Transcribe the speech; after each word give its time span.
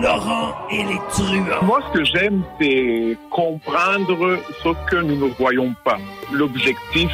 Laurent 0.00 0.54
et 0.70 0.82
les 0.84 0.98
truands. 1.10 1.62
Moi, 1.62 1.80
ce 1.88 1.98
que 1.98 2.04
j'aime, 2.04 2.42
c'est 2.58 3.16
comprendre 3.30 4.38
ce 4.62 4.68
que 4.90 4.96
nous 4.96 5.16
ne 5.16 5.32
voyons 5.34 5.74
pas. 5.84 5.98
L'objectif 6.32 7.10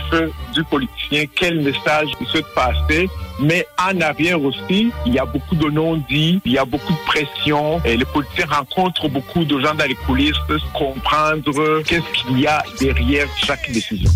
du 0.52 0.62
politicien, 0.64 1.24
quel 1.34 1.60
message 1.60 2.08
il 2.20 2.26
souhaite 2.26 2.46
passer. 2.54 3.08
Mais 3.40 3.66
en 3.78 4.00
arrière 4.00 4.42
aussi, 4.42 4.92
il 5.04 5.14
y 5.14 5.18
a 5.18 5.24
beaucoup 5.24 5.56
de 5.56 5.68
non-dits, 5.68 6.40
il 6.44 6.52
y 6.52 6.58
a 6.58 6.64
beaucoup 6.64 6.92
de 6.92 7.06
pression. 7.06 7.80
Et 7.84 7.96
les 7.96 8.04
politiciens 8.04 8.46
rencontrent 8.48 9.08
beaucoup 9.08 9.44
de 9.44 9.58
gens 9.58 9.74
dans 9.74 9.86
les 9.86 9.94
coulisses, 10.06 10.36
comprendre 10.72 11.82
qu'est-ce 11.82 12.12
qu'il 12.12 12.40
y 12.40 12.46
a 12.46 12.62
derrière 12.80 13.26
chaque 13.36 13.70
décision. 13.72 14.10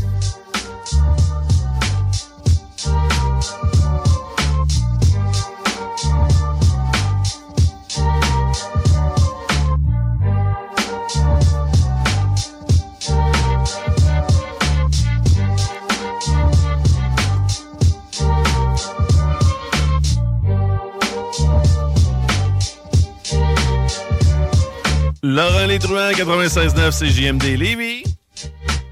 Laurent 25.71 26.09
Létruant, 26.09 26.11
96.9, 26.11 26.91
c'est 26.91 27.07
JMD 27.07 27.45
Lévis. 27.57 28.03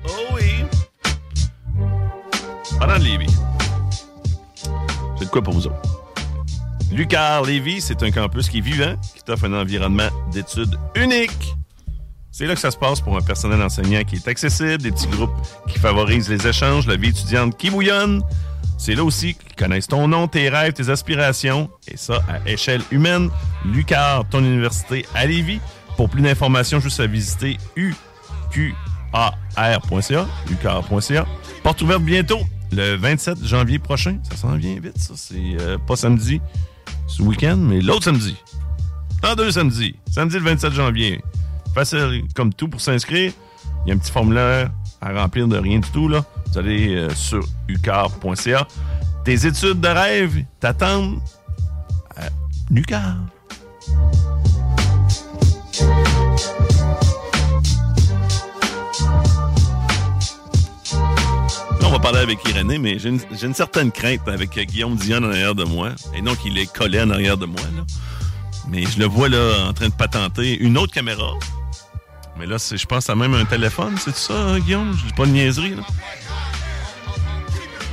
Oh 0.07 0.11
oui. 0.35 0.65
Pendant 2.79 2.99
Lévis. 2.99 3.35
C'est 5.19 5.25
de 5.25 5.31
quoi 5.31 5.43
pour 5.43 5.55
vous 5.55 5.67
autres? 5.67 5.83
Lucar 6.93 7.43
Lévis, 7.43 7.81
c'est 7.81 8.01
un 8.05 8.13
campus 8.13 8.49
qui 8.49 8.59
est 8.59 8.61
vivant, 8.61 8.95
qui 9.17 9.25
t'offre 9.25 9.47
un 9.47 9.55
environnement 9.55 10.09
d'études 10.31 10.77
unique. 10.95 11.57
C'est 12.31 12.47
là 12.47 12.55
que 12.55 12.61
ça 12.61 12.71
se 12.71 12.77
passe 12.77 13.01
pour 13.01 13.17
un 13.17 13.23
personnel 13.23 13.61
enseignant 13.61 14.05
qui 14.05 14.17
est 14.17 14.29
accessible, 14.29 14.79
des 14.79 14.93
petits 14.93 15.09
groupes 15.09 15.35
qui 15.69 15.81
favorisent 15.81 16.29
les 16.29 16.47
échanges, 16.47 16.87
la 16.87 16.95
vie 16.95 17.09
étudiante 17.09 17.57
qui 17.57 17.71
bouillonne. 17.71 18.23
C'est 18.77 18.95
là 18.95 19.03
aussi 19.03 19.35
qu'ils 19.35 19.57
connaissent 19.57 19.89
ton 19.89 20.07
nom, 20.07 20.29
tes 20.29 20.49
rêves, 20.49 20.75
tes 20.75 20.89
aspirations, 20.91 21.69
et 21.89 21.97
ça 21.97 22.23
à 22.29 22.49
échelle 22.49 22.83
humaine. 22.93 23.31
Lucar, 23.65 24.29
ton 24.29 24.39
université 24.39 25.05
à 25.17 25.27
Lévis. 25.27 25.61
Pour 25.99 26.09
plus 26.09 26.23
d'informations, 26.23 26.79
juste 26.79 27.01
à 27.01 27.09
visiter 27.09 27.59
uqar.ca, 27.75 29.35
uqar.ca. 30.49 31.27
Porte 31.65 31.83
ouverte 31.83 32.03
bientôt, 32.03 32.39
le 32.71 32.95
27 32.95 33.45
janvier 33.45 33.81
prochain. 33.81 34.19
Ça 34.31 34.37
s'en 34.37 34.55
vient 34.55 34.79
vite, 34.79 34.97
ça. 34.97 35.15
C'est 35.17 35.57
euh, 35.61 35.77
pas 35.77 35.97
samedi, 35.97 36.41
ce 37.09 37.21
week-end, 37.21 37.57
mais 37.57 37.81
l'autre 37.81 38.05
samedi. 38.05 38.37
Dans 39.23 39.35
deux 39.35 39.51
samedis. 39.51 39.97
Samedi 40.09 40.37
le 40.37 40.45
27 40.45 40.73
janvier. 40.73 41.21
Facile 41.75 42.23
comme 42.33 42.55
tout 42.55 42.69
pour 42.69 42.81
s'inscrire. 42.81 43.33
Il 43.85 43.89
y 43.89 43.93
a 43.93 43.97
un 43.97 43.99
petit 43.99 44.13
formulaire 44.13 44.71
à 45.01 45.13
remplir 45.13 45.49
de 45.49 45.57
rien 45.59 45.81
du 45.81 45.91
tout. 45.91 46.07
Là. 46.07 46.25
Vous 46.53 46.59
allez 46.59 46.95
euh, 46.95 47.11
sur 47.11 47.45
ucar.ca. 47.67 48.69
Tes 49.25 49.47
études 49.47 49.81
de 49.81 49.89
rêve 49.89 50.45
t'attendent 50.61 51.19
à 52.17 52.29
Ucar. 52.73 53.17
On 61.89 61.93
va 61.93 61.99
parler 62.01 62.19
avec 62.19 62.47
Irénée, 62.47 62.79
mais 62.79 62.99
j'ai 62.99 63.09
une, 63.09 63.55
certaine 63.55 63.91
crainte 63.91 64.29
avec 64.29 64.51
Guillaume 64.59 64.97
Dion 64.97 65.19
en 65.19 65.31
arrière 65.31 65.55
de 65.55 65.65
moi. 65.65 65.91
Et 66.15 66.21
non 66.21 66.35
qu'il 66.35 66.59
est 66.59 66.71
collé 66.71 67.01
en 67.01 67.11
arrière 67.11 67.39
de 67.39 67.47
moi. 67.47 67.63
Là. 67.77 67.85
Mais 68.69 68.85
je 68.85 68.99
le 68.99 69.07
vois 69.07 69.31
là 69.31 69.69
en 69.69 69.73
train 69.73 69.89
de 69.89 69.95
patenter 69.95 70.59
une 70.59 70.77
autre 70.77 70.93
caméra. 70.93 71.33
Mais 72.39 72.45
là, 72.45 72.57
je 72.59 72.85
pense 72.85 73.09
à 73.09 73.15
même 73.15 73.33
un 73.33 73.47
téléphone, 73.47 73.97
c'est 73.99 74.15
ça, 74.15 74.35
hein, 74.35 74.59
Guillaume? 74.61 74.95
Je 74.99 75.07
dis 75.07 75.13
pas 75.15 75.25
de 75.25 75.31
niaiserie, 75.31 75.77
là. 75.77 75.83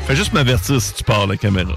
Fais 0.07 0.15
juste 0.15 0.33
m'avertir 0.33 0.81
si 0.81 0.93
tu 0.93 1.03
pars 1.03 1.25
la 1.25 1.37
caméra. 1.37 1.75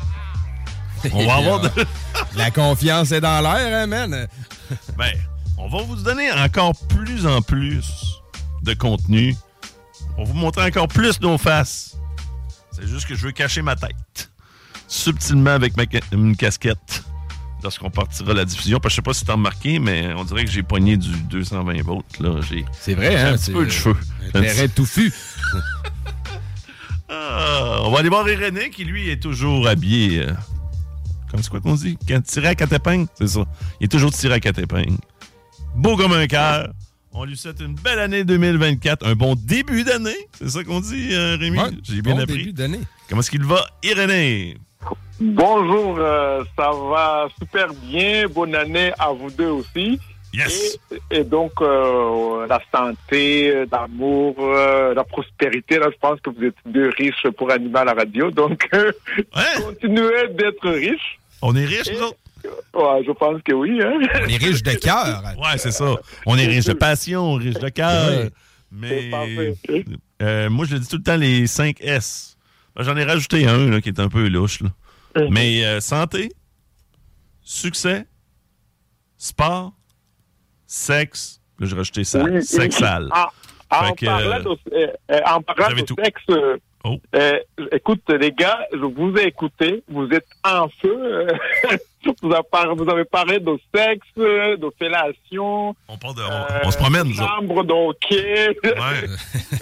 On 1.12 1.24
va 1.24 1.36
avoir 1.36 1.60
de... 1.60 1.70
La 2.36 2.50
confiance 2.50 3.12
est 3.12 3.20
dans 3.20 3.40
l'air, 3.40 3.82
hein, 3.82 3.86
man? 3.86 4.26
Ben, 4.98 5.12
on 5.56 5.68
va 5.68 5.82
vous 5.82 5.96
donner 5.96 6.30
encore 6.32 6.74
plus 6.88 7.26
en 7.26 7.40
plus 7.40 8.20
de 8.62 8.74
contenu. 8.74 9.36
On 10.16 10.24
va 10.24 10.32
vous 10.32 10.36
montrer 10.36 10.64
encore 10.64 10.88
plus 10.88 11.20
nos 11.20 11.38
faces. 11.38 11.98
C'est 12.80 12.86
juste 12.88 13.06
que 13.08 13.14
je 13.14 13.24
veux 13.26 13.32
cacher 13.32 13.62
ma 13.62 13.76
tête. 13.76 14.30
Subtilement 14.86 15.50
avec 15.50 15.76
ma 15.76 15.84
ca- 15.90 16.00
une 16.12 16.36
casquette. 16.36 17.02
Lorsqu'on 17.62 17.90
partira 17.90 18.34
la 18.34 18.44
diffusion. 18.44 18.78
Parce 18.78 18.92
que 18.94 18.96
je 18.96 18.96
sais 18.96 19.02
pas 19.02 19.14
si 19.14 19.24
t'as 19.24 19.32
remarqué, 19.32 19.78
mais 19.80 20.12
on 20.14 20.24
dirait 20.24 20.44
que 20.44 20.50
j'ai 20.50 20.62
pogné 20.62 20.96
du 20.96 21.10
220 21.22 21.82
volts. 21.82 22.04
C'est 22.80 22.94
vrai, 22.94 23.16
hein? 23.16 23.32
un 23.34 23.36
petit 23.36 23.50
peu 23.50 23.64
de 23.64 23.70
cheveux. 23.70 23.96
Un 24.34 24.40
terrain 24.42 24.68
touffu. 24.68 25.12
Ah, 27.10 27.80
on 27.84 27.90
va 27.90 28.00
aller 28.00 28.08
voir 28.10 28.28
Irénée 28.28 28.68
qui, 28.70 28.84
lui, 28.84 29.08
est 29.08 29.22
toujours 29.22 29.66
habillé. 29.66 30.20
euh, 30.24 30.32
comme 31.30 31.42
c'est 31.42 31.48
quoi 31.48 31.60
qu'on 31.60 31.74
dit? 31.74 31.96
Tiré 32.26 32.48
à 32.48 32.54
quatre 32.54 32.74
épingles? 32.74 33.08
C'est 33.14 33.28
ça. 33.28 33.44
Il 33.80 33.84
est 33.84 33.88
toujours 33.88 34.12
tiré 34.12 34.34
à 34.34 34.40
quatre 34.40 34.58
épingles. 34.58 34.98
Beau 35.74 35.96
comme 35.96 36.12
un 36.12 36.26
cœur. 36.26 36.68
On 37.12 37.24
lui 37.24 37.36
souhaite 37.36 37.60
une 37.60 37.74
belle 37.74 37.98
année 37.98 38.24
2024. 38.24 39.06
Un 39.06 39.14
bon 39.14 39.34
début 39.34 39.82
d'année. 39.84 40.16
C'est 40.34 40.48
ça 40.50 40.64
qu'on 40.64 40.80
dit, 40.80 41.08
euh, 41.12 41.36
Rémi? 41.40 41.58
Ouais, 41.58 41.70
J'ai 41.82 42.02
bien 42.02 42.14
bon 42.14 42.20
appris. 42.20 42.38
début 42.38 42.52
d'année. 42.52 42.80
Comment 43.08 43.20
est-ce 43.20 43.30
qu'il 43.30 43.44
va, 43.44 43.66
Irénée? 43.82 44.56
Bonjour, 45.20 45.96
euh, 45.98 46.44
ça 46.56 46.70
va 46.70 47.28
super 47.38 47.72
bien. 47.74 48.26
Bonne 48.28 48.54
année 48.54 48.92
à 48.98 49.10
vous 49.10 49.30
deux 49.30 49.48
aussi. 49.48 49.98
Yes! 50.32 50.78
Et, 51.10 51.18
et 51.20 51.24
donc, 51.24 51.52
euh, 51.60 52.46
la 52.46 52.60
santé, 52.72 53.64
l'amour, 53.72 54.36
euh, 54.38 54.94
la 54.94 55.02
prospérité, 55.02 55.78
là, 55.78 55.88
je 55.90 55.98
pense 55.98 56.20
que 56.20 56.30
vous 56.30 56.44
êtes 56.44 56.54
deux 56.66 56.90
riches 56.90 57.26
pour 57.36 57.50
animer 57.50 57.78
à 57.78 57.84
la 57.86 57.94
radio. 57.94 58.30
Donc, 58.30 58.68
euh, 58.74 58.92
Ouais, 59.34 59.62
continuez 59.64 60.28
d'être 60.34 60.68
riches. 60.68 61.18
on 61.42 61.56
est 61.56 61.64
riches, 61.64 61.90
nous 61.92 62.02
autres? 62.02 62.18
Ouais, 62.74 63.02
je 63.06 63.12
pense 63.12 63.40
que 63.42 63.52
oui. 63.52 63.80
Hein? 63.82 63.98
On 64.24 64.28
est 64.28 64.36
riche 64.36 64.62
de 64.62 64.72
cœur. 64.80 65.22
Ouais, 65.38 65.56
c'est 65.58 65.70
ça. 65.72 65.94
On 66.26 66.36
est 66.36 66.46
riche 66.46 66.64
de 66.66 66.72
passion, 66.74 67.34
riche 67.34 67.54
de 67.58 67.68
cœur. 67.68 68.28
Mais 68.70 69.10
euh, 70.22 70.50
moi, 70.50 70.66
je 70.66 70.74
le 70.74 70.80
dis 70.80 70.88
tout 70.88 70.96
le 70.98 71.02
temps, 71.02 71.16
les 71.16 71.46
5 71.46 71.78
S. 71.80 72.36
Ben, 72.76 72.82
J'en 72.84 72.96
ai 72.96 73.04
rajouté 73.04 73.46
un 73.46 73.70
là, 73.70 73.80
qui 73.80 73.88
est 73.88 74.00
un 74.00 74.08
peu 74.08 74.28
louche. 74.28 74.60
Là. 74.60 74.68
Mhm. 75.16 75.28
Mais 75.32 75.64
euh, 75.64 75.80
santé, 75.80 76.30
succès, 77.42 78.06
sport, 79.16 79.72
sexe. 80.66 81.40
Là, 81.58 81.66
j'ai 81.66 81.76
rajouté 81.76 82.04
ça. 82.04 82.22
Oui, 82.24 82.42
Sexal. 82.42 83.04
oui. 83.04 83.10
Ah, 83.12 83.30
en 83.70 83.92
que, 83.94 84.06
parlant, 84.06 84.40
de, 84.40 84.48
euh, 84.74 84.86
euh, 85.10 85.20
en 85.26 85.42
parlant 85.42 85.76
de 85.76 85.82
tout. 85.82 85.96
sexe, 86.02 86.22
euh, 86.30 86.56
Oh. 86.84 86.96
Euh, 87.16 87.38
écoute, 87.72 88.02
les 88.08 88.30
gars, 88.30 88.60
je 88.72 88.78
vous 88.78 89.12
ai 89.18 89.24
écouté. 89.24 89.82
Vous 89.88 90.08
êtes 90.12 90.28
en 90.44 90.68
feu. 90.68 91.26
vous, 92.22 92.32
avez 92.32 92.42
par- 92.50 92.74
vous 92.74 92.88
avez 92.90 93.04
parlé 93.04 93.38
de 93.40 93.58
sexe, 93.74 94.06
de 94.16 94.68
fellation, 94.78 95.74
On, 95.88 95.96
part 95.98 96.14
de, 96.14 96.22
on, 96.22 96.30
euh, 96.30 96.60
on 96.64 96.70
se 96.70 96.76
promène, 96.78 97.12
chambre 97.14 97.64
d'hockey. 97.64 98.56
Ouais. 98.64 99.08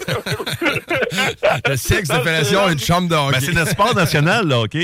Le 1.69 1.75
sexe 1.75 2.09
de 2.09 2.15
fellation 2.19 2.69
et 2.69 2.73
une 2.73 2.79
chambre 2.79 3.09
de 3.09 3.15
hockey. 3.15 3.31
Ben, 3.33 3.39
c'est 3.41 3.53
notre 3.53 3.71
sport 3.71 3.95
national, 3.95 4.47
là, 4.47 4.61
OK? 4.61 4.75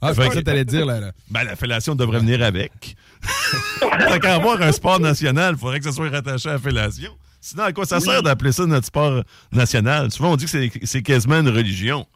Ah, 0.00 0.08
c'est 0.14 0.22
Fait 0.22 0.28
pas 0.28 0.34
que- 0.34 0.40
t'allais 0.40 0.64
dire, 0.64 0.86
là. 0.86 1.00
là. 1.00 1.12
Ben, 1.30 1.44
la 1.44 1.56
fellation 1.56 1.94
devrait 1.94 2.18
venir 2.20 2.42
avec. 2.42 2.96
Tant 3.80 4.18
qu'à 4.18 4.34
avoir 4.34 4.60
un 4.62 4.72
sport 4.72 4.98
national, 5.00 5.54
il 5.56 5.60
faudrait 5.60 5.78
que 5.78 5.84
ça 5.84 5.92
soit 5.92 6.08
rattaché 6.10 6.48
à 6.48 6.52
la 6.54 6.58
fellation. 6.58 7.12
Sinon, 7.40 7.64
à 7.64 7.72
quoi 7.72 7.84
ça 7.86 7.98
sert 8.00 8.22
d'appeler 8.22 8.52
ça 8.52 8.66
notre 8.66 8.86
sport 8.86 9.22
national? 9.52 10.10
Souvent, 10.12 10.32
on 10.32 10.36
dit 10.36 10.44
que 10.44 10.50
c'est- 10.50 10.70
c'est 10.84 11.02
quasiment 11.02 11.40
une 11.40 11.48
religion. 11.48 12.06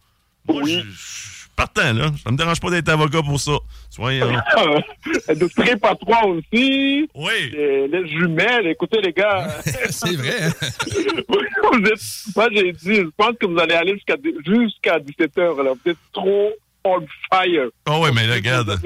Moi, 0.49 0.63
Oui. 0.65 0.83
je 0.85 0.91
je 0.91 1.36
partant, 1.57 1.93
là. 1.93 2.11
Ça 2.23 2.31
me 2.31 2.37
dérange 2.37 2.61
pas 2.61 2.71
d'être 2.71 2.89
avocat 2.89 3.23
pour 3.23 3.41
ça. 3.41 3.53
Soyons. 3.91 4.31
de 5.29 5.49
très 5.55 5.77
pas 5.77 5.95
trois 5.95 6.25
aussi. 6.27 7.09
Oui. 7.15 7.51
Les, 7.53 7.89
les 7.89 8.09
jumelles, 8.09 8.67
écoutez 8.69 9.01
les 9.03 9.13
gars, 9.13 9.49
C'est 9.91 10.15
vrai. 10.17 10.43
hein? 10.45 10.51
vous 11.73 11.79
êtes- 11.87 12.37
moi 12.37 12.49
j'ai 12.53 12.73
dit, 12.73 12.95
je 12.97 13.11
pense 13.17 13.33
que 13.41 13.47
vous 13.47 13.59
allez 13.59 13.75
aller 13.75 13.95
jusqu'à 13.95 14.17
jusqu'à 14.47 14.99
17h 14.99 15.63
là. 15.65 15.73
Vous 15.85 15.91
êtes 15.91 15.99
trop 16.13 16.51
on 16.89 17.01
fire. 17.33 17.67
Oh, 17.89 17.99
ouais, 18.05 18.13
mais 18.13 18.29
là, 18.29 18.35
regarde. 18.35 18.79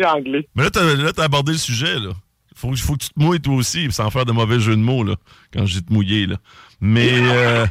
Mais 0.54 0.62
là, 0.64 0.70
t'as 1.12 1.24
abordé 1.24 1.52
le 1.52 1.58
sujet, 1.58 1.98
là. 1.98 2.12
Faut, 2.56 2.74
faut 2.76 2.94
que 2.94 3.04
tu 3.04 3.08
te 3.10 3.20
mouilles 3.20 3.40
toi 3.40 3.54
aussi, 3.54 3.90
sans 3.92 4.10
faire 4.10 4.24
de 4.24 4.32
mauvais 4.32 4.58
jeu 4.58 4.72
de 4.74 4.80
mots, 4.80 5.04
là, 5.04 5.16
quand 5.52 5.66
je 5.66 5.74
dis 5.80 5.84
te 5.84 5.92
mouiller, 5.92 6.26
là. 6.26 6.36
Mais, 6.80 7.10
euh, 7.12 7.66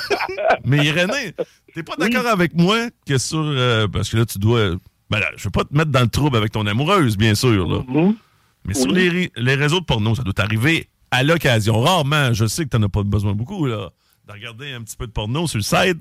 mais 0.64 0.90
René, 0.90 1.34
t'es 1.74 1.82
pas 1.82 1.96
d'accord 1.96 2.26
avec 2.26 2.54
moi 2.54 2.88
que 3.06 3.18
sur, 3.18 3.38
euh, 3.42 3.88
parce 3.88 4.08
que 4.10 4.16
là, 4.18 4.26
tu 4.26 4.38
dois, 4.38 4.70
ben 5.10 5.18
là, 5.20 5.30
je 5.36 5.44
veux 5.44 5.50
pas 5.50 5.64
te 5.64 5.74
mettre 5.76 5.90
dans 5.90 6.00
le 6.00 6.08
trouble 6.08 6.36
avec 6.36 6.52
ton 6.52 6.66
amoureuse, 6.66 7.16
bien 7.16 7.34
sûr, 7.34 7.68
là. 7.68 7.82
Mhm. 7.86 8.16
Mais 8.64 8.74
sur 8.74 8.90
les, 8.90 9.08
ré- 9.08 9.32
les 9.36 9.54
réseaux 9.54 9.80
de 9.80 9.84
porno, 9.84 10.14
ça 10.14 10.22
doit 10.22 10.32
t'arriver 10.32 10.88
à 11.12 11.22
l'occasion. 11.22 11.80
Rarement, 11.80 12.32
je 12.32 12.46
sais 12.46 12.64
que 12.64 12.70
t'en 12.70 12.82
as 12.82 12.88
pas 12.88 13.02
besoin 13.04 13.32
beaucoup, 13.32 13.66
là, 13.66 13.90
de 14.26 14.32
regarder 14.32 14.72
un 14.72 14.82
petit 14.82 14.96
peu 14.96 15.06
de 15.06 15.12
porno 15.12 15.46
sur 15.46 15.58
le 15.58 15.62
site, 15.62 15.98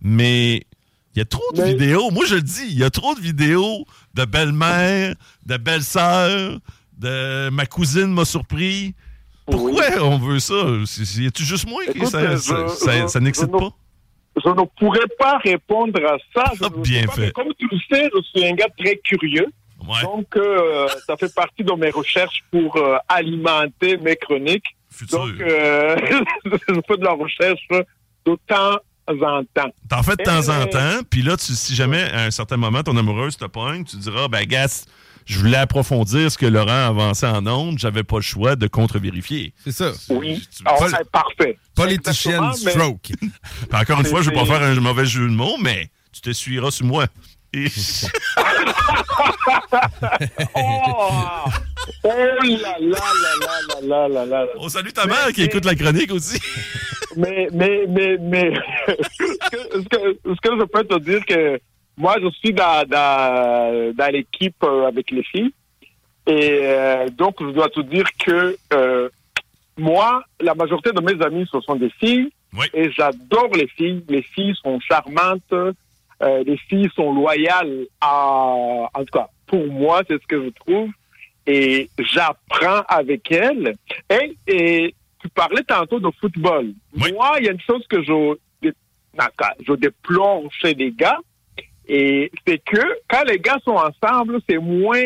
mais 0.00 0.62
il 1.14 1.18
y 1.18 1.20
a 1.20 1.24
trop 1.26 1.44
de 1.54 1.60
Mais- 1.62 1.72
vidéos. 1.74 2.10
Moi, 2.10 2.24
je 2.26 2.36
le 2.36 2.42
dis, 2.42 2.66
il 2.70 2.78
y 2.78 2.84
a 2.84 2.90
trop 2.90 3.14
de 3.14 3.20
vidéos 3.20 3.84
de 4.14 4.24
belle-mère, 4.24 5.14
de 5.44 5.56
belle-sœur, 5.58 6.58
de 6.98 7.50
ma 7.50 7.66
cousine 7.66 8.06
m'a 8.06 8.24
surpris. 8.24 8.94
Pourquoi 9.46 9.84
on 10.02 10.18
veut 10.18 10.38
ça? 10.40 10.54
Y 10.54 11.26
a-tu 11.26 11.44
juste 11.44 11.68
moi 11.68 11.82
qui 11.92 12.06
ça, 12.06 12.32
je- 12.32 12.36
ça, 12.36 12.68
ça- 12.68 13.02
je- 13.02 13.06
ça 13.06 13.20
n'excite 13.20 13.50
je- 13.52 13.58
pas? 13.58 13.70
Je 14.44 14.50
ne 14.50 14.64
pourrais 14.78 15.06
pas 15.18 15.38
répondre 15.38 15.98
à 16.04 16.16
ça. 16.34 16.52
Je 16.58 16.64
Ah, 16.64 16.68
ne 16.76 16.82
bien 16.82 17.04
pas, 17.06 17.12
fait. 17.12 17.30
Comme 17.32 17.52
tu 17.58 17.66
le 17.70 17.78
sais, 17.90 18.10
je 18.14 18.22
suis 18.22 18.46
un 18.48 18.52
gars 18.54 18.68
très 18.78 18.96
curieux. 19.04 19.46
Ouais, 19.86 20.02
Donc, 20.02 20.26
euh, 20.36 20.88
ça 21.06 21.16
fait 21.16 21.32
partie 21.34 21.62
de 21.64 21.72
mes 21.72 21.90
recherches 21.90 22.42
pour 22.50 22.76
euh, 22.76 22.96
alimenter 23.08 23.96
mes 23.98 24.16
chroniques. 24.16 24.64
futur. 24.90 25.18
Donc, 25.26 25.40
euh, 25.40 25.96
je 26.44 26.80
fais 26.88 26.96
de 26.96 27.04
la 27.04 27.12
recherche 27.12 27.60
de 27.70 28.36
temps 28.46 28.78
en 29.08 29.42
temps. 29.54 29.70
T'en 29.88 30.02
fais 30.02 30.16
de 30.16 30.22
temps 30.24 30.48
en 30.48 30.66
temps, 30.66 31.02
puis 31.08 31.22
là, 31.22 31.36
tu, 31.36 31.52
si 31.52 31.74
jamais, 31.74 32.02
à 32.12 32.24
un 32.24 32.30
certain 32.30 32.56
moment, 32.56 32.82
ton 32.82 32.96
amoureuse 32.96 33.36
te 33.36 33.44
pogne, 33.44 33.84
tu 33.84 33.96
diras, 33.96 34.28
ben, 34.28 34.44
gars, 34.44 34.66
je 35.26 35.38
voulais 35.40 35.56
approfondir 35.56 36.30
ce 36.30 36.38
que 36.38 36.46
Laurent 36.46 36.86
avançait 36.86 37.26
en 37.26 37.46
ondes, 37.46 37.78
j'avais 37.78 38.04
pas 38.04 38.16
le 38.16 38.22
choix 38.22 38.54
de 38.56 38.68
contre-vérifier. 38.68 39.52
C'est 39.64 39.72
ça. 39.72 39.92
Oui, 40.08 40.42
Alors, 40.64 40.84
ah, 40.84 40.96
Pol 40.96 41.04
parfait. 41.12 41.58
Politician 41.74 42.52
stroke. 42.52 43.12
Encore 43.72 44.00
une 44.00 44.06
fois, 44.06 44.22
je 44.22 44.30
vais 44.30 44.36
pas 44.36 44.46
faire 44.46 44.62
un 44.62 44.74
mauvais 44.76 45.04
jeu 45.04 45.28
de 45.28 45.34
mots, 45.34 45.56
mais 45.60 45.90
tu 46.12 46.20
te 46.20 46.30
suivras 46.30 46.70
sur 46.70 46.86
moi. 46.86 47.06
Oh! 50.54 51.44
Oh 52.02 52.08
là 52.08 52.76
là 52.78 52.78
là 52.80 53.80
là 53.80 53.80
là 53.82 54.08
là 54.08 54.26
là 54.26 54.46
On 54.58 54.68
salue 54.68 54.88
ta 54.88 55.06
mère 55.06 55.32
qui 55.32 55.42
écoute 55.42 55.64
la 55.64 55.74
chronique 55.74 56.12
aussi. 56.12 56.40
mais, 57.16 57.48
mais, 57.52 57.86
mais, 57.88 58.16
mais, 58.18 58.52
Ce 58.88 59.88
que 59.88 60.18
que, 60.40 60.60
je 60.60 60.64
peux 60.64 60.84
te 60.84 60.98
dire 60.98 61.24
que 61.24 61.60
moi, 61.96 62.16
je 62.22 62.28
suis 62.30 62.52
dans, 62.52 62.86
dans, 62.86 63.94
dans 63.94 64.12
l'équipe 64.12 64.62
euh, 64.62 64.86
avec 64.86 65.10
les 65.10 65.22
filles. 65.22 65.52
Et 66.26 66.60
euh, 66.62 67.08
donc, 67.08 67.36
je 67.40 67.50
dois 67.50 67.68
te 67.68 67.80
dire 67.80 68.04
que 68.18 68.56
euh, 68.72 69.08
moi, 69.76 70.24
la 70.40 70.54
majorité 70.54 70.92
de 70.92 71.00
mes 71.00 71.22
amis, 71.24 71.48
ce 71.50 71.60
sont 71.60 71.76
des 71.76 71.90
filles. 71.90 72.30
Oui. 72.52 72.66
Et 72.74 72.90
j'adore 72.90 73.50
les 73.54 73.68
filles. 73.68 74.04
Les 74.08 74.22
filles 74.22 74.54
sont 74.62 74.78
charmantes. 74.80 75.52
Euh, 76.22 76.42
les 76.44 76.56
filles 76.56 76.90
sont 76.94 77.14
loyales 77.14 77.86
à... 78.00 78.10
En 78.12 79.04
tout 79.04 79.12
cas, 79.12 79.28
pour 79.46 79.66
moi, 79.66 80.02
c'est 80.08 80.20
ce 80.20 80.26
que 80.26 80.44
je 80.44 80.48
trouve. 80.50 80.90
Et 81.46 81.88
j'apprends 81.98 82.82
avec 82.88 83.30
elles. 83.30 83.76
Et, 84.10 84.36
et 84.46 84.94
tu 85.20 85.28
parlais 85.28 85.62
tantôt 85.62 86.00
de 86.00 86.10
football. 86.20 86.72
Oui. 86.96 87.12
Moi, 87.12 87.36
il 87.38 87.46
y 87.46 87.48
a 87.48 87.52
une 87.52 87.60
chose 87.60 87.86
que 87.88 88.02
je, 88.02 88.36
je 89.66 89.72
déplore 89.74 90.42
chez 90.60 90.74
les 90.74 90.90
gars. 90.90 91.20
Et 91.88 92.30
c'est 92.46 92.58
que 92.58 92.80
quand 93.08 93.22
les 93.24 93.38
gars 93.38 93.58
sont 93.64 93.76
ensemble, 93.76 94.40
c'est 94.48 94.58
moins, 94.58 95.04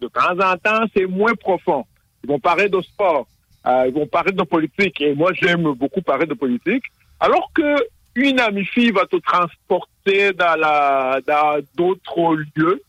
de 0.00 0.08
temps 0.08 0.38
en 0.38 0.56
temps, 0.56 0.84
c'est 0.96 1.06
moins 1.06 1.34
profond. 1.34 1.84
Ils 2.24 2.30
vont 2.30 2.40
parler 2.40 2.68
de 2.68 2.80
sport, 2.80 3.26
euh, 3.66 3.84
ils 3.88 3.94
vont 3.94 4.06
parler 4.06 4.32
de 4.32 4.42
politique. 4.42 5.00
Et 5.00 5.14
moi, 5.14 5.32
j'aime 5.34 5.72
beaucoup 5.74 6.02
parler 6.02 6.26
de 6.26 6.34
politique. 6.34 6.84
Alors 7.20 7.50
que 7.54 7.76
une 8.14 8.40
amie 8.40 8.66
fille 8.66 8.90
va 8.90 9.06
te 9.06 9.16
transporter 9.16 10.32
dans 10.32 10.58
la, 10.58 11.20
dans 11.26 11.60
d'autres 11.74 12.36
lieux. 12.56 12.82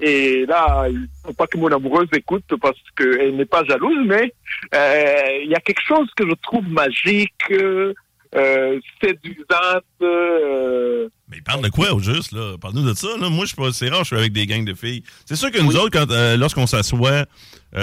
Et 0.00 0.44
là, 0.46 0.86
il 0.88 1.06
faut 1.24 1.32
pas 1.32 1.46
que 1.46 1.56
mon 1.56 1.68
amoureuse 1.68 2.08
écoute 2.14 2.52
parce 2.60 2.78
qu'elle 2.96 3.36
n'est 3.36 3.44
pas 3.44 3.64
jalouse, 3.64 4.04
mais 4.06 4.32
euh, 4.74 5.22
il 5.42 5.50
y 5.50 5.54
a 5.54 5.60
quelque 5.60 5.82
chose 5.86 6.08
que 6.16 6.28
je 6.28 6.34
trouve 6.42 6.68
magique, 6.68 7.32
euh, 7.52 7.94
euh, 8.36 8.78
séduisante. 9.02 9.84
euh, 10.02 11.08
Mais 11.30 11.40
parle 11.40 11.62
de 11.62 11.68
quoi 11.68 11.92
au 11.92 12.00
juste, 12.00 12.32
là? 12.32 12.56
Parle-nous 12.60 12.82
de 12.88 12.94
ça, 12.94 13.08
là. 13.20 13.28
Moi, 13.28 13.44
je 13.44 13.48
suis 13.48 13.56
pas, 13.56 13.72
c'est 13.72 13.88
rare, 13.88 14.00
je 14.00 14.06
suis 14.06 14.16
avec 14.16 14.32
des 14.32 14.46
gangs 14.46 14.64
de 14.64 14.74
filles. 14.74 15.02
C'est 15.26 15.36
sûr 15.36 15.50
que 15.50 15.60
nous 15.60 15.76
autres, 15.76 15.90
quand, 15.90 16.10
euh, 16.10 16.36
lorsqu'on 16.36 16.66
s'assoit, 16.66 17.10
euh, 17.10 17.24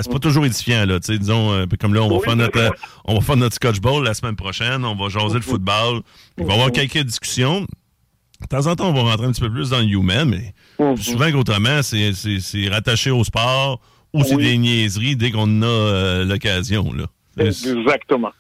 c'est 0.02 0.12
pas 0.12 0.20
toujours 0.20 0.46
édifiant, 0.46 0.86
là. 0.86 1.00
Disons, 1.00 1.66
comme 1.80 1.94
là, 1.94 2.02
on 2.04 2.10
va 2.10 2.16
Oui, 2.16 2.22
faire 2.24 2.36
notre, 2.36 2.72
on 3.06 3.16
va 3.16 3.22
faire 3.22 3.38
notre 3.38 3.56
scotch 3.56 3.80
ball 3.80 4.04
la 4.04 4.14
semaine 4.14 4.36
prochaine, 4.36 4.84
on 4.86 4.96
va 4.96 5.10
jaser 5.10 5.36
le 5.36 5.42
football. 5.42 6.02
Il 6.38 6.46
va 6.46 6.52
y 6.52 6.56
avoir 6.56 6.72
quelques 6.72 7.00
discussions. 7.04 7.66
De 8.42 8.48
temps 8.48 8.66
en 8.68 8.76
temps, 8.76 8.90
on 8.90 8.94
va 8.94 9.04
rentrer 9.04 9.28
un 9.28 9.32
petit 9.32 9.42
peu 9.42 9.52
plus 9.52 9.70
dans 9.70 9.80
le 9.80 9.86
human, 9.86 10.28
mais 10.28 10.54
Mhm. 10.80 10.96
plus 10.96 11.04
souvent 11.04 11.32
qu'autrement, 11.32 11.84
c'est, 11.84 12.12
c'est, 12.14 12.40
c'est 12.40 12.68
rattaché 12.70 13.12
au 13.12 13.24
sport 13.24 13.80
ou 14.14 14.24
c'est 14.24 14.36
Oui. 14.36 14.44
des 14.44 14.58
niaiseries 14.58 15.16
dès 15.16 15.30
qu'on 15.32 15.62
a 15.62 16.24
l'occasion, 16.26 16.92
là. 16.92 17.06
Exactement. 17.38 18.32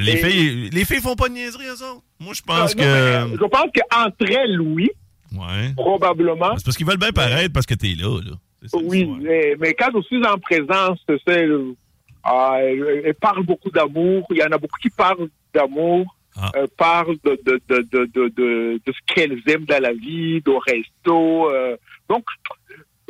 Les, 0.00 0.12
Et- 0.12 0.16
filles, 0.16 0.70
les 0.70 0.84
filles 0.84 1.00
font 1.00 1.14
pas 1.16 1.28
de 1.28 1.34
niaiseries, 1.34 1.66
eux 1.66 1.82
autres? 1.84 2.02
Moi, 2.18 2.34
je 2.34 2.42
pense 2.42 2.74
Euh, 2.78 3.20
non, 3.20 3.26
que. 3.26 3.30
mais, 3.30 3.36
Je 3.40 3.44
pense 3.46 3.66
qu'entre 3.74 4.30
elles, 4.30 4.60
oui, 4.60 4.90
Ouais. 5.34 5.72
probablement. 5.76 6.56
C'est 6.58 6.64
parce 6.64 6.76
qu'ils 6.76 6.86
veulent 6.86 6.98
bien 6.98 7.12
paraître 7.12 7.52
parce 7.52 7.66
que 7.66 7.74
t'es 7.74 7.94
là, 7.98 8.20
là. 8.20 8.32
Ça, 8.66 8.76
Oui, 8.82 9.06
mais, 9.22 9.56
mais 9.58 9.72
quand 9.72 9.88
je 9.94 10.02
suis 10.02 10.22
en 10.26 10.36
présence, 10.38 10.98
c'est, 11.26 11.46
euh, 11.46 11.72
elle, 12.58 13.02
elle 13.06 13.14
parle 13.14 13.42
beaucoup 13.44 13.70
d'amour. 13.70 14.26
Il 14.30 14.36
y 14.36 14.42
en 14.42 14.52
a 14.52 14.58
beaucoup 14.58 14.78
qui 14.82 14.90
parlent 14.90 15.28
d'amour, 15.54 16.14
Ah. 16.36 16.52
euh, 16.56 16.66
parlent 16.76 17.16
de, 17.24 17.40
de, 17.44 17.60
de, 17.68 17.78
de, 17.90 18.04
de, 18.14 18.28
de, 18.36 18.80
de 18.84 18.92
ce 18.92 19.14
qu'elles 19.14 19.40
aiment 19.48 19.64
dans 19.64 19.82
la 19.82 19.92
vie, 19.94 20.42
au 20.46 20.58
resto. 20.58 21.50
euh. 21.50 21.76
donc, 22.08 22.24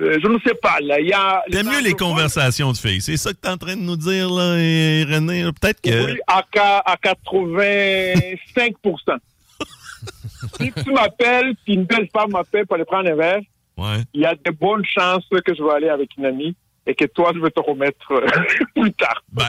euh, 0.00 0.18
je 0.22 0.28
ne 0.28 0.38
sais 0.46 0.54
pas. 0.54 0.78
Là, 0.80 1.00
il 1.00 1.08
y 1.08 1.12
a. 1.12 1.42
T'aimes 1.50 1.68
mieux 1.68 1.82
les 1.82 1.94
conversations 1.94 2.72
de 2.72 2.76
filles. 2.76 3.00
C'est 3.00 3.16
ça 3.16 3.32
que 3.32 3.38
t'es 3.38 3.48
en 3.48 3.56
train 3.56 3.76
de 3.76 3.80
nous 3.82 3.96
dire, 3.96 4.28
là, 4.30 4.56
et 4.58 5.04
René? 5.04 5.44
Peut-être 5.60 5.80
que. 5.80 6.06
Oui, 6.12 6.18
à, 6.26 6.42
à 6.84 6.96
85% 6.96 9.18
Si 10.60 10.72
tu 10.72 10.92
m'appelles, 10.92 11.54
si 11.66 11.74
une 11.74 11.84
belle 11.84 12.08
femme 12.12 12.30
m'appelle 12.30 12.66
pour 12.66 12.76
aller 12.76 12.84
prendre 12.84 13.10
un 13.10 13.14
verre, 13.16 13.40
Ouais. 13.76 14.02
il 14.12 14.20
y 14.22 14.26
a 14.26 14.34
de 14.34 14.50
bonnes 14.50 14.84
chances 14.84 15.24
que 15.30 15.54
je 15.54 15.62
vais 15.62 15.72
aller 15.72 15.88
avec 15.88 16.10
une 16.18 16.26
amie 16.26 16.54
et 16.90 16.94
que 16.94 17.04
toi, 17.04 17.30
je 17.34 17.40
vais 17.40 17.50
te 17.50 17.60
remettre 17.60 18.10
euh, 18.12 18.26
plus 18.74 18.92
tard. 18.94 19.22
Ben, 19.32 19.48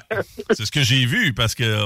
c'est 0.52 0.66
ce 0.66 0.72
que 0.72 0.82
j'ai 0.84 1.06
vu 1.06 1.34
parce 1.34 1.56
que 1.56 1.78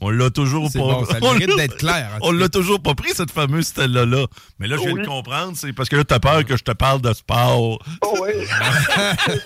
on 0.00 0.08
l'a 0.10 0.30
toujours 0.30 0.70
pas. 0.72 0.78
bon, 0.78 1.04
ça 1.04 1.18
on 1.22 1.32
mérite 1.34 1.48
l'a- 1.48 1.56
d'être 1.56 1.76
clair. 1.76 2.18
On 2.22 2.32
l'a 2.32 2.48
toujours 2.48 2.80
pas 2.82 2.94
pris, 2.94 3.10
cette 3.10 3.30
fameuse 3.30 3.66
Stella-là. 3.66 4.26
Mais 4.58 4.68
là, 4.68 4.76
je 4.76 4.82
viens 4.82 4.92
Oui. 4.94 5.02
de 5.02 5.06
comprendre, 5.06 5.52
c'est 5.56 5.72
parce 5.72 5.88
que 5.88 5.96
là, 5.96 6.04
t'as 6.04 6.18
peur 6.18 6.44
que 6.44 6.56
je 6.56 6.62
te 6.64 6.72
parle 6.72 7.00
de 7.02 7.12
sport. 7.12 7.78
Oh 8.02 8.18
oui. 8.22 8.30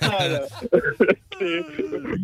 Ça, 0.01 0.29
là. 0.29 0.41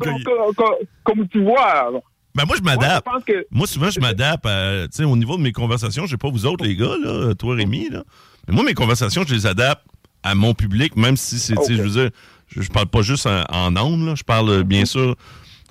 Comme, 0.00 0.22
comme- 0.24 0.54
comme- 0.54 0.74
comme 1.04 1.28
tu 1.28 1.42
vois, 1.42 1.90
Ben, 2.34 2.44
moi, 2.46 2.56
je 2.56 2.62
m'adapte. 2.62 3.06
Moi, 3.50 3.66
souvent, 3.66 3.90
je 3.90 4.00
m'adapte 4.00 4.46
à, 4.46 4.84
tu 4.84 4.98
sais, 4.98 5.04
au 5.04 5.16
niveau 5.16 5.36
de 5.36 5.42
mes 5.42 5.52
conversations. 5.52 6.06
Je 6.06 6.12
sais 6.12 6.16
pas 6.16 6.30
vous 6.30 6.46
autres, 6.46 6.64
les 6.64 6.76
gars, 6.76 6.96
là, 7.02 7.34
toi, 7.34 7.54
Rémi, 7.56 7.90
là. 7.90 8.04
Mais 8.48 8.54
moi, 8.54 8.64
mes 8.64 8.74
conversations, 8.74 9.22
je 9.26 9.34
les 9.34 9.46
adapte 9.46 9.84
à 10.22 10.34
mon 10.34 10.54
public, 10.54 10.96
même 10.96 11.16
si 11.16 11.38
c'est, 11.38 11.54
je 11.68 11.82
veux 11.82 11.90
dire, 11.90 12.10
je, 12.54 12.62
je 12.62 12.68
parle 12.70 12.86
pas 12.86 13.02
juste 13.02 13.26
en, 13.26 13.44
en 13.48 13.76
ondes, 13.76 14.06
là. 14.06 14.14
Je 14.14 14.22
parle, 14.24 14.48
euh, 14.50 14.62
bien 14.64 14.84
sûr, 14.84 15.16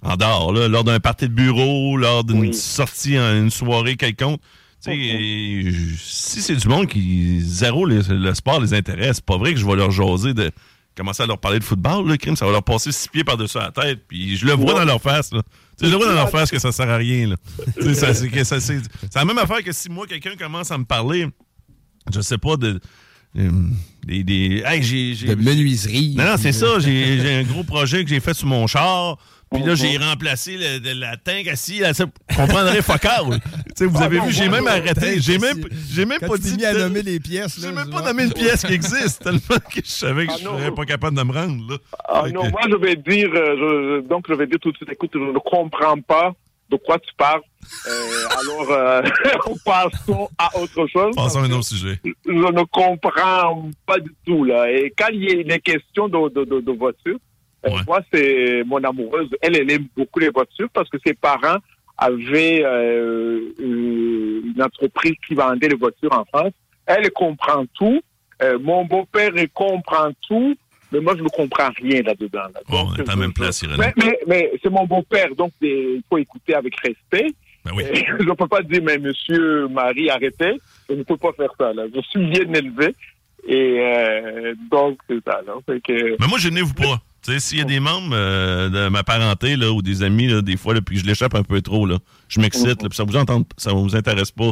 en 0.04 0.16
dehors, 0.18 0.52
là, 0.54 0.68
lors 0.68 0.84
d'un 0.84 1.00
party 1.00 1.28
de 1.30 1.34
bureau, 1.34 1.96
lors 1.98 2.24
d'une 2.24 2.40
Oui. 2.40 2.54
sortie, 2.54 3.18
en- 3.20 3.36
une 3.36 3.50
soirée 3.52 3.96
quelconque. 3.96 4.40
Si 4.84 6.42
c'est 6.42 6.56
du 6.56 6.68
monde 6.68 6.88
qui, 6.88 7.40
zéro, 7.42 7.86
le, 7.86 8.02
le 8.10 8.34
sport 8.34 8.60
les 8.62 8.74
intéresse, 8.74 9.18
c'est 9.18 9.26
pas 9.26 9.38
vrai 9.38 9.54
que 9.54 9.60
je 9.60 9.66
vais 9.66 9.76
leur 9.76 9.92
jaser 9.92 10.34
de 10.34 10.52
commencer 10.98 11.24
à 11.24 11.26
leur 11.26 11.38
parler 11.38 11.60
de 11.60 11.64
football, 11.64 12.08
le 12.08 12.18
crime, 12.18 12.36
ça 12.36 12.46
va 12.46 12.52
leur 12.52 12.64
passer 12.64 12.92
six 12.92 13.08
pieds 13.08 13.24
par-dessus 13.24 13.58
la 13.58 13.72
tête, 13.72 14.00
puis 14.08 14.36
je 14.36 14.46
le 14.46 14.54
vois 14.54 14.74
dans 14.74 14.86
leur 14.86 15.02
face, 15.02 15.32
là. 15.34 15.42
Je 15.82 15.88
le 15.88 15.96
vois 15.96 16.06
dans 16.08 16.14
leur 16.14 16.30
face 16.30 16.52
que 16.52 16.60
ça 16.60 16.72
sert 16.72 16.90
à 16.90 16.98
rien, 16.98 17.28
là. 17.30 17.36
Tu 17.76 17.84
sais, 17.84 17.94
ça, 17.96 18.14
c'est, 18.14 18.30
que 18.30 18.44
ça, 18.44 18.60
c'est, 18.60 18.80
c'est 19.02 19.16
la 19.16 19.26
même 19.26 19.38
affaire 19.38 19.64
que 19.64 19.72
si 19.72 19.90
moi, 19.90 20.06
quelqu'un 20.06 20.36
commence 20.36 20.70
à 20.72 20.78
me 20.78 20.84
parler, 20.86 21.28
je 22.14 22.22
sais 22.22 22.38
pas, 22.38 22.58
de... 22.58 22.80
euh, 23.38 23.50
Des, 24.06 24.24
des, 24.24 24.64
hey, 24.66 24.82
j'ai, 24.84 25.14
j'ai- 25.14 25.28
De 25.28 25.36
menuiserie. 25.36 26.16
non, 26.18 26.26
non, 26.26 26.36
c'est 26.38 26.52
ça. 26.52 26.80
J'ai 26.80 27.20
j'ai 27.20 27.34
un 27.36 27.44
gros 27.44 27.64
projet 27.64 28.04
que 28.04 28.10
j'ai 28.10 28.20
fait 28.20 28.34
sur 28.34 28.48
mon 28.48 28.68
char. 28.68 29.18
Puis 29.54 29.64
là, 29.64 29.76
j'ai 29.76 29.98
remplacé 29.98 30.56
le, 30.58 30.80
de 30.80 30.98
la 30.98 31.18
tank 31.18 31.46
assis. 31.48 31.84
à 31.84 31.94
ça. 31.94 32.06
Vous 32.06 32.36
comprendrez 32.38 32.82
fuck 32.82 33.04
all. 33.04 33.38
Tu 33.38 33.40
sais, 33.76 33.86
vous 33.86 34.02
avez 34.02 34.22
vu, 34.22 34.32
j'ai 34.32 34.48
même 34.48 34.66
arrêté. 34.66 35.20
J'ai 35.20 35.38
même, 35.40 35.66
j'ai 35.92 36.06
même 36.06 36.20
Quand 36.22 36.30
pas 36.30 36.38
dit. 36.38 36.56
mis 36.56 36.64
à 36.64 36.74
de- 36.74 36.80
nommer 36.80 37.02
les 37.02 37.20
pièces. 37.20 37.60
J'ai 37.62 37.72
même 37.74 37.90
pas 37.90 38.02
nommé 38.02 38.24
une 38.24 38.32
pièce 38.34 38.64
qui 38.66 38.72
existe, 38.74 39.22
tellement 39.24 39.40
que 39.70 39.82
je 39.84 39.90
savais 39.92 40.26
que 40.28 40.32
Ah 40.34 40.38
je 40.40 40.46
non. 40.46 40.58
serais 40.58 40.72
pas 40.74 40.86
capable 40.86 41.18
de 41.18 41.24
me 41.24 41.34
rendre. 41.34 41.70
Là. 41.70 41.78
Ah 42.08 42.24
non, 42.34 42.50
moi 42.50 42.62
je 42.70 42.76
vais 42.78 42.96
dire, 42.96 43.28
euh, 43.36 44.00
je- 44.02 44.08
donc 44.08 44.24
je 44.30 44.34
vais 44.36 44.48
dire 44.48 44.58
tout 44.62 44.72
de 44.72 44.78
suite, 44.78 44.90
écoute, 44.90 45.12
je 45.14 45.20
ne 45.20 45.38
comprends 45.40 46.00
pas 46.00 46.34
de 46.72 46.78
quoi 46.78 46.98
tu 47.00 47.14
parles? 47.16 47.42
Euh, 47.88 47.92
alors, 48.40 48.72
euh, 48.72 49.02
passons 49.66 50.30
à 50.38 50.58
autre 50.60 50.88
chose. 50.88 51.16
Passons 51.16 51.40
à 51.40 51.46
un 51.46 51.52
autre 51.52 51.66
sujet. 51.66 52.00
Je 52.26 52.32
ne 52.32 52.64
comprends 52.66 53.70
pas 53.86 54.00
du 54.00 54.12
tout 54.26 54.44
là. 54.46 54.72
Et 54.72 54.92
quand 54.98 55.10
il 55.12 55.24
y 55.24 55.30
a 55.32 55.34
une 55.42 55.60
question 55.62 56.08
de, 56.08 56.30
de, 56.30 56.46
de, 56.46 56.62
de 56.62 56.72
voiture, 56.72 57.18
euh, 57.66 57.70
Ouais. 57.70 57.82
moi 57.86 58.00
c'est 58.12 58.64
mon 58.66 58.84
amoureuse, 58.84 59.30
elle, 59.42 59.56
elle 59.56 59.70
aime 59.72 59.86
beaucoup 59.96 60.18
les 60.20 60.30
voitures 60.30 60.70
parce 60.74 60.90
que 60.90 60.98
ses 61.06 61.14
parents 61.14 61.58
avaient 61.96 62.64
euh, 62.66 63.40
une 63.60 64.60
entreprise 64.60 65.14
qui 65.28 65.36
vendait 65.36 65.68
les 65.70 65.76
voitures 65.76 66.12
en 66.12 66.26
France. 66.26 66.54
Elle 66.88 67.12
comprend 67.12 67.66
tout. 67.76 68.02
Mon 68.62 68.86
beau-père 68.86 69.32
comprend 69.54 70.10
tout. 70.28 70.56
Mais 70.92 71.00
moi, 71.00 71.16
je 71.18 71.24
ne 71.24 71.30
comprends 71.30 71.70
rien 71.82 72.02
là-dedans. 72.02 72.48
là. 72.54 72.62
Bon, 72.70 72.90
on 72.92 72.96
est 72.96 73.10
à 73.10 73.16
même 73.16 73.34
place, 73.34 73.62
Irène. 73.62 73.78
Mais, 73.80 73.94
mais, 73.98 74.20
mais 74.28 74.52
c'est 74.62 74.70
mon 74.70 74.86
beau-père, 74.86 75.34
donc 75.36 75.52
il 75.62 76.02
faut 76.10 76.18
écouter 76.18 76.54
avec 76.54 76.76
respect. 76.80 77.34
Ben 77.64 77.72
oui. 77.76 77.84
Je 78.20 78.24
ne 78.24 78.34
peux 78.34 78.48
pas 78.48 78.62
dire, 78.64 78.82
mais 78.84 78.98
monsieur 78.98 79.68
Marie, 79.68 80.10
arrêtez. 80.10 80.60
Je 80.90 80.96
ne 80.96 81.04
peux 81.04 81.18
pas 81.18 81.32
faire 81.34 81.52
ça. 81.60 81.72
Là. 81.74 81.84
Je 81.94 82.02
suis 82.02 82.26
bien 82.28 82.52
élevé. 82.54 82.96
Et 83.48 83.78
euh, 83.80 84.54
donc, 84.72 85.00
c'est 85.08 85.24
ça. 85.26 85.42
Là. 85.46 85.54
Que, 85.68 86.18
Mais 86.20 86.28
moi, 86.28 86.38
je 86.40 86.50
n'ai 86.50 86.62
vous 86.62 86.74
pas. 86.74 87.00
S'il 87.38 87.60
y 87.60 87.62
a 87.62 87.66
des 87.66 87.80
membres 87.80 88.16
euh, 88.16 88.70
de 88.70 88.90
ma 88.90 89.04
parenté 89.04 89.56
là, 89.56 89.72
ou 89.72 89.84
des 89.84 90.02
amis, 90.02 90.28
là, 90.28 90.42
des 90.42 90.58
fois, 90.58 90.74
là, 90.74 90.82
puis 90.82 90.98
je 90.98 91.06
l'échappe 91.06 91.36
un 91.36 91.44
peu 91.44 91.62
trop, 91.62 91.86
là, 91.86 91.98
je 92.28 92.40
m'excite, 92.40 92.82
là, 92.82 92.90
puis 92.90 92.96
ça 92.96 93.04
vous 93.04 93.16
entend, 93.16 93.44
ça 93.58 93.74
vous 93.74 93.96
intéresse 93.96 94.32
pas 94.32 94.52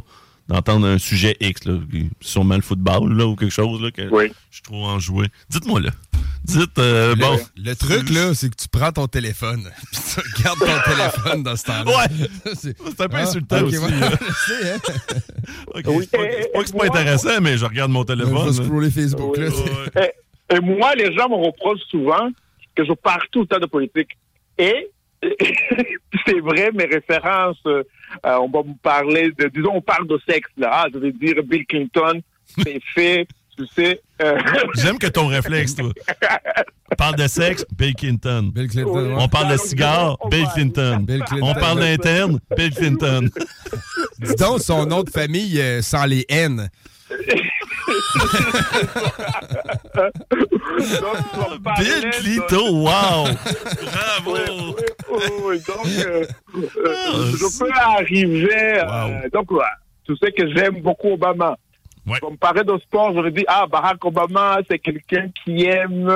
d'entendre 0.50 0.88
un 0.88 0.98
sujet 0.98 1.38
X, 1.40 1.64
là, 1.66 1.76
sûrement 2.20 2.56
le 2.56 2.62
football 2.62 3.14
là, 3.18 3.26
ou 3.26 3.36
quelque 3.36 3.52
chose 3.54 3.82
là, 3.82 3.92
que 3.92 4.02
Oui. 4.12 4.32
je 4.50 4.56
suis 4.56 4.64
trop 4.64 4.86
enjoué. 4.86 5.28
Dites-moi 5.50 5.80
là. 5.80 5.92
Dites, 6.44 6.80
euh, 6.80 7.16
bon. 7.16 7.38
Le 7.58 7.76
truc, 7.76 8.10
là, 8.10 8.34
c'est 8.34 8.50
que 8.50 8.56
tu 8.56 8.68
prends 8.70 8.92
ton 8.92 9.08
téléphone. 9.08 9.70
Puis 9.92 10.02
tu 10.16 10.20
regardes 10.40 10.60
ton 10.60 10.92
téléphone 10.92 11.44
dans 11.44 11.56
ce 11.56 11.64
temps-là. 11.66 11.86
Ouais. 11.98 12.28
c'est 12.56 12.80
un 12.82 13.08
peu 13.08 13.18
Ah, 13.18 13.22
insultant 13.22 13.60
ok, 13.60 13.64
aussi. 13.68 13.78
ouais. 13.78 13.90
là. 14.00 14.10
Je 14.20 14.54
sais, 14.54 14.72
hein. 14.72 14.78
Ok, 15.76 15.84
Oui. 15.88 16.08
c'est 16.12 16.18
pas, 16.18 16.62
que 16.62 16.66
c'est 16.68 16.78
pas 16.78 16.86
intéressant, 16.86 17.42
mais 17.42 17.58
je 17.58 17.66
regarde 17.66 17.92
mon 17.92 18.02
Je 18.02 18.08
téléphone. 18.08 18.46
là. 18.48 18.54
scroller 18.54 18.90
Facebook, 18.92 19.38
là. 19.38 19.48
Oui. 19.50 19.72
Ouais. 19.96 20.14
et, 20.52 20.56
et 20.56 20.60
moi, 20.62 20.96
les 20.96 21.14
gens 21.14 21.30
me 21.30 21.36
reprochent 21.46 21.86
souvent 21.92 22.30
que 22.74 22.84
je 22.86 22.94
parle 22.94 23.22
tout 23.32 23.42
le 23.42 23.48
temps 23.48 23.60
de 23.60 23.66
politique. 23.68 24.18
Et 24.58 24.88
c'est 25.22 26.40
vrai, 26.40 26.72
mes 26.74 26.86
références, 26.86 27.58
euh, 27.68 27.84
on 28.24 28.50
va 28.50 28.64
me 28.64 28.76
parler 28.82 29.32
de, 29.38 29.48
disons, 29.48 29.72
on 29.76 29.82
parle 29.82 30.08
de 30.08 30.20
sexe, 30.28 30.50
là. 30.58 30.70
Ah, 30.72 30.88
je 30.94 30.98
vais 31.00 31.12
dire 31.12 31.36
Bill 31.44 31.66
Clinton, 31.66 32.22
c'est 32.64 32.80
fait, 32.94 33.28
tu 33.58 33.66
sais. 33.76 34.02
euh, 34.22 34.38
J'aime 34.76 34.98
que 34.98 35.08
ton 35.08 35.28
réflexe, 35.28 35.76
toi. 35.76 35.92
On 36.92 36.96
parle 36.96 37.16
de 37.18 37.28
sexe, 37.28 37.66
Bill 37.78 37.94
Clinton. 37.96 38.52
Bill 38.54 38.68
Clinton. 38.68 39.08
Oui. 39.10 39.16
On 39.18 39.28
parle 39.28 39.52
de 39.52 39.58
cigare, 39.58 40.18
Bill 40.32 40.46
Clinton. 40.54 41.00
Bill 41.02 41.24
Clinton. 41.24 41.48
On 41.48 41.54
parle 41.54 41.80
d'interne, 41.82 42.40
Bill 42.58 42.74
Clinton. 42.74 43.30
Dis 44.20 44.36
donc 44.36 44.60
son 44.62 44.86
nom 44.86 45.04
de 45.04 45.10
famille 45.10 45.60
euh, 45.62 45.82
sans 45.82 46.06
les 46.06 46.26
N. 46.30 46.70
donc, 51.02 51.78
Bill 51.80 52.10
Clinton, 52.12 52.70
wow! 52.84 53.28
Bravo! 53.84 54.36
oui, 54.36 54.76
oui, 55.12 55.20
oui. 55.46 55.58
Donc, 55.68 55.88
euh, 56.06 56.26
euh, 56.56 57.32
je 57.38 57.60
peux 57.60 57.72
arriver. 57.72 58.80
euh, 58.80 59.30
donc, 59.34 59.52
ouais, 59.52 59.64
tu 60.06 60.16
sais 60.18 60.32
que 60.32 60.54
j'aime 60.54 60.82
beaucoup 60.82 61.12
Obama. 61.14 61.58
Ouais. 62.08 62.18
Parler 62.40 62.64
de 62.64 62.78
sport, 62.80 63.14
je 63.14 63.20
me 63.22 63.30
dis, 63.32 63.44
ah, 63.48 63.68
Barack 63.68 64.04
Obama, 64.04 64.60
c'est 64.70 64.80
quelqu'un 64.80 65.30
qui 65.44 65.66
aime 65.66 66.08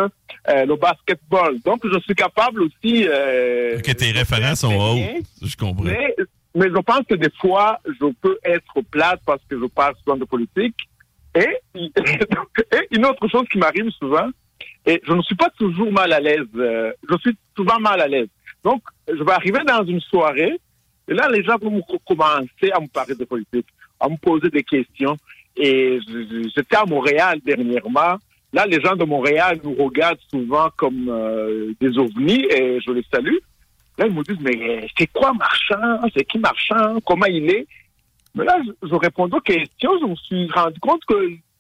euh, 0.50 0.65
le 0.65 0.75
basketball. 0.75 1.56
Donc, 1.63 1.82
je 1.84 2.00
suis 2.00 2.15
capable 2.15 2.63
aussi. 2.63 3.08
Euh, 3.08 3.80
Que 3.80 3.92
tes 3.92 4.12
références 4.12 4.62
sont 4.62 4.96
bien, 4.96 5.15
Je 5.42 5.56
comprends. 5.56 5.84
Mais, 5.84 6.15
mais 6.56 6.68
je 6.70 6.82
pense 6.82 7.01
que 7.08 7.15
des 7.15 7.30
fois, 7.39 7.80
je 7.86 8.12
peux 8.22 8.38
être 8.44 8.82
plate 8.89 9.20
parce 9.25 9.42
que 9.50 9.60
je 9.60 9.65
parle 9.65 9.94
souvent 10.03 10.18
de 10.18 10.25
politique. 10.25 10.75
Et, 11.36 12.88
une 12.92 13.06
autre 13.06 13.28
chose 13.28 13.46
qui 13.52 13.58
m'arrive 13.58 13.90
souvent, 13.92 14.28
et 14.86 15.02
je 15.06 15.13
ne 15.13 15.22
suis 15.22 15.36
pas 15.36 15.50
toujours 15.58 15.92
mal 15.92 16.12
à 16.13 16.20
l'aise. 16.20 16.46
euh, 16.56 16.92
je 17.10 17.18
suis 17.18 17.36
souvent 17.56 17.80
mal 17.80 18.00
à 18.02 18.08
l'aise. 18.08 18.28
Donc, 18.63 18.82
je 19.08 19.22
vais 19.24 19.32
arriver 19.32 19.60
dans 19.68 19.84
une 19.84 20.00
soirée, 20.02 20.60
et 21.08 21.13
là, 21.13 21.28
les 21.30 21.44
gens 21.44 21.58
vont 21.58 21.72
me- 21.72 21.98
commencer 22.08 22.72
à 22.74 22.80
me 22.80 22.88
parler 22.88 23.16
de 23.16 23.25
politique, 23.25 23.68
à 24.00 24.08
me 24.10 24.18
poser 24.18 24.50
des 24.50 24.63
questions. 24.63 25.18
Et 25.56 26.00
j'étais 26.56 26.75
à 26.75 26.86
Montréal 26.86 27.40
dernièrement. 27.46 28.18
Là, 28.54 28.66
les 28.66 28.80
gens 28.82 28.96
de 28.96 29.04
Montréal 29.04 29.60
nous 29.63 29.74
regardent 29.75 30.20
souvent 30.30 30.70
comme 30.78 31.08
euh, 31.10 31.74
des 31.80 31.98
ovnis, 31.98 32.46
et 32.50 32.80
je 32.86 32.92
les 32.92 33.06
salue. 33.12 33.38
Là, 33.98 34.08
ils 34.08 34.13
me 34.13 34.24
disent, 34.24 34.42
mais 34.42 34.88
c'est 34.98 35.08
quoi 35.08 35.34
Marchand? 35.34 36.00
C'est 36.16 36.25
qui 36.25 36.40
Marchand? 36.40 37.00
Comment 37.06 37.25
il 37.28 37.50
est? 37.50 37.68
Mais 38.36 38.46
là, 38.46 38.58
je, 38.66 38.88
je 38.88 38.96
répondais 38.96 39.36
aux 39.36 39.42
questions, 39.42 39.92
je 40.02 40.08
me 40.08 40.16
suis 40.16 40.50
rendu 40.52 40.80
compte 40.80 41.02
que 41.06 41.13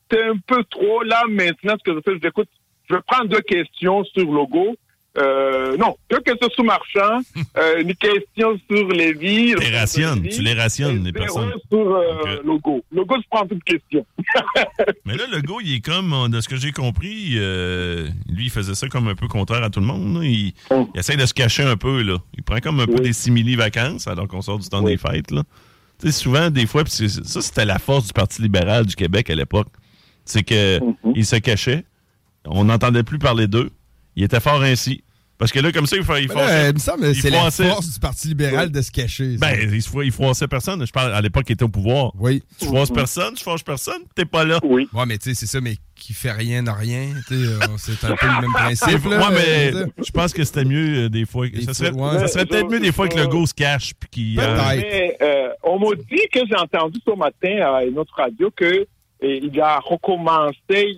c'était 0.09 0.23
un 0.23 0.37
peu 0.47 0.63
trop. 0.69 1.03
Là, 1.03 1.23
maintenant, 1.29 1.75
ce 1.77 1.83
que 1.83 1.95
je 1.95 2.01
fais, 2.03 2.13
je 2.15 2.19
dis, 2.19 2.27
écoute, 2.27 2.49
je 2.89 2.95
vais 2.95 3.01
prendre 3.07 3.29
deux 3.29 3.41
questions 3.41 4.03
sur 4.05 4.29
logo. 4.31 4.75
Euh, 5.15 5.77
non, 5.77 5.95
deux 6.09 6.21
questions 6.21 6.49
sur 6.49 6.63
Marchand, 6.63 7.19
euh, 7.57 7.81
une 7.81 7.93
question 7.93 8.59
sur 8.67 8.87
Lévis. 8.87 9.53
Tu 9.53 9.69
les 9.69 9.77
rationnes, 9.77 10.27
tu 10.27 10.41
les 10.41 10.53
rationnes, 10.55 11.03
les 11.03 11.11
personnes. 11.13 11.53
sur 11.71 11.79
euh, 11.95 12.15
Ok. 12.39 12.43
logo. 12.43 12.83
Logo, 12.91 13.15
je 13.21 13.27
prends 13.29 13.45
toute 13.45 13.63
question. 13.63 14.03
Mais 15.05 15.15
là, 15.15 15.25
gars, 15.39 15.53
il 15.63 15.75
est 15.75 15.85
comme, 15.85 16.13
euh, 16.13 16.27
de 16.29 16.41
ce 16.41 16.49
que 16.49 16.55
j'ai 16.55 16.71
compris, 16.71 17.33
euh, 17.35 18.07
lui, 18.27 18.45
il 18.45 18.49
faisait 18.49 18.73
ça 18.73 18.87
comme 18.87 19.07
un 19.07 19.13
peu 19.13 19.27
contraire 19.27 19.61
à 19.63 19.69
tout 19.69 19.81
le 19.81 19.85
monde. 19.85 20.15
là. 20.17 20.27
Il, 20.27 20.53
Oh. 20.71 20.89
il 20.95 20.99
essaie 20.99 21.15
de 21.15 21.25
se 21.27 21.33
cacher 21.35 21.61
un 21.63 21.77
peu, 21.77 22.01
là. 22.01 22.17
Il 22.35 22.41
prend 22.41 22.57
comme 22.59 22.79
un 22.79 22.87
peu 22.87 22.95
des 22.99 23.13
simili-vacances 23.13 24.07
alors 24.07 24.27
qu'on 24.27 24.41
sort 24.41 24.57
du 24.57 24.67
temps 24.67 24.81
Oui. 24.83 24.93
des 24.93 24.97
fêtes, 24.97 25.29
là. 25.29 25.43
Sais, 26.03 26.11
souvent, 26.11 26.49
des 26.49 26.65
fois, 26.67 26.83
puis 26.83 26.93
ça, 27.09 27.41
c'était 27.41 27.65
la 27.65 27.79
force 27.79 28.07
du 28.07 28.13
Parti 28.13 28.41
libéral 28.41 28.85
du 28.85 28.95
Québec 28.95 29.29
à 29.29 29.35
l'époque. 29.35 29.67
C'est 30.25 30.43
que 30.43 30.79
Mhm. 30.79 31.23
se 31.23 31.35
cachait. 31.37 31.85
On 32.45 32.65
n'entendait 32.65 33.03
plus 33.03 33.19
parler 33.19 33.47
d'eux. 33.47 33.71
Il 34.15 34.23
était 34.23 34.39
fort 34.41 34.61
ainsi. 34.63 35.03
Parce 35.37 35.51
que 35.51 35.59
là, 35.59 35.71
comme 35.71 35.87
ça, 35.87 35.97
il, 35.97 36.03
fa- 36.03 36.19
il 36.19 36.27
Mais 36.29 36.35
là, 36.35 36.41
fâchait- 36.47 36.69
il 36.69 36.73
me 36.75 36.79
semble 36.79 37.01
que 37.01 37.07
il 37.07 37.15
c'est 37.21 37.29
la 37.29 37.51
force 37.51 37.91
du 37.93 37.99
Parti 37.99 38.27
libéral 38.29 38.71
de 38.71 38.81
se 38.81 38.91
cacher. 38.91 39.37
ça. 39.37 39.47
Ben, 39.51 39.59
il, 39.61 39.73
il 40.05 40.11
froissait 40.11 40.47
personne. 40.47 40.85
Je 40.85 40.91
parle 40.91 41.13
à 41.13 41.21
l'époque 41.21 41.43
qu'il 41.45 41.53
était 41.53 41.63
au 41.63 41.69
pouvoir. 41.69 42.11
oui. 42.19 42.43
Tu 42.59 42.65
froisses 42.65 42.91
personne, 42.91 43.33
tu 43.33 43.43
fâches 43.43 43.63
personne, 43.63 44.03
t'es 44.15 44.25
pas 44.25 44.45
là. 44.45 44.59
Oui. 44.63 44.87
Ouais, 44.93 45.05
mais 45.07 45.17
tu 45.17 45.29
sais, 45.29 45.35
c'est 45.35 45.47
ça, 45.47 45.59
mais 45.59 45.75
qui 45.95 46.13
fait 46.13 46.31
rien 46.31 46.61
n'a 46.61 46.73
rien. 46.73 47.09
euh, 47.31 47.59
c'est 47.77 48.03
un 48.05 48.15
peu 48.15 48.25
le 48.27 48.41
même 48.41 48.51
principe. 48.53 49.05
Ouais, 49.05 49.17
là, 49.17 49.29
mais 49.31 49.73
euh, 49.73 49.85
je 50.05 50.11
pense 50.11 50.33
que 50.33 50.43
c'était 50.43 50.65
mieux 50.65 51.05
euh, 51.05 51.09
des 51.09 51.25
fois. 51.25 51.47
Des 51.49 51.61
Ça 51.63 51.73
serait, 51.73 51.91
fois, 51.91 52.13
ouais. 52.13 52.19
ça 52.19 52.27
serait 52.27 52.45
peut-être 52.45 52.69
mieux 52.69 52.79
des 52.79 52.91
fois 52.91 53.07
que 53.07 53.17
le 53.17 53.27
go 53.27 53.45
se 53.45 53.53
cache 53.53 53.93
puis 53.99 54.09
qu'il. 54.09 54.39
euh, 54.39 54.55
Peut-être. 54.55 54.81
Mais 54.81 55.17
euh, 55.21 55.49
on 55.63 55.79
m'a 55.79 55.95
dit 55.95 56.27
que 56.31 56.39
j'ai 56.47 56.55
entendu 56.57 56.99
ce 57.05 57.15
matin 57.17 57.73
à 57.75 57.83
une 57.83 57.97
autre 57.97 58.13
radio 58.15 58.51
que 58.55 58.85
il 59.21 59.59
a 59.61 59.79
recommencé 59.79 60.95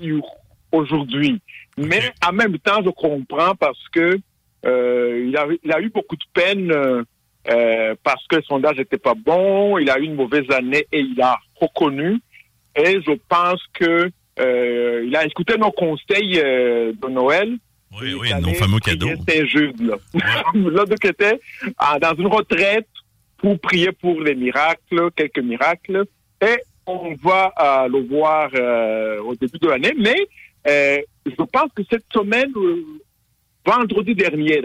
aujourd'hui. 0.72 1.42
Mais 1.77 2.01
en 2.25 2.32
même 2.34 2.58
temps, 2.60 2.82
je 2.84 2.89
comprends 2.89 3.55
parce 3.55 3.84
que 3.91 4.17
euh, 4.65 5.25
il, 5.27 5.38
a, 5.38 5.46
il 5.63 5.72
a 5.72 5.79
eu 5.82 5.89
beaucoup 5.89 6.15
de 6.15 6.24
peine 6.34 6.72
euh, 6.72 7.03
euh, 7.50 7.96
parce 8.03 8.25
que 8.27 8.38
le 8.38 8.41
sondage 8.44 8.77
n'était 8.77 8.98
pas 8.98 9.13
bon, 9.13 9.77
il 9.77 9.89
a 9.89 10.00
eu 10.00 10.03
une 10.03 10.15
mauvaise 10.15 10.50
année 10.51 10.88
et 10.91 11.00
il 11.00 11.22
a 11.22 11.38
reconnu. 11.60 12.20
Et 12.75 13.00
je 13.01 13.12
pense 13.29 13.62
que 13.74 14.10
euh, 14.39 15.03
il 15.05 15.15
a 15.15 15.25
écouté 15.25 15.58
nos 15.58 15.72
conseils 15.72 16.39
euh, 16.39 16.94
de 16.94 17.08
Noël. 17.10 17.58
oui, 18.01 18.13
oui, 18.20 18.29
nos 18.41 18.53
fameux 18.53 18.79
cadeaux. 18.79 19.10
Saint-Jude, 19.27 19.82
là. 19.82 19.96
là, 20.53 20.86
donc, 20.86 20.98
il 21.03 21.10
était 21.10 21.39
dans 22.01 22.15
une 22.17 22.27
retraite 22.27 22.88
pour 23.38 23.60
prier 23.60 23.91
pour 23.91 24.22
les 24.22 24.36
miracles, 24.36 25.12
quelques 25.15 25.39
miracles. 25.39 26.05
Et 26.41 26.58
on 26.88 27.15
va 27.24 27.53
euh, 27.60 27.88
le 27.88 28.08
voir 28.08 28.50
euh, 28.55 29.22
au 29.22 29.36
début 29.36 29.58
de 29.60 29.67
l'année. 29.67 29.94
Mais 29.98 30.27
euh, 30.67 30.98
je 31.25 31.44
pense 31.44 31.72
que 31.75 31.84
cette 31.89 32.05
semaine, 32.13 32.51
euh, 32.55 32.84
vendredi 33.65 34.13
dernier, 34.15 34.62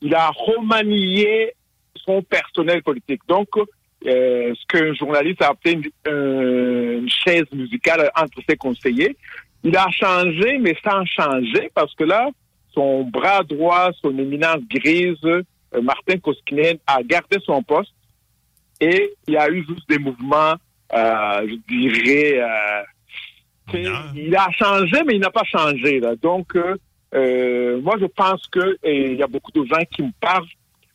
il 0.00 0.14
a 0.14 0.30
remanié 0.30 1.52
son 1.96 2.22
personnel 2.22 2.82
politique. 2.82 3.20
Donc, 3.28 3.48
euh, 3.56 4.54
ce 4.54 4.66
qu'un 4.66 4.94
journaliste 4.94 5.42
a 5.42 5.50
appelé 5.50 5.74
une, 5.74 5.84
euh, 6.08 7.00
une 7.00 7.08
chaise 7.08 7.46
musicale 7.52 8.10
entre 8.16 8.40
ses 8.48 8.56
conseillers. 8.56 9.16
Il 9.64 9.76
a 9.76 9.88
changé, 9.90 10.58
mais 10.58 10.76
sans 10.84 11.04
changer, 11.06 11.70
parce 11.74 11.94
que 11.94 12.04
là, 12.04 12.28
son 12.72 13.04
bras 13.04 13.42
droit, 13.42 13.90
son 14.02 14.16
éminence 14.18 14.60
grise, 14.68 15.16
Martin 15.82 16.18
Koskinen, 16.18 16.78
a 16.86 17.02
gardé 17.02 17.38
son 17.44 17.62
poste 17.62 17.92
et 18.80 19.14
il 19.26 19.34
y 19.34 19.36
a 19.36 19.48
eu 19.50 19.64
juste 19.66 19.88
des 19.88 19.98
mouvements, 19.98 20.54
je 20.92 21.56
dirais, 21.68 22.40
euh, 22.40 22.44
tu 22.44 22.44
sais, 22.44 22.44
Mineur. 22.44 22.84
Il 23.74 24.34
a 24.36 24.48
changé, 24.52 25.02
mais 25.06 25.14
il 25.14 25.20
n'a 25.20 25.30
pas 25.30 25.44
changé. 25.44 26.00
Là. 26.00 26.14
Donc, 26.22 26.54
euh, 26.56 26.76
euh, 27.14 27.80
moi, 27.80 27.96
je 28.00 28.06
pense 28.06 28.46
que 28.48 28.76
il 28.84 29.14
y 29.16 29.22
a 29.22 29.26
beaucoup 29.26 29.52
de 29.52 29.64
gens 29.64 29.82
qui 29.94 30.02
me 30.02 30.10
parlent, 30.20 30.44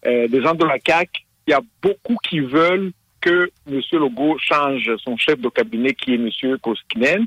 euh, 0.06 0.28
des 0.28 0.42
gens 0.42 0.54
de 0.56 0.66
la 0.66 0.80
CAC. 0.80 1.10
Il 1.48 1.52
y 1.52 1.54
a 1.54 1.62
beaucoup 1.82 2.16
qui 2.30 2.40
veulent 2.40 2.92
que 3.20 3.50
M. 3.70 3.82
Legault 3.94 4.38
change 4.40 4.90
son 5.04 5.16
chef 5.18 5.40
de 5.40 5.50
cabinet, 5.50 5.94
qui 5.94 6.14
est 6.14 6.16
M. 6.16 6.58
Koskinen. 6.60 7.26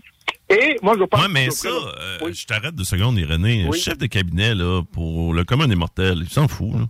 Et 0.51 0.77
moi, 0.83 0.95
je 0.99 1.05
pense 1.05 1.23
Ouais, 1.23 1.29
mais 1.33 1.47
que- 1.49 1.53
ça, 1.55 1.69
euh, 1.69 2.19
Oui. 2.23 2.35
je 2.35 2.47
t'arrête 2.47 2.75
deux 2.75 2.85
secondes, 2.85 3.19
Irénée. 3.19 3.65
Oui. 3.69 3.79
Chef 3.79 3.97
de 3.99 4.07
cabinet, 4.07 4.55
là, 4.55 4.83
pour 4.93 5.33
le 5.35 5.45
commun 5.45 5.69
des 5.69 5.77
mortels, 5.77 6.19
il 6.21 6.29
s'en 6.29 6.49
fout. 6.49 6.73
là. 6.75 6.87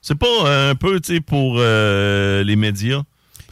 C'est 0.00 0.18
pas 0.18 0.68
un 0.70 0.74
peu, 0.74 1.00
tu 1.00 1.14
sais, 1.14 1.20
pour 1.20 1.54
les 1.56 2.56
médias. 2.56 3.02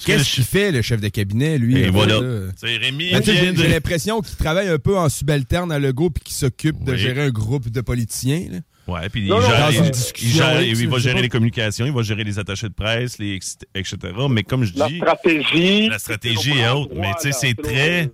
Qu'est-ce 0.05 0.35
qu'il 0.35 0.45
fait, 0.45 0.73
le 0.73 0.83
chef 0.83 1.01
de 1.01 1.09
cabinet, 1.09 1.59
lui? 1.59 1.79
Et 1.79 1.91
voilà. 1.91 2.21
C'est 2.57 2.77
Rémi 2.77 3.11
Ben, 3.13 3.21
tu 3.21 3.27
sais, 3.27 3.33
vient 3.35 3.43
J'ai 3.45 3.53
de- 3.53 3.57
j'ai 3.63 3.69
l'impression 3.69 4.21
qu'il 4.21 4.37
travaille 4.37 4.69
un 4.69 4.79
peu 4.79 4.97
en 4.99 5.09
subalterne 5.09 5.71
à 5.73 5.79
Legault 5.79 6.11
puis 6.11 6.25
qu'il 6.25 6.35
s'occupe 6.35 6.83
de 6.85 6.97
gérer 6.97 7.23
un 7.23 7.31
groupe 7.31 7.69
de 7.71 7.81
politiciens. 7.81 8.47
là. 8.51 8.59
Ouais, 8.89 9.09
puis 9.09 9.23
il 9.23 9.29
Non, 9.29 9.41
gère, 9.41 9.61
dans 9.61 9.69
les- 9.69 9.79
une 9.79 9.85
il, 9.85 9.91
discussion, 9.93 10.45
gère- 10.45 10.59
oui, 10.59 10.69
il 10.71 10.77
tu- 10.77 10.87
va 10.89 10.99
gérer 10.99 11.15
pas. 11.15 11.21
les 11.23 11.29
communications, 11.29 11.87
il 11.87 11.93
va 11.93 12.03
gérer 12.03 12.25
les 12.25 12.41
attachés 12.41 12.69
de 12.69 12.75
presse, 12.75 13.17
les, 13.19 13.39
etc. 13.77 13.97
Mais 14.29 14.43
comme 14.43 14.65
je 14.65 14.77
la 14.77 14.89
dis, 14.89 14.97
stratégie. 14.99 15.89
la 15.89 15.99
stratégie 16.01 16.51
est 16.59 16.69
haute. 16.69 16.91
Mais 16.97 17.13
tu 17.21 17.31
sais, 17.31 17.33
c'est 17.33 17.55
très. 17.55 18.11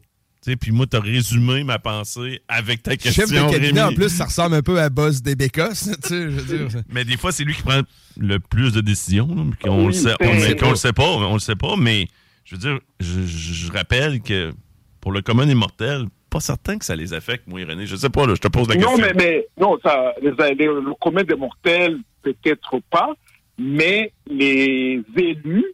Puis 0.57 0.71
moi, 0.73 0.87
t'as 0.87 1.01
résumé 1.01 1.65
ma 1.65 1.79
pensée 1.79 2.41
avec 2.49 2.83
ta 2.83 2.97
question, 2.97 3.25
Chef 3.27 3.31
de 3.33 3.51
cabinet, 3.51 3.81
Rémi. 3.81 3.93
en 3.93 3.95
plus, 3.95 4.09
ça 4.09 4.25
ressemble 4.27 4.55
un 4.57 4.63
peu 4.63 4.79
à 4.81 4.89
Boss 4.91 5.23
des 5.23 5.35
Bécosses. 5.37 5.91
tu 6.03 6.09
sais, 6.09 6.23
je 6.23 6.29
veux 6.29 6.67
dire. 6.69 6.83
Mais 6.89 7.05
des 7.05 7.17
fois, 7.17 7.33
c'est 7.33 7.45
lui 7.45 7.55
qui 7.55 7.63
prend 7.63 7.81
le 8.17 8.39
plus 8.39 8.73
de 8.73 8.81
décisions. 8.81 9.29
là, 9.29 9.43
puis 9.51 9.69
qu'on 9.69 9.81
Oui, 9.81 9.87
le 9.89 9.93
sait, 9.93 10.15
c'est- 10.21 10.27
on, 10.27 10.33
le- 10.49 10.55
qu'on 10.61 10.71
le 10.71 10.77
sait 10.77 10.93
pas, 10.93 11.05
on 11.09 11.33
le 11.35 11.39
sait 11.41 11.57
pas. 11.57 11.77
Mais 11.77 12.07
je 12.45 12.55
veux 12.57 12.61
dire, 12.61 12.79
je, 13.01 13.23
je- 13.27 13.53
je 13.67 13.73
rappelle 13.73 14.21
que 14.23 14.53
pour 15.01 15.13
le 15.13 15.23
commun 15.23 15.47
des 15.47 15.55
mortels, 15.55 16.07
pas 16.31 16.41
certain 16.41 16.77
que 16.79 16.85
ça 16.85 16.95
les 16.97 17.15
affecte, 17.15 17.47
moi, 17.47 17.61
René. 17.67 17.87
Je 17.87 17.97
sais 17.97 18.11
pas, 18.11 18.27
là, 18.27 18.35
je 18.35 18.41
te 18.41 18.49
pose 18.49 18.69
la 18.69 18.75
Non, 18.75 18.97
question. 18.97 19.07
mais, 19.07 19.13
mais 19.17 19.47
non, 19.59 19.79
ça, 19.83 20.13
les, 20.21 20.31
les- 20.55 20.67
le 20.67 20.95
commun 21.01 21.23
des 21.25 21.35
mortels, 21.37 21.97
peut-être 22.23 22.81
pas, 22.91 23.11
mais 23.59 24.13
les 24.31 25.01
élus, 25.17 25.65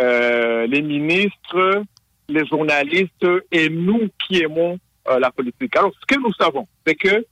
euh, 0.00 0.66
les 0.66 0.82
ministres, 0.82 1.84
les 2.28 2.46
journalistes 2.46 3.26
et 3.50 3.68
nous 3.68 4.08
qui 4.18 4.42
aimons 4.42 4.78
euh, 5.08 5.18
la 5.18 5.30
politique. 5.30 5.76
Alors, 5.76 5.92
ce 6.00 6.06
que 6.06 6.20
nous 6.20 6.32
savons, 6.34 6.66
c'est 6.86 6.94
que 6.94 7.24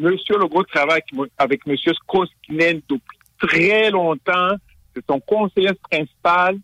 M. 0.00 0.16
Legault 0.28 0.64
travaille 0.64 1.02
avec, 1.36 1.60
M. 1.66 1.76
Skoskinen 1.76 2.80
depuis 2.88 3.18
très 3.38 3.90
longtemps. 3.90 4.52
C'est 4.94 5.04
son 5.08 5.20
conseiller 5.20 5.72
principal. 5.90 6.58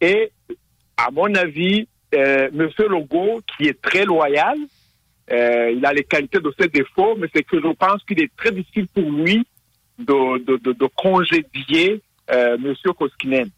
Et, 0.00 0.30
à 0.96 1.10
mon 1.10 1.34
avis, 1.34 1.88
euh, 2.14 2.48
M. 2.52 2.68
Legault, 2.78 3.40
qui 3.56 3.68
est 3.68 3.80
très 3.80 4.04
loyal, 4.04 4.58
euh, 5.30 5.70
il 5.70 5.84
a 5.86 5.92
les 5.92 6.04
qualités 6.04 6.40
de 6.40 6.52
ses 6.58 6.68
défauts, 6.68 7.16
mais 7.16 7.28
c'est 7.34 7.44
que 7.44 7.60
je 7.60 7.72
pense 7.72 8.02
qu'il 8.04 8.20
est 8.20 8.30
très 8.36 8.50
difficile 8.50 8.88
pour 8.88 9.10
lui 9.10 9.46
de, 9.98 10.38
de, 10.38 10.56
de, 10.56 10.72
de 10.72 10.86
congédier 10.96 12.02
euh, 12.30 12.56
M. 12.56 12.74
Koskinen 12.96 13.50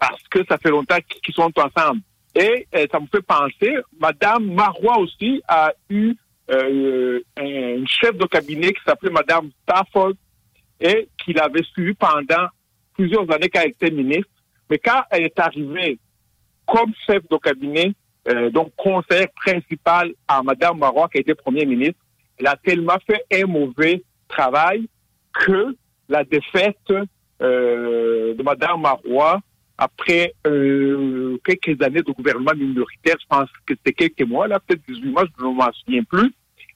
parce 0.00 0.22
que 0.28 0.44
ça 0.48 0.56
fait 0.56 0.70
longtemps 0.70 0.98
qu'ils 1.22 1.34
sont 1.34 1.52
ensemble. 1.56 2.00
Et 2.34 2.66
euh, 2.74 2.86
ça 2.90 3.00
me 3.00 3.06
fait 3.06 3.22
penser, 3.22 3.76
Madame 3.98 4.52
Marois 4.52 4.98
aussi 4.98 5.42
a 5.48 5.72
eu 5.88 6.14
euh, 6.50 7.20
un, 7.36 7.44
une 7.44 7.88
chef 7.88 8.16
de 8.16 8.26
cabinet 8.26 8.72
qui 8.72 8.82
s'appelait 8.84 9.10
Madame 9.10 9.50
Stafford 9.62 10.12
et 10.80 11.08
qui 11.18 11.32
l'avait 11.32 11.62
suivi 11.62 11.94
pendant 11.94 12.46
plusieurs 12.94 13.30
années 13.32 13.48
quand 13.48 13.60
elle 13.60 13.70
était 13.70 13.90
ministre. 13.90 14.30
Mais 14.68 14.78
quand 14.78 15.02
elle 15.10 15.24
est 15.24 15.38
arrivée 15.38 15.98
comme 16.66 16.92
chef 17.06 17.28
de 17.28 17.36
cabinet, 17.36 17.92
euh, 18.28 18.50
donc 18.50 18.72
conseiller 18.76 19.28
principal 19.34 20.12
à 20.28 20.42
Madame 20.42 20.78
Marois, 20.78 21.08
qui 21.08 21.18
été 21.18 21.34
première 21.34 21.66
ministre, 21.66 22.00
elle 22.38 22.46
a 22.46 22.56
tellement 22.56 22.98
fait 23.06 23.24
un 23.32 23.46
mauvais 23.46 24.02
travail 24.28 24.88
que 25.32 25.76
la 26.08 26.24
défaite 26.24 26.92
euh, 27.42 28.34
de 28.34 28.42
Madame 28.42 28.82
Marois, 28.82 29.40
après 29.80 30.34
euh, 30.46 31.36
quelques 31.44 31.82
années 31.82 32.02
de 32.02 32.12
gouvernement 32.12 32.52
minoritaire, 32.54 33.16
je 33.20 33.26
pense 33.28 33.48
que 33.66 33.74
c'était 33.74 33.92
quelques 33.92 34.28
mois, 34.28 34.46
là, 34.46 34.60
peut-être 34.60 34.82
18 34.86 35.10
mois, 35.10 35.24
je 35.38 35.44
ne 35.44 35.50
m'en 35.52 35.72
souviens 35.72 36.04
plus, 36.04 36.32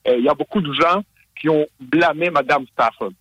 euh, 0.07 0.15
il 0.17 0.25
y 0.25 0.27
a 0.29 0.33
beaucoup 0.33 0.59
de 0.59 0.73
gens 0.73 1.03
qui 1.39 1.47
ont 1.49 1.65
blâmé 1.79 2.29
Madame 2.31 2.65
Stafford. 2.73 3.11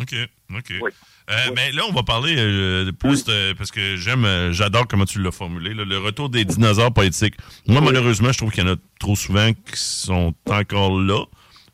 OK, 0.00 0.14
OK. 0.54 0.72
Oui. 0.82 0.90
Euh, 1.30 1.34
Oui. 1.48 1.52
Mais 1.56 1.72
là, 1.72 1.82
on 1.88 1.92
va 1.92 2.02
parler 2.02 2.34
de 2.36 2.90
plus 2.90 3.24
de- 3.24 3.52
parce 3.54 3.70
que 3.70 3.96
j'aime, 3.96 4.50
j'adore 4.52 4.86
comment 4.86 5.04
tu 5.06 5.20
l'as 5.22 5.30
formulé, 5.32 5.72
là, 5.74 5.84
le 5.84 5.98
retour 5.98 6.28
des 6.28 6.44
dinosaures 6.44 6.92
politiques. 6.92 7.34
Moi, 7.66 7.80
malheureusement, 7.80 8.32
je 8.32 8.38
trouve 8.38 8.50
qu'il 8.52 8.64
y 8.64 8.68
en 8.68 8.72
a 8.74 8.76
trop 8.98 9.16
souvent 9.16 9.52
qui 9.52 9.76
sont 9.78 10.34
encore 10.50 10.98
là. 11.00 11.24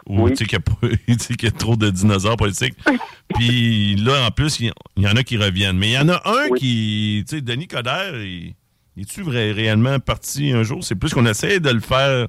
Ou 0.08 0.22
Oui. 0.24 0.30
tu 0.32 0.38
sais 0.38 0.44
qu'il 0.46 0.58
y, 0.58 1.44
a 1.44 1.46
y 1.48 1.52
trop 1.52 1.76
de 1.76 1.90
dinosaures 1.90 2.36
politiques. 2.36 2.74
Puis 3.34 3.94
là, 3.96 4.26
en 4.26 4.30
plus, 4.30 4.58
il 4.60 4.72
y, 4.96 5.06
en 5.06 5.14
a 5.16 5.22
qui 5.22 5.36
reviennent. 5.36 5.76
Mais 5.76 5.90
il 5.90 5.92
y 5.92 5.98
en 5.98 6.08
a 6.08 6.20
un 6.24 6.48
Oui. 6.50 6.58
qui, 6.58 7.24
tu 7.28 7.36
sais, 7.36 7.42
Denis 7.42 7.68
Coderre, 7.68 8.16
il, 8.24 8.54
il 8.96 9.02
est-tu 9.02 9.22
réellement 9.22 10.00
parti 10.00 10.50
un 10.52 10.62
jour? 10.62 10.82
C'est 10.82 10.94
plus 10.96 11.12
qu'on 11.14 11.26
essaie 11.26 11.60
de 11.60 11.70
le 11.70 11.80
faire 11.80 12.26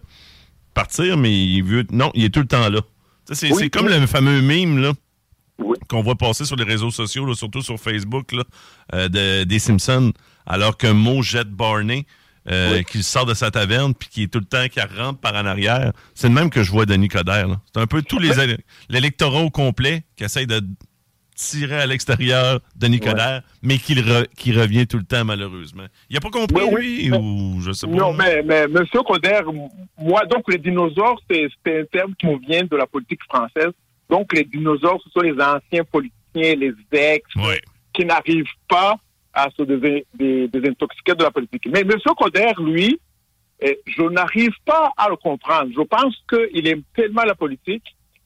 partir, 0.74 1.18
mais 1.18 1.34
il 1.36 1.62
veut. 1.64 1.86
Non, 1.92 2.12
il 2.14 2.26
est 2.26 2.30
tout 2.34 2.42
le 2.42 2.48
temps 2.48 2.70
là. 2.70 2.82
C'est 3.32 3.52
Oui, 3.54 3.70
comme 3.70 3.88
le 3.88 4.06
fameux 4.08 4.42
mime, 4.42 4.80
là 4.80 4.94
qu'on 5.90 6.02
voit 6.02 6.16
passer 6.16 6.46
sur 6.46 6.56
les 6.56 6.64
réseaux 6.64 6.92
sociaux, 6.92 7.26
là, 7.26 7.34
surtout 7.34 7.62
sur 7.62 7.78
Facebook, 7.80 8.32
là, 8.32 8.44
euh, 8.94 9.10
de- 9.10 9.44
des 9.44 9.60
Simpsons, 9.60 10.14
alors 10.46 10.78
qu'un 10.78 10.94
mot 10.94 11.22
jette 11.22 11.50
Barney, 11.50 12.06
euh, 12.52 12.78
Oui. 12.78 12.84
qui 12.86 13.04
sort 13.04 13.26
de 13.26 13.34
sa 13.34 13.52
taverne, 13.52 13.94
puis 13.94 14.10
qui 14.10 14.24
est 14.24 14.28
tout 14.28 14.40
le 14.40 14.46
temps, 14.46 14.68
qui 14.68 14.80
rentre 14.82 15.20
par 15.20 15.34
en 15.36 15.46
arrière. 15.46 15.92
C'est 16.16 16.28
le 16.28 16.34
même 16.34 16.50
que 16.50 16.64
je 16.64 16.72
vois 16.72 16.86
Denis 16.86 17.08
Coderre. 17.08 17.60
C'est 17.74 17.80
un 17.82 17.88
peu 17.88 18.02
tous 18.02 18.20
les 18.20 18.40
éle- 18.40 18.60
l'électorat 18.90 19.42
au 19.42 19.50
complet 19.50 20.04
qui 20.16 20.24
essaye 20.24 20.48
de 20.48 20.62
tirer 21.36 21.78
à 21.80 21.86
l'extérieur 21.86 22.60
Denis 22.76 23.00
Ouais. 23.00 23.08
Coderre, 23.12 23.42
mais 23.62 23.78
qui, 23.78 23.96
le 23.96 24.02
re- 24.02 24.28
qui 24.36 24.52
revient 24.52 24.86
tout 24.88 24.98
le 24.98 25.04
temps, 25.06 25.24
malheureusement. 25.24 25.86
Il 26.10 26.18
a 26.18 26.20
pas 26.20 26.30
compris, 26.32 26.66
Oui, 26.72 27.12
ou 27.14 27.62
je 27.62 27.72
sais 27.72 27.88
pas. 27.88 27.94
Non, 27.94 28.14
mais, 28.14 28.42
mais 28.44 28.68
Monsieur 28.68 29.02
Coder, 29.04 29.42
moi, 29.98 30.26
donc 30.26 30.44
les 30.52 30.58
dinosaures, 30.58 31.22
c'est 31.30 31.46
un 31.68 31.84
terme 31.92 32.14
qui 32.20 32.26
me 32.28 32.38
vient 32.40 32.64
de 32.66 32.76
la 32.76 32.86
politique 32.88 33.22
française. 33.30 33.72
Donc 34.10 34.34
les 34.34 34.44
dinosaures, 34.44 35.00
ce 35.04 35.10
sont 35.12 35.22
les 35.22 35.32
anciens 35.42 35.84
politiciens, 35.90 36.56
les 36.56 36.74
ex, 36.92 37.24
qui 37.94 38.04
n'arrivent 38.06 38.44
pas 38.68 38.96
à 39.34 39.50
se 39.56 39.64
dés- 39.64 40.06
dés- 40.14 40.48
désintoxiquer 40.48 41.14
de 41.16 41.24
la 41.24 41.32
politique. 41.32 41.68
Mais 41.72 41.84
Monsieur 41.84 42.14
Coder, 42.18 42.52
lui, 42.60 43.00
eh, 43.62 43.80
je 43.86 44.04
n'arrive 44.04 44.54
pas 44.66 44.92
à 44.98 45.10
le 45.10 45.16
comprendre. 45.18 45.72
Je 45.76 45.82
pense 45.82 46.16
qu'il 46.30 46.68
aime 46.68 46.82
tellement 46.96 47.24
la 47.24 47.36
politique 47.36 47.84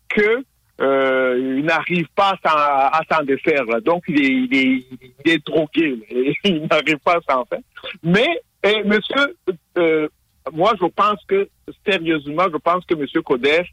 que 0.10 0.44
euh, 0.82 1.62
n'arrive 1.62 2.08
pas 2.16 2.36
à 2.44 3.02
s'en- 3.10 3.24
défaire. 3.24 3.64
là. 3.66 3.80
Donc 3.80 4.04
il 4.08 4.20
est, 4.20 4.28
il 4.28 4.86
il 5.26 5.40
drogué. 5.44 6.00
il 6.44 6.62
n'arrive 6.70 6.98
pas 6.98 7.18
à 7.18 7.22
s'en 7.34 7.46
faire. 7.46 7.60
Mais 8.02 8.42
eh, 8.64 8.84
Monsieur, 8.84 9.38
euh, 9.78 10.08
moi 10.52 10.74
je 10.82 10.86
pense 10.88 11.24
que 11.28 11.48
sérieusement, 11.86 12.46
je 12.52 12.58
pense 12.58 12.86
que 12.86 12.96
Monsieur 12.96 13.22
Coder 13.22 13.64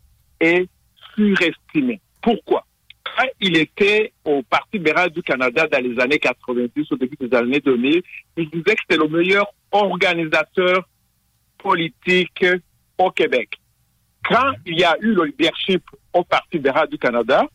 est 0.40 0.66
surestimé. 1.14 2.01
Pourquoi? 2.23 2.64
Quand 3.16 3.27
il 3.40 3.57
était 3.57 4.12
au 4.25 4.42
Parti 4.42 4.79
libéral 4.79 5.11
du 5.11 5.23
Canada 5.23 5.66
dans 5.66 5.83
les 5.83 5.99
années 6.01 6.18
90, 6.18 6.92
au 6.92 6.96
début 6.96 7.16
des 7.20 7.37
années 7.37 7.61
2000, 7.61 8.03
il 8.37 8.51
disait 8.51 8.75
que 8.75 8.83
c'était 8.88 9.03
le 9.03 9.09
meilleur 9.09 9.46
organisateur 9.73 10.88
politique 11.59 12.44
au 12.99 13.11
Québec. 13.11 13.51
Quand 14.29 14.53
il 14.66 14.79
y 14.79 14.85
a 14.85 14.96
eu 15.01 15.12
le 15.12 15.25
leadership 15.25 15.83
au 16.12 16.25
Parti 16.25 16.57
libéral 16.57 16.88
du 16.88 16.99
Canada, 16.99 17.46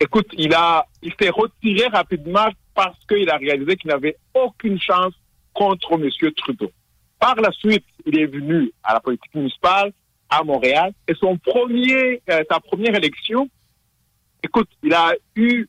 écoute, 0.00 0.28
il 0.32 0.54
il 1.02 1.12
s'est 1.20 1.30
retiré 1.30 1.88
rapidement 1.88 2.48
parce 2.74 2.98
qu'il 3.06 3.28
a 3.30 3.36
réalisé 3.36 3.76
qu'il 3.76 3.90
n'avait 3.90 4.16
aucune 4.34 4.80
chance 4.80 5.14
contre 5.52 5.94
M. 5.94 6.08
Trudeau. 6.36 6.70
Par 7.18 7.34
la 7.36 7.50
suite, 7.52 7.84
il 8.06 8.18
est 8.18 8.26
venu 8.26 8.72
à 8.84 8.94
la 8.94 9.00
politique 9.00 9.34
municipale 9.34 9.92
à 10.30 10.44
Montréal 10.44 10.92
et 11.08 11.14
son 11.14 11.36
premier, 11.36 12.22
euh, 12.30 12.42
sa 12.50 12.60
première 12.60 12.94
élection, 12.94 13.48
écoute, 14.42 14.68
il 14.82 14.92
a 14.92 15.12
eu 15.36 15.66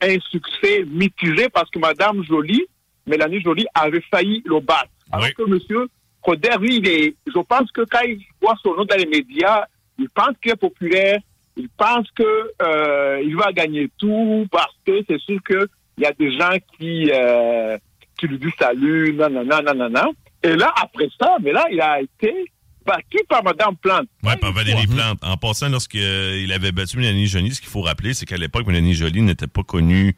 un 0.00 0.18
succès 0.20 0.84
mitigé 0.86 1.48
parce 1.48 1.70
que 1.70 1.78
Madame 1.78 2.22
Joly, 2.24 2.64
Mélanie 3.06 3.40
Joly, 3.40 3.66
avait 3.74 4.02
failli 4.10 4.42
le 4.44 4.60
battre. 4.60 4.90
Alors 5.10 5.26
Oui. 5.26 5.34
que 5.34 5.42
Monsieur 5.48 5.88
Coder, 6.22 6.56
lui, 6.60 6.76
il 6.76 6.88
est, 6.88 7.14
je 7.26 7.40
pense 7.40 7.70
que 7.72 7.82
quand 7.82 8.02
il 8.06 8.20
voit 8.40 8.54
son 8.62 8.74
nom 8.74 8.84
dans 8.84 8.96
les 8.96 9.06
médias, 9.06 9.64
il 9.98 10.08
pense 10.10 10.34
qu'il 10.40 10.52
est 10.52 10.56
populaire, 10.56 11.18
il 11.56 11.68
pense 11.70 12.10
que 12.12 12.52
euh, 12.62 13.20
il 13.24 13.36
va 13.36 13.52
gagner 13.52 13.90
tout 13.98 14.46
parce 14.50 14.74
que 14.86 15.02
c'est 15.08 15.18
sûr 15.20 15.38
que 15.44 15.68
il 15.98 16.04
y 16.04 16.06
a 16.06 16.12
des 16.12 16.36
gens 16.38 16.56
qui 16.78 17.10
euh, 17.12 17.76
qui 18.18 18.26
lui 18.26 18.38
dit 18.38 18.52
salut, 18.58 19.12
nanana, 19.14 19.60
nanana. 19.62 20.08
Et 20.42 20.56
là, 20.56 20.72
après 20.80 21.08
ça, 21.20 21.36
mais 21.42 21.52
là, 21.52 21.66
il 21.70 21.80
a 21.80 22.00
été 22.00 22.46
battu 22.86 23.18
par 23.28 23.42
Madame 23.44 23.76
Plante? 23.76 24.08
Ouais, 24.22 24.36
par 24.36 24.52
Valérie 24.52 24.86
Plante. 24.86 25.18
En 25.22 25.36
passant, 25.36 25.68
lorsqu'il 25.68 26.52
avait 26.52 26.72
battu 26.72 26.98
Mélanie 26.98 27.26
Joly, 27.26 27.54
ce 27.54 27.60
qu'il 27.60 27.70
faut 27.70 27.82
rappeler, 27.82 28.14
c'est 28.14 28.26
qu'à 28.26 28.36
l'époque, 28.36 28.66
Mélanie 28.66 28.94
Joly 28.94 29.22
n'était 29.22 29.46
pas 29.46 29.62
connue 29.62 30.16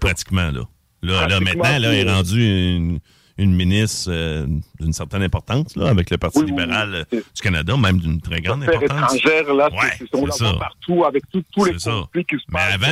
pratiquement, 0.00 0.50
là. 0.50 0.62
Là, 1.02 1.26
là 1.26 1.40
maintenant, 1.40 1.64
là, 1.64 1.76
elle 1.76 1.84
est 1.84 2.04
oui. 2.04 2.10
rendue 2.10 2.44
une, 2.44 3.00
une 3.38 3.54
ministre 3.54 4.10
euh, 4.10 4.46
d'une 4.80 4.92
certaine 4.92 5.22
importance, 5.22 5.74
là, 5.76 5.88
avec 5.88 6.10
le 6.10 6.18
Parti 6.18 6.40
Oui, 6.40 6.46
libéral 6.46 6.94
euh, 6.94 7.04
oui. 7.12 7.18
du 7.34 7.42
Canada, 7.42 7.76
même 7.76 7.98
d'une 7.98 8.20
très 8.20 8.40
grande 8.40 8.62
importance. 8.64 9.14
étrangères, 9.14 9.54
là, 9.54 9.68
Ouais, 9.72 9.78
c'est- 9.98 10.14
on 10.14 10.26
la 10.26 10.32
partout 10.58 11.04
avec 11.04 11.22
tous 11.30 11.64
les 11.64 11.72
conflits 11.72 12.24
qui 12.24 12.36
se 12.36 12.42
Mais 12.48 12.52
passent. 12.58 12.74
avant, 12.74 12.86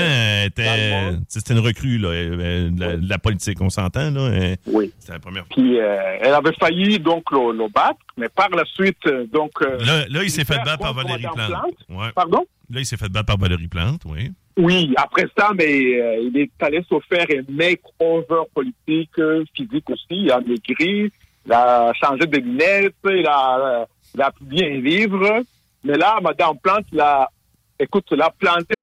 sais, 1.29 1.38
c'était 1.40 1.55
une 1.55 1.61
recrue, 1.61 1.98
là, 1.98 2.09
de 2.11 3.09
la, 3.09 3.18
politique, 3.18 3.61
on 3.61 3.70
s'entend, 3.70 4.11
là. 4.11 4.29
elle- 4.33 4.57
Oui. 4.66 4.92
C'était 4.98 5.12
la 5.14 5.18
première 5.18 5.46
fois. 5.46 5.57
Puis 5.57 5.79
euh, 5.81 6.16
elle 6.20 6.35
avait 6.35 6.55
failli 6.59 6.98
donc 6.98 7.31
le, 7.31 7.53
le 7.57 7.68
battre, 7.68 7.98
mais 8.16 8.29
par 8.29 8.50
la 8.50 8.64
suite, 8.64 8.96
euh, 9.07 9.26
donc. 9.33 9.53
euh, 9.62 9.79
Là, 9.85 10.07
là, 10.09 10.22
il 10.22 10.31
s'est 10.31 10.44
fait 10.44 10.55
fait 10.55 10.64
battre 10.64 10.79
par 10.83 10.94
Valérie 10.94 11.22
Plante. 11.33 11.50
Ouais. 11.88 12.11
Pardon? 12.14 12.44
Là, 12.70 12.81
il 12.81 12.87
s'est 12.87 12.96
fait 12.96 13.09
battre 13.09 13.26
par 13.26 13.38
Valérie 13.38 13.68
Plante, 13.68 14.03
oui. 14.05 14.31
Oui, 14.57 14.93
après 14.97 15.27
ça, 15.37 15.53
mais 15.55 16.01
euh, 16.01 16.19
il 16.21 16.37
est 16.37 16.51
allé 16.61 16.83
se 16.89 16.95
faire 17.09 17.27
un 17.31 17.43
make-over 17.49 18.43
politique, 18.53 19.19
euh, 19.19 19.45
physique 19.55 19.89
aussi. 19.89 20.07
Il 20.11 20.31
a 20.31 20.41
maigri, 20.41 21.11
il 21.47 21.53
a 21.53 21.93
changé 21.95 22.27
de 22.27 22.39
lunettes, 22.39 22.95
il 23.05 23.27
a, 23.27 23.59
euh, 23.59 23.85
il 24.15 24.23
a 24.23 24.31
publié 24.33 24.77
un 24.77 24.81
livre. 24.81 25.43
Mais 25.85 25.97
là, 25.97 26.19
Madame 26.21 26.59
Plante, 26.63 26.87
il 26.93 27.01
a, 27.01 27.29
écoute, 27.79 28.07
il 28.11 28.23
planté 28.39 28.75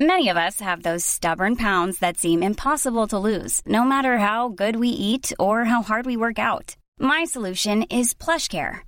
Many 0.00 0.28
of 0.28 0.36
us 0.36 0.60
have 0.60 0.82
those 0.84 1.04
stubborn 1.04 1.56
pounds 1.56 1.98
that 1.98 2.18
seem 2.18 2.40
impossible 2.40 3.08
to 3.08 3.18
lose, 3.18 3.62
no 3.66 3.82
matter 3.82 4.18
how 4.18 4.48
good 4.48 4.76
we 4.76 4.88
eat 4.88 5.32
or 5.40 5.64
how 5.64 5.82
hard 5.82 6.06
we 6.06 6.16
work 6.16 6.38
out. 6.38 6.76
My 7.00 7.24
solution 7.24 7.82
is 7.90 8.14
PlushCare. 8.14 8.87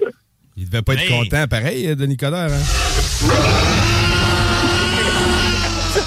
Il 0.57 0.65
devait 0.69 0.81
pas 0.81 0.93
être 0.93 1.01
Hey. 1.01 1.09
content, 1.09 1.47
pareil, 1.47 1.87
euh, 1.87 1.95
Denis 1.95 2.17
Coderre. 2.17 2.51
Hein? 2.51 2.61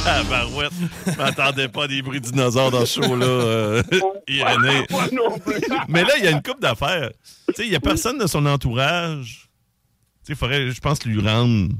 Ah, 0.06 0.22
barouette. 0.24 0.72
Je 1.06 1.16
m'attendais 1.16 1.68
pas 1.68 1.84
à 1.84 1.88
des 1.88 2.02
bruits 2.02 2.20
de 2.20 2.26
dinosaures 2.26 2.70
dans 2.70 2.84
ce 2.86 3.02
show-là, 3.02 3.26
euh, 3.26 3.82
Irénée. 4.28 4.86
Mais 5.88 6.02
là, 6.02 6.10
il 6.18 6.24
y 6.24 6.26
a 6.26 6.30
une 6.30 6.42
coupe 6.42 6.60
d'affaires. 6.60 7.10
Tu 7.48 7.54
sais, 7.54 7.66
il 7.66 7.72
y 7.72 7.76
a 7.76 7.80
personne 7.80 8.18
de 8.18 8.26
son 8.26 8.44
entourage. 8.46 9.48
Tu 10.24 10.28
sais, 10.28 10.32
il 10.32 10.36
faudrait, 10.36 10.70
je 10.70 10.80
pense, 10.80 11.04
lui 11.04 11.20
rendre. 11.26 11.70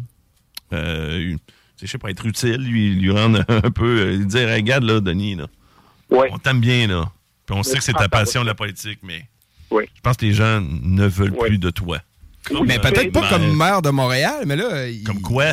Euh, 0.72 1.34
je 1.80 1.86
sais 1.86 1.98
pas, 1.98 2.10
être 2.10 2.24
utile, 2.26 2.56
lui, 2.56 2.94
lui 2.94 3.10
rendre 3.10 3.42
un 3.48 3.70
peu. 3.70 4.00
euh, 4.00 4.16
lui 4.16 4.26
dire, 4.26 4.48
Hey, 4.50 4.56
regarde, 4.62 4.84
là, 4.84 5.00
Denis, 5.00 5.34
là. 5.34 5.46
Ouais. 6.10 6.28
On 6.32 6.38
t'aime 6.38 6.60
bien, 6.60 6.86
là. 6.86 7.10
Puis 7.46 7.56
on 7.56 7.62
sait 7.62 7.76
que 7.78 7.84
c'est 7.84 7.92
ta 7.92 8.08
passion 8.08 8.42
de 8.42 8.46
la 8.46 8.54
politique, 8.54 8.98
mais. 9.02 9.26
Oui. 9.70 9.84
Je 9.94 10.00
pense 10.00 10.16
que 10.16 10.24
les 10.26 10.34
gens 10.34 10.60
ne 10.62 11.06
veulent 11.06 11.36
plus 11.36 11.58
de 11.58 11.70
toi. 11.70 12.00
Mais 12.66 12.78
peut-être 12.78 13.12
pas 13.12 13.20
Ben, 13.22 13.28
comme 13.30 13.56
maire 13.56 13.82
de 13.82 13.90
Montréal, 13.90 14.44
mais 14.46 14.56
là. 14.56 14.86
il- 14.88 15.02
Comme 15.04 15.20
quoi? 15.22 15.52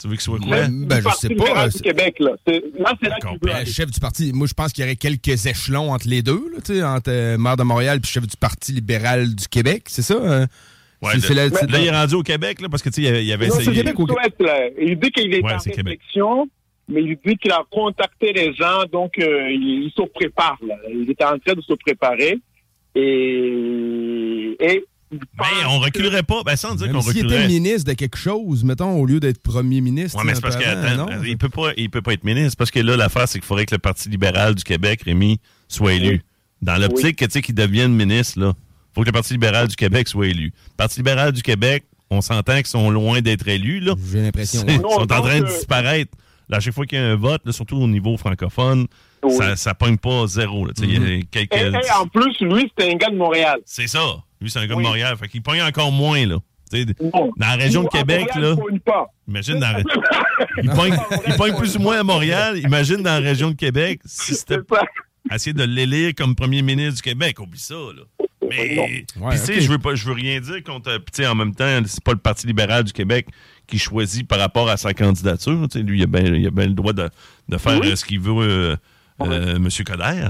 Tu 0.00 0.08
veux 0.08 0.12
qu'il 0.14 0.20
soit 0.22 0.38
quoi? 0.38 0.56
Ben, 0.68 0.86
ben, 0.86 1.00
je 1.02 1.08
sais 1.16 1.28
libéral 1.28 1.54
pas. 1.54 1.68
du 1.70 1.80
Québec, 1.82 2.16
là. 2.20 2.32
C'est- 2.46 2.62
Là, 2.78 2.92
c'est 3.02 3.08
là 3.08 3.16
qu'il 3.18 3.38
Ben, 3.40 3.66
chef 3.66 3.90
du 3.90 3.98
parti, 3.98 4.30
moi 4.34 4.46
je 4.46 4.52
pense 4.52 4.72
qu'il 4.72 4.84
y 4.84 4.86
aurait 4.86 4.96
quelques 4.96 5.46
échelons 5.46 5.90
entre 5.92 6.06
les 6.08 6.20
deux, 6.20 6.50
là, 6.54 6.60
tu 6.62 6.74
sais, 6.74 6.82
entre 6.82 7.10
euh, 7.10 7.38
maire 7.38 7.56
de 7.56 7.62
Montréal 7.62 7.98
et 8.02 8.06
chef 8.06 8.26
du 8.26 8.36
Parti 8.36 8.72
libéral 8.72 9.34
du 9.34 9.48
Québec, 9.48 9.84
c'est 9.86 10.02
ça? 10.02 10.14
euh? 10.14 10.46
Ouais, 11.02 11.12
C'est- 11.12 11.16
là, 11.16 11.20
c'est 11.28 11.34
la- 11.34 11.48
c'est- 11.60 11.70
là, 11.70 11.78
il 11.78 11.86
est 11.86 11.90
rendu 11.90 12.14
au 12.14 12.22
Québec, 12.22 12.60
là, 12.60 12.68
parce 12.68 12.82
que, 12.82 12.90
tu 12.90 13.02
sais, 13.04 13.24
il 13.24 13.32
avait- 13.32 13.48
Non, 13.48 13.54
c'est 13.54 13.62
essayé. 13.62 13.76
Québec 13.78 13.98
ou 13.98 14.06
Québec, 14.06 14.34
là. 14.40 14.68
Il 14.78 14.98
dit 14.98 15.10
qu'il 15.10 15.32
est 15.34 15.42
Ouais, 15.42 15.54
en 15.54 15.58
c'est 15.58 15.70
Québec. 15.70 15.98
réflexion, 16.00 16.46
mais 16.88 17.02
il 17.02 17.16
dit 17.24 17.36
qu'il 17.38 17.52
a 17.52 17.62
contacté 17.70 18.32
les 18.34 18.52
gens, 18.54 18.84
donc 18.92 19.18
euh, 19.18 19.48
il, 19.50 19.84
il 19.84 19.92
se 19.96 20.02
prépare. 20.14 20.58
Là. 20.66 20.74
Il 20.92 21.08
est 21.10 21.22
en 21.24 21.38
train 21.38 21.54
de 21.54 21.60
se 21.62 21.72
préparer. 21.74 22.38
Et, 22.94 24.56
et 24.60 24.84
Ben, 25.10 25.44
on 25.68 25.78
reculerait 25.78 26.22
pas. 26.22 26.42
Ben, 26.44 26.56
sans 26.56 26.74
dire 26.74 26.90
qu'on 26.90 27.00
s'il 27.00 27.18
était 27.18 27.26
reculerait. 27.26 27.48
ministre 27.48 27.84
de 27.90 27.94
quelque 27.94 28.16
chose, 28.18 28.64
mettons, 28.64 28.92
au 28.98 29.06
lieu 29.06 29.20
d'être 29.20 29.40
premier 29.40 29.80
ministre. 29.80 30.18
Ouais, 30.18 30.24
mais 30.24 30.34
c'est 30.34 30.40
parce 30.40 30.56
non? 30.96 31.06
il 31.24 31.38
peut 31.38 31.48
pas, 31.48 31.70
il 31.76 31.90
peut 31.90 32.02
pas 32.02 32.12
être 32.14 32.24
ministre. 32.24 32.56
Parce 32.56 32.70
que 32.70 32.80
là, 32.80 32.96
l'affaire, 32.96 33.28
c'est 33.28 33.38
qu'il 33.38 33.46
faudrait 33.46 33.66
que 33.66 33.74
le 33.74 33.78
Parti 33.78 34.08
libéral 34.08 34.54
du 34.54 34.64
Québec, 34.64 35.02
Rémi, 35.04 35.40
soit 35.68 35.94
élu. 35.94 36.10
Oui. 36.10 36.20
Dans 36.62 36.76
l'optique 36.76 37.16
que, 37.16 37.24
tu 37.24 37.32
sais, 37.32 37.42
qu'il 37.42 37.54
devienne 37.54 37.92
ministre, 37.92 38.40
là, 38.40 38.54
faut 38.94 39.02
que 39.02 39.06
le 39.06 39.12
Parti 39.12 39.34
libéral 39.34 39.68
du 39.68 39.76
Québec 39.76 40.08
soit 40.08 40.26
élu. 40.26 40.46
Le 40.70 40.76
Parti 40.76 40.96
libéral 40.98 41.32
du 41.32 41.42
Québec, 41.42 41.84
on 42.10 42.20
s'entend 42.20 42.56
qu'ils 42.56 42.66
sont 42.66 42.90
loin 42.90 43.20
d'être 43.20 43.46
élus, 43.46 43.80
là. 43.80 43.94
J'ai 44.10 44.22
l'impression. 44.22 44.64
Ils 44.66 44.76
sont 44.80 44.86
en 45.02 45.06
train 45.06 45.40
de 45.40 45.44
euh, 45.44 45.48
disparaître. 45.48 46.12
Là, 46.48 46.58
à 46.58 46.60
chaque 46.60 46.74
fois 46.74 46.86
qu'il 46.86 46.98
y 46.98 47.00
a 47.00 47.04
un 47.04 47.16
vote, 47.16 47.42
là, 47.44 47.52
surtout 47.52 47.76
au 47.76 47.88
niveau 47.88 48.16
francophone, 48.16 48.86
Oui. 49.22 49.34
ça, 49.36 49.56
ça 49.56 49.74
pogne 49.74 49.98
pas 49.98 50.26
zéro. 50.28 50.64
Là, 50.66 50.72
Tu 50.76 50.84
sais, 50.84 50.88
il 50.88 51.02
y 51.02 51.20
a 51.20 51.22
quelques... 51.30 51.54
Et, 51.54 51.86
et 51.86 51.90
en 52.00 52.06
plus, 52.06 52.32
lui, 52.40 52.70
c'était 52.76 52.92
un 52.92 52.96
gars 52.96 53.10
de 53.10 53.16
Montréal. 53.16 53.58
C'est 53.64 53.88
ça. 53.88 54.22
Lui, 54.40 54.50
c'est 54.50 54.58
un 54.58 54.66
gars 54.66 54.74
Oui. 54.74 54.82
de 54.82 54.88
Montréal. 54.88 55.16
Fait 55.16 55.28
qu'il 55.28 55.42
pogne 55.42 55.62
encore 55.62 55.92
moins, 55.92 56.24
là. 56.26 56.36
Tu 56.70 56.78
sais, 56.82 56.86
Bon. 57.12 57.32
Dans 57.36 57.46
la 57.46 57.54
région 57.56 57.84
de 57.84 57.88
Québec, 57.88 58.26
Montréal, 58.34 58.42
là. 58.42 58.50
il 58.50 58.56
pogne 58.56 58.80
pas. 58.80 59.06
Imagine 59.28 59.58
dans 59.60 59.70
la... 59.72 59.78
il, 60.62 60.70
pogne, 60.70 60.96
il 61.28 61.34
pogne 61.36 61.54
plus 61.56 61.76
ou 61.76 61.80
moins 61.80 62.00
à 62.00 62.02
Montréal. 62.02 62.58
Imagine 62.58 62.96
dans 62.98 63.20
la 63.22 63.28
région 63.28 63.50
de 63.50 63.56
Québec, 63.56 64.00
si 64.04 64.34
c'était 64.34 64.58
essayer 65.32 65.52
de 65.52 65.62
l'élire 65.64 66.12
comme 66.16 66.34
premier 66.34 66.62
ministre 66.62 66.96
du 66.96 67.02
Québec. 67.02 67.38
Oublie 67.40 67.58
ça, 67.58 67.74
là. 67.74 68.02
Mais, 68.48 69.04
Ouais, 69.16 69.30
puis, 69.30 69.38
tu 69.40 69.44
sais, 69.44 69.60
je 69.60 69.68
veux 69.68 69.78
pas, 69.78 69.94
je 69.96 70.06
veux 70.06 70.12
rien 70.12 70.40
dire 70.40 70.62
contre. 70.62 70.90
puis, 70.98 71.12
tu 71.12 71.22
sais, 71.22 71.26
en 71.26 71.34
même 71.34 71.52
temps, 71.54 71.80
c'est 71.86 72.02
pas 72.04 72.12
le 72.12 72.18
Parti 72.18 72.46
libéral 72.46 72.84
du 72.84 72.92
Québec 72.92 73.26
qui 73.66 73.76
choisit 73.78 74.26
par 74.28 74.38
rapport 74.38 74.68
à 74.68 74.76
sa 74.76 74.94
candidature. 74.94 75.66
Tu 75.68 75.78
sais, 75.80 75.84
lui, 75.84 75.98
il 75.98 76.02
a 76.04 76.06
bien 76.06 76.22
il 76.22 76.46
a 76.46 76.50
bien 76.50 76.66
le 76.66 76.74
droit 76.74 76.92
de, 76.92 77.08
de 77.48 77.58
faire 77.58 77.80
Oui. 77.80 77.88
euh, 77.90 77.96
ce 77.96 78.04
qu'il 78.04 78.20
veut, 78.20 78.32
euh, 78.38 78.76
euh, 79.22 79.56
M. 79.56 79.68
Coder. 79.84 80.28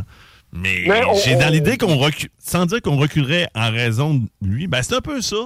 Mais, 0.53 0.87
j'ai 1.25 1.37
dans 1.37 1.49
l'idée 1.49 1.77
qu'on 1.77 1.97
recule, 1.97 2.31
sans 2.39 2.67
dire 2.67 2.81
qu'on 2.81 2.97
reculerait 2.97 3.49
en 3.55 3.71
raison 3.71 4.15
de 4.15 4.49
lui, 4.49 4.67
ben 4.67 4.83
c'est 4.83 4.95
un 4.95 5.01
peu 5.01 5.21
ça. 5.21 5.37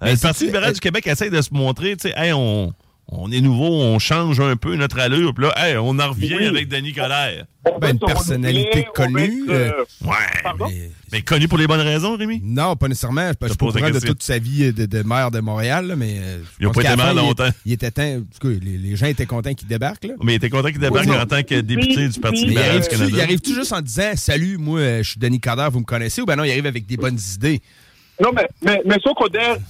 Le 0.00 0.20
Parti 0.20 0.46
libéral 0.46 0.72
du 0.72 0.80
Québec 0.80 1.06
essaie 1.06 1.30
de 1.30 1.40
se 1.40 1.52
montrer, 1.52 1.96
tu 1.96 2.08
sais, 2.08 2.14
hey, 2.16 2.32
on, 2.32 2.72
on 3.14 3.30
est 3.30 3.40
nouveau, 3.40 3.66
on 3.82 3.98
change 3.98 4.40
un 4.40 4.56
peu 4.56 4.74
notre 4.76 4.98
allure, 4.98 5.34
puis 5.34 5.44
là, 5.44 5.52
hey, 5.56 5.76
on 5.76 5.98
en 5.98 6.08
revient 6.10 6.34
Oui. 6.38 6.46
avec 6.46 6.68
Denis 6.68 6.92
Coderre. 6.92 7.44
On 7.70 7.78
Ben, 7.78 7.92
une 7.92 7.98
personnalité 8.00 8.86
connue, 8.94 9.44
être, 9.44 9.50
euh, 9.50 9.84
Ouais. 10.04 10.14
Pardon? 10.42 10.66
Mais- 10.68 10.90
Mais 11.12 11.20
connu 11.22 11.46
pour 11.46 11.58
les 11.58 11.66
bonnes 11.66 11.80
raisons, 11.80 12.16
Rémi? 12.16 12.40
Non, 12.42 12.74
pas 12.74 12.88
nécessairement. 12.88 13.30
Je 13.40 13.46
suis 13.48 13.56
pas 13.56 13.66
au 13.66 13.70
courant 13.72 13.90
de 13.90 14.00
toute 14.00 14.22
sa 14.22 14.38
vie 14.38 14.72
de, 14.72 14.86
de 14.86 15.02
maire 15.02 15.30
de 15.30 15.40
Montréal, 15.40 15.86
là, 15.88 15.94
mais. 15.96 16.16
euh, 16.18 16.38
Il 16.58 16.66
a 16.66 16.70
pense 16.70 16.82
pas 16.82 16.88
été 16.92 16.96
maire 17.02 17.12
il- 17.12 17.16
longtemps. 17.18 17.48
Il, 17.66 17.72
était 17.72 17.90
temps. 17.90 18.02
En 18.02 18.20
tout 18.20 18.48
cas, 18.48 18.58
les, 18.62 18.78
les 18.78 18.96
gens 18.96 19.06
étaient 19.06 19.26
contents 19.26 19.52
qu'il 19.54 19.68
débarque, 19.68 20.04
là. 20.04 20.14
Mais 20.24 20.32
il 20.32 20.36
était 20.36 20.48
content 20.50 20.68
qu'il 20.70 20.78
débarque 20.80 21.06
Oui, 21.06 21.16
en 21.16 21.26
tant 21.26 21.42
que 21.42 21.60
député 21.60 22.08
du 22.08 22.18
Parti 22.18 22.46
libéral 22.46 22.80
du 22.80 22.88
Canada. 22.88 23.10
il 23.12 23.20
arrive-tu 23.20 23.54
juste 23.54 23.72
en 23.72 23.80
disant 23.82 24.12
Salut, 24.16 24.56
moi, 24.56 24.80
euh, 24.80 25.02
je 25.02 25.10
suis 25.10 25.20
Denis 25.20 25.38
Coderre, 25.38 25.70
vous 25.70 25.80
me 25.80 25.84
connaissez 25.84 26.22
ou 26.22 26.24
ben 26.24 26.34
non, 26.34 26.44
il 26.44 26.50
arrive 26.50 26.66
avec 26.66 26.86
des 26.86 26.96
bonnes 26.96 27.18
idées. 27.36 27.60
Non, 28.22 28.30
mais, 28.34 28.48
mais, 28.64 28.80
mais 28.86 28.96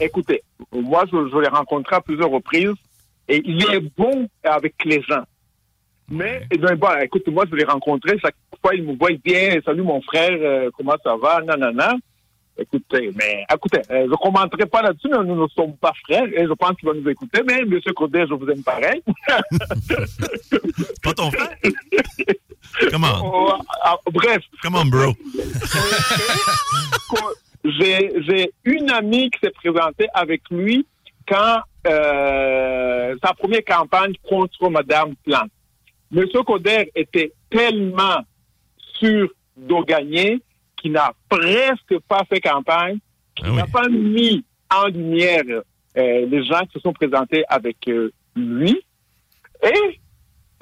écoutez, 0.00 0.42
moi, 0.72 1.04
je, 1.10 1.16
je 1.32 1.40
l'ai 1.40 1.48
rencontré 1.48 1.96
à 1.96 2.00
plusieurs 2.00 2.30
reprises 2.30 2.68
et 3.28 3.42
il 3.44 3.64
est 3.72 3.80
bon 3.96 4.28
avec 4.42 4.74
les 4.84 5.02
gens. 5.02 5.22
Mais, 6.10 6.42
eh 6.50 6.58
bien, 6.58 6.74
bon, 6.76 6.88
écoute, 7.00 7.26
moi, 7.28 7.44
je 7.50 7.56
l'ai 7.56 7.64
rencontré, 7.64 8.18
chaque 8.18 8.34
fois, 8.60 8.74
il 8.74 8.84
me 8.84 8.96
voit, 8.96 9.10
il 9.10 9.20
dit, 9.24 9.32
Hey, 9.32 9.62
salut 9.64 9.82
mon 9.82 10.02
frère, 10.02 10.32
euh, 10.32 10.70
comment 10.76 10.96
ça 11.02 11.16
va, 11.16 11.40
nanana. 11.40 11.94
Écoutez, 12.58 13.10
mais, 13.14 13.46
écoutez, 13.52 13.80
euh, 13.90 14.04
je 14.04 14.10
ne 14.10 14.16
commenterai 14.16 14.66
pas 14.66 14.82
là-dessus, 14.82 15.08
mais 15.10 15.24
nous 15.24 15.42
ne 15.42 15.48
sommes 15.48 15.74
pas 15.76 15.92
frères 16.04 16.26
et 16.26 16.46
je 16.46 16.52
pense 16.52 16.76
qu'il 16.76 16.86
va 16.86 16.94
nous 16.94 17.08
écouter, 17.08 17.40
mais 17.48 17.64
monsieur 17.64 17.94
Coder, 17.94 18.26
je 18.28 18.34
vous 18.34 18.46
aime 18.50 18.62
pareil. 18.62 19.02
Pas 21.02 21.14
ton 21.14 21.30
frère? 21.30 21.48
Come 22.90 23.04
on. 23.04 23.58
Ah, 23.82 23.96
bref, 24.12 24.42
Come 24.62 24.76
on, 24.76 24.84
bro. 24.84 25.14
J'ai 27.64 28.52
une 28.64 28.90
amie 28.90 29.30
qui 29.30 29.38
s'est 29.42 29.50
présentée 29.50 30.08
avec 30.12 30.42
lui 30.50 30.86
quand 31.26 31.62
euh, 31.86 33.16
sa 33.22 33.32
première 33.34 33.64
campagne 33.64 34.14
contre 34.28 34.68
Madame 34.70 35.14
Plante. 35.24 35.50
Monsieur 36.10 36.42
Coder 36.42 36.90
était 36.94 37.32
tellement 37.50 38.18
sûr 38.98 39.28
de 39.56 39.84
gagner 39.84 40.40
qu'il 40.76 40.92
n'a 40.92 41.12
presque 41.28 41.98
pas 42.08 42.24
fait 42.28 42.40
campagne, 42.40 42.98
qu'il 43.34 43.46
Ah 43.46 43.50
oui. 43.50 43.56
n'a 43.56 43.66
pas 43.66 43.88
mis 43.88 44.44
en 44.74 44.86
lumière 44.88 45.42
euh, 45.96 46.26
les 46.26 46.44
gens 46.44 46.60
qui 46.66 46.72
se 46.74 46.80
sont 46.80 46.92
présentés 46.92 47.44
avec 47.48 47.76
euh, 47.88 48.10
lui. 48.36 48.80
Et 49.62 50.00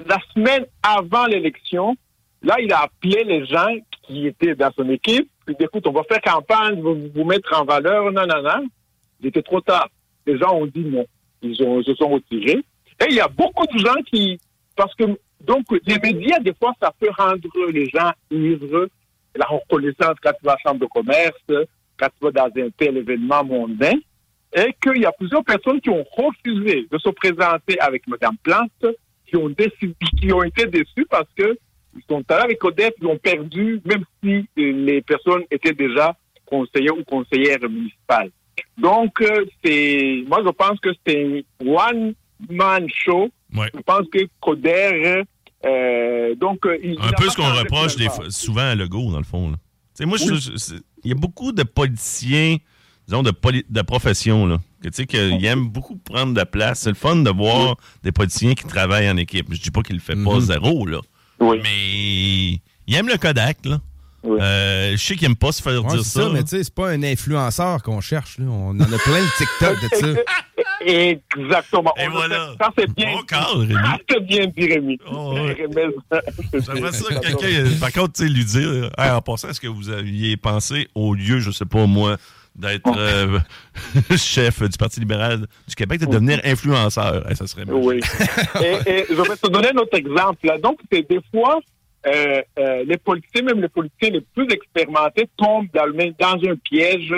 la 0.05 0.17
semaine 0.33 0.65
avant 0.83 1.25
l'élection, 1.25 1.95
là, 2.41 2.59
il 2.59 2.71
a 2.73 2.83
appelé 2.83 3.23
les 3.23 3.45
gens 3.45 3.73
qui 4.03 4.27
étaient 4.27 4.55
dans 4.55 4.71
son 4.75 4.89
équipe. 4.89 5.29
Il 5.47 5.55
dit, 5.55 5.63
écoute, 5.65 5.85
on 5.87 5.91
va 5.91 6.03
faire 6.03 6.21
campagne, 6.21 6.81
vous 6.81 7.09
vous 7.13 7.23
mettre 7.23 7.59
en 7.59 7.65
valeur, 7.65 8.11
non, 8.11 8.25
non, 8.27 8.41
non. 8.41 8.67
Il 9.19 9.27
était 9.27 9.41
trop 9.41 9.61
tard. 9.61 9.89
Les 10.25 10.37
gens 10.37 10.55
ont 10.55 10.67
dit 10.67 10.85
non. 10.85 11.05
Ils 11.41 11.55
se 11.55 11.95
sont 11.95 12.09
retirés. 12.09 12.59
Et 13.01 13.05
il 13.09 13.15
y 13.15 13.19
a 13.19 13.27
beaucoup 13.27 13.65
de 13.65 13.79
gens 13.79 13.95
qui, 14.11 14.39
parce 14.75 14.93
que, 14.95 15.03
donc, 15.41 15.65
les 15.71 15.97
médias, 15.97 16.39
des 16.39 16.53
fois, 16.53 16.73
ça 16.79 16.93
peut 16.99 17.09
rendre 17.17 17.39
les 17.71 17.89
gens 17.89 18.11
ivres. 18.29 18.87
La 19.35 19.45
reconnaissance 19.45 20.15
quand 20.21 20.33
tu 20.33 20.45
vas 20.45 20.51
à 20.51 20.55
la 20.55 20.69
chambre 20.69 20.81
de 20.81 20.85
commerce, 20.87 21.67
quand 21.97 22.07
tu 22.07 22.25
vas 22.25 22.31
dans 22.31 22.61
un 22.61 22.69
tel 22.77 22.97
événement 22.97 23.43
mondain. 23.43 23.95
Et 24.53 24.75
qu'il 24.83 25.01
y 25.01 25.05
a 25.05 25.11
plusieurs 25.13 25.45
personnes 25.45 25.79
qui 25.79 25.89
ont 25.89 26.05
refusé 26.11 26.85
de 26.91 26.97
se 26.97 27.09
présenter 27.09 27.79
avec 27.79 28.05
Mme 28.07 28.35
Plante, 28.43 28.85
qui 29.25 29.37
ont 29.37 29.49
décidé, 29.49 29.95
qui 30.19 30.33
ont 30.33 30.43
été 30.43 30.65
déçus 30.65 31.07
parce 31.09 31.29
que 31.35 31.57
ils 31.95 32.03
sont 32.09 32.23
allés 32.29 32.43
avec 32.43 32.63
Odette, 32.63 32.95
ils 33.01 33.07
ont 33.07 33.17
perdu, 33.17 33.81
même 33.85 34.03
si 34.23 34.47
euh, 34.57 34.71
les 34.71 35.01
personnes 35.01 35.43
étaient 35.51 35.73
déjà 35.73 36.15
conseillers 36.45 36.91
ou 36.91 37.03
conseillères 37.03 37.69
municipales. 37.69 38.31
Donc, 38.77 39.21
euh, 39.21 39.45
c'est, 39.63 40.23
moi, 40.27 40.39
je 40.45 40.49
pense 40.51 40.79
que 40.79 40.89
c'est 41.05 41.43
un 41.63 41.67
one-man 41.67 42.87
show. 42.93 43.29
Ouais. 43.55 43.67
Je 43.73 43.79
pense 43.81 44.03
que 44.11 44.19
Coder, 44.39 45.23
euh, 45.65 46.35
donc, 46.35 46.65
euh, 46.65 46.77
il, 46.83 46.97
Un 47.01 47.11
peu 47.11 47.29
ce 47.29 47.35
qu'on 47.35 47.53
reproche 47.53 47.95
des 47.95 48.09
fois- 48.09 48.29
souvent 48.29 48.61
à 48.71 48.75
Legault, 48.75 49.11
dans 49.11 49.17
le 49.19 49.23
fond. 49.23 49.51
là. 49.51 49.57
Moi, 50.05 50.17
il 50.19 50.79
y 51.09 51.11
a 51.11 51.15
beaucoup 51.15 51.51
de 51.51 51.63
politiciens, 51.63 52.57
disons, 53.07 53.21
de, 53.23 53.31
poli- 53.31 53.65
de 53.69 53.81
profession, 53.83 54.47
là, 54.47 54.57
que, 54.81 54.87
tu 54.89 54.95
sais, 54.95 55.05
qu'ils 55.05 55.45
aiment 55.45 55.67
beaucoup 55.67 55.95
prendre 55.97 56.33
de 56.33 56.37
la 56.39 56.45
place. 56.47 56.79
C'est 56.81 56.89
le 56.89 56.95
fun 56.95 57.17
de 57.17 57.29
voir 57.29 57.75
des 58.03 58.11
politiciens 58.11 58.53
qui 58.55 58.63
travaillent 58.63 59.09
en 59.09 59.17
équipe. 59.17 59.47
Je 59.53 59.61
dis 59.61 59.69
pas 59.69 59.81
qu'il 59.83 59.95
le 59.97 60.01
fait 60.01 60.15
pas 60.15 60.35
Mhm. 60.35 60.39
zéro, 60.39 60.85
là. 60.87 60.99
Oui. 61.39 61.59
Mais 61.61 62.61
il 62.87 62.95
aime 62.95 63.07
le 63.09 63.17
Kodak, 63.17 63.57
là. 63.65 63.79
Oui. 64.23 64.37
Euh, 64.39 64.91
je 64.91 64.97
sais 64.97 65.15
qu'il 65.15 65.25
aime 65.25 65.35
pas 65.35 65.51
se 65.51 65.61
faire 65.63 65.83
Ouais, 65.83 65.91
dire 65.95 66.05
ça. 66.05 66.23
ça, 66.23 66.29
mais 66.29 66.43
tu 66.43 66.49
sais, 66.49 66.63
c'est 66.63 66.73
pas 66.73 66.89
un 66.89 67.01
influenceur 67.01 67.81
qu'on 67.81 68.01
cherche. 68.01 68.37
Là. 68.37 68.45
On 68.47 68.69
en 68.69 68.79
a 68.81 68.97
plein 68.99 69.19
de 69.21 69.37
TikTok 69.37 69.81
de 69.81 69.95
ça. 69.95 70.21
Exactement. 70.85 71.93
Et 71.97 72.07
On 72.07 72.11
voilà. 72.11 72.53
Ça, 72.59 72.69
c'est 72.77 72.89
bien. 72.93 73.13
Bon 73.13 73.23
cadre, 73.23 73.59
Rémi. 73.61 73.73
Ça, 73.73 73.97
c'est 74.09 74.25
bien 74.25 74.45
dit, 74.47 74.67
Rémi. 74.67 74.97
Oh, 75.11 75.33
ouais. 75.33 75.55
J'aimerais 76.53 76.91
ça 76.91 77.15
que 77.15 77.19
quelqu'un, 77.19 77.47
euh, 77.47 77.79
par 77.79 77.91
contre, 77.91 78.13
tu 78.13 78.23
sais, 78.23 78.29
lui 78.29 78.45
dire, 78.45 78.89
Hey, 78.97 79.11
en 79.11 79.21
passant, 79.21 79.49
est-ce 79.49 79.59
que 79.61 79.67
vous 79.67 79.89
aviez 79.89 80.37
pensé 80.37 80.87
au 80.95 81.13
lieu, 81.13 81.39
je 81.39 81.51
sais 81.51 81.65
pas 81.65 81.85
moi, 81.85 82.17
d'être 82.55 82.91
euh, 82.97 83.39
chef 84.17 84.61
du 84.61 84.77
Parti 84.77 84.99
libéral 84.99 85.45
du 85.67 85.75
Québec, 85.75 85.99
de 86.01 86.05
devenir 86.05 86.39
influenceur? 86.43 87.27
Hey, 87.29 87.35
ça 87.35 87.47
serait 87.47 87.65
magique. 87.65 87.83
Oui. 87.83 87.99
et, 88.63 88.89
et 88.91 89.05
je 89.09 89.15
vais 89.15 89.35
te 89.37 89.47
donner 89.49 89.69
un 89.69 89.77
autre 89.77 89.97
exemple. 89.97 90.45
Là. 90.45 90.57
Donc, 90.57 90.79
c'est 90.91 91.07
des 91.09 91.19
fois, 91.33 91.59
euh, 92.07 92.41
euh, 92.59 92.83
les 92.85 92.97
politiciens, 92.97 93.43
même 93.43 93.61
les 93.61 93.69
politiciens 93.69 94.09
les 94.11 94.21
plus 94.21 94.47
expérimentés, 94.51 95.29
tombent 95.37 95.67
dans, 95.73 95.85
le 95.85 95.93
même- 95.93 96.13
dans 96.19 96.33
un 96.49 96.55
piège 96.55 97.13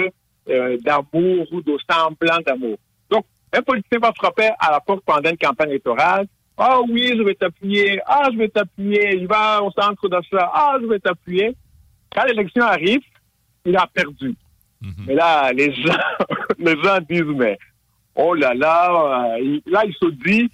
euh, 0.49 0.77
d'amour 0.83 1.47
ou 1.51 1.61
de 1.61 1.77
semblant 1.89 2.39
d'amour. 2.45 2.77
Donc, 3.09 3.25
un 3.53 3.61
politicien 3.61 3.99
va 3.99 4.11
frapper 4.13 4.49
à 4.59 4.71
la 4.71 4.79
porte 4.81 5.03
pendant 5.05 5.29
une 5.29 5.37
campagne 5.37 5.69
électorale. 5.69 6.27
Ah 6.57 6.79
oui, 6.81 7.13
je 7.17 7.23
vais 7.23 7.33
t'appuyer. 7.35 7.99
Ah, 8.05 8.27
je 8.31 8.37
vais 8.37 8.49
t'appuyer. 8.49 9.15
Il 9.15 9.27
va 9.27 9.63
au 9.63 9.71
centre 9.71 10.07
d'achat. 10.09 10.51
Ah, 10.53 10.77
je 10.81 10.85
vais 10.87 10.99
t'appuyer. 10.99 11.55
Quand 12.13 12.25
l'élection 12.25 12.63
arrive, 12.63 13.01
il 13.65 13.75
a 13.77 13.87
perdu. 13.87 14.35
Mais 15.07 15.15
là, 15.15 15.51
les 15.53 15.73
gens, 15.73 15.93
les 16.59 16.75
gens 16.83 16.99
disent, 17.09 17.21
mais 17.35 17.57
oh 18.15 18.33
là 18.33 18.53
là, 18.53 19.37
euh, 19.39 19.59
là, 19.65 19.83
il 19.85 19.93
se 19.93 20.09
dit, 20.11 20.49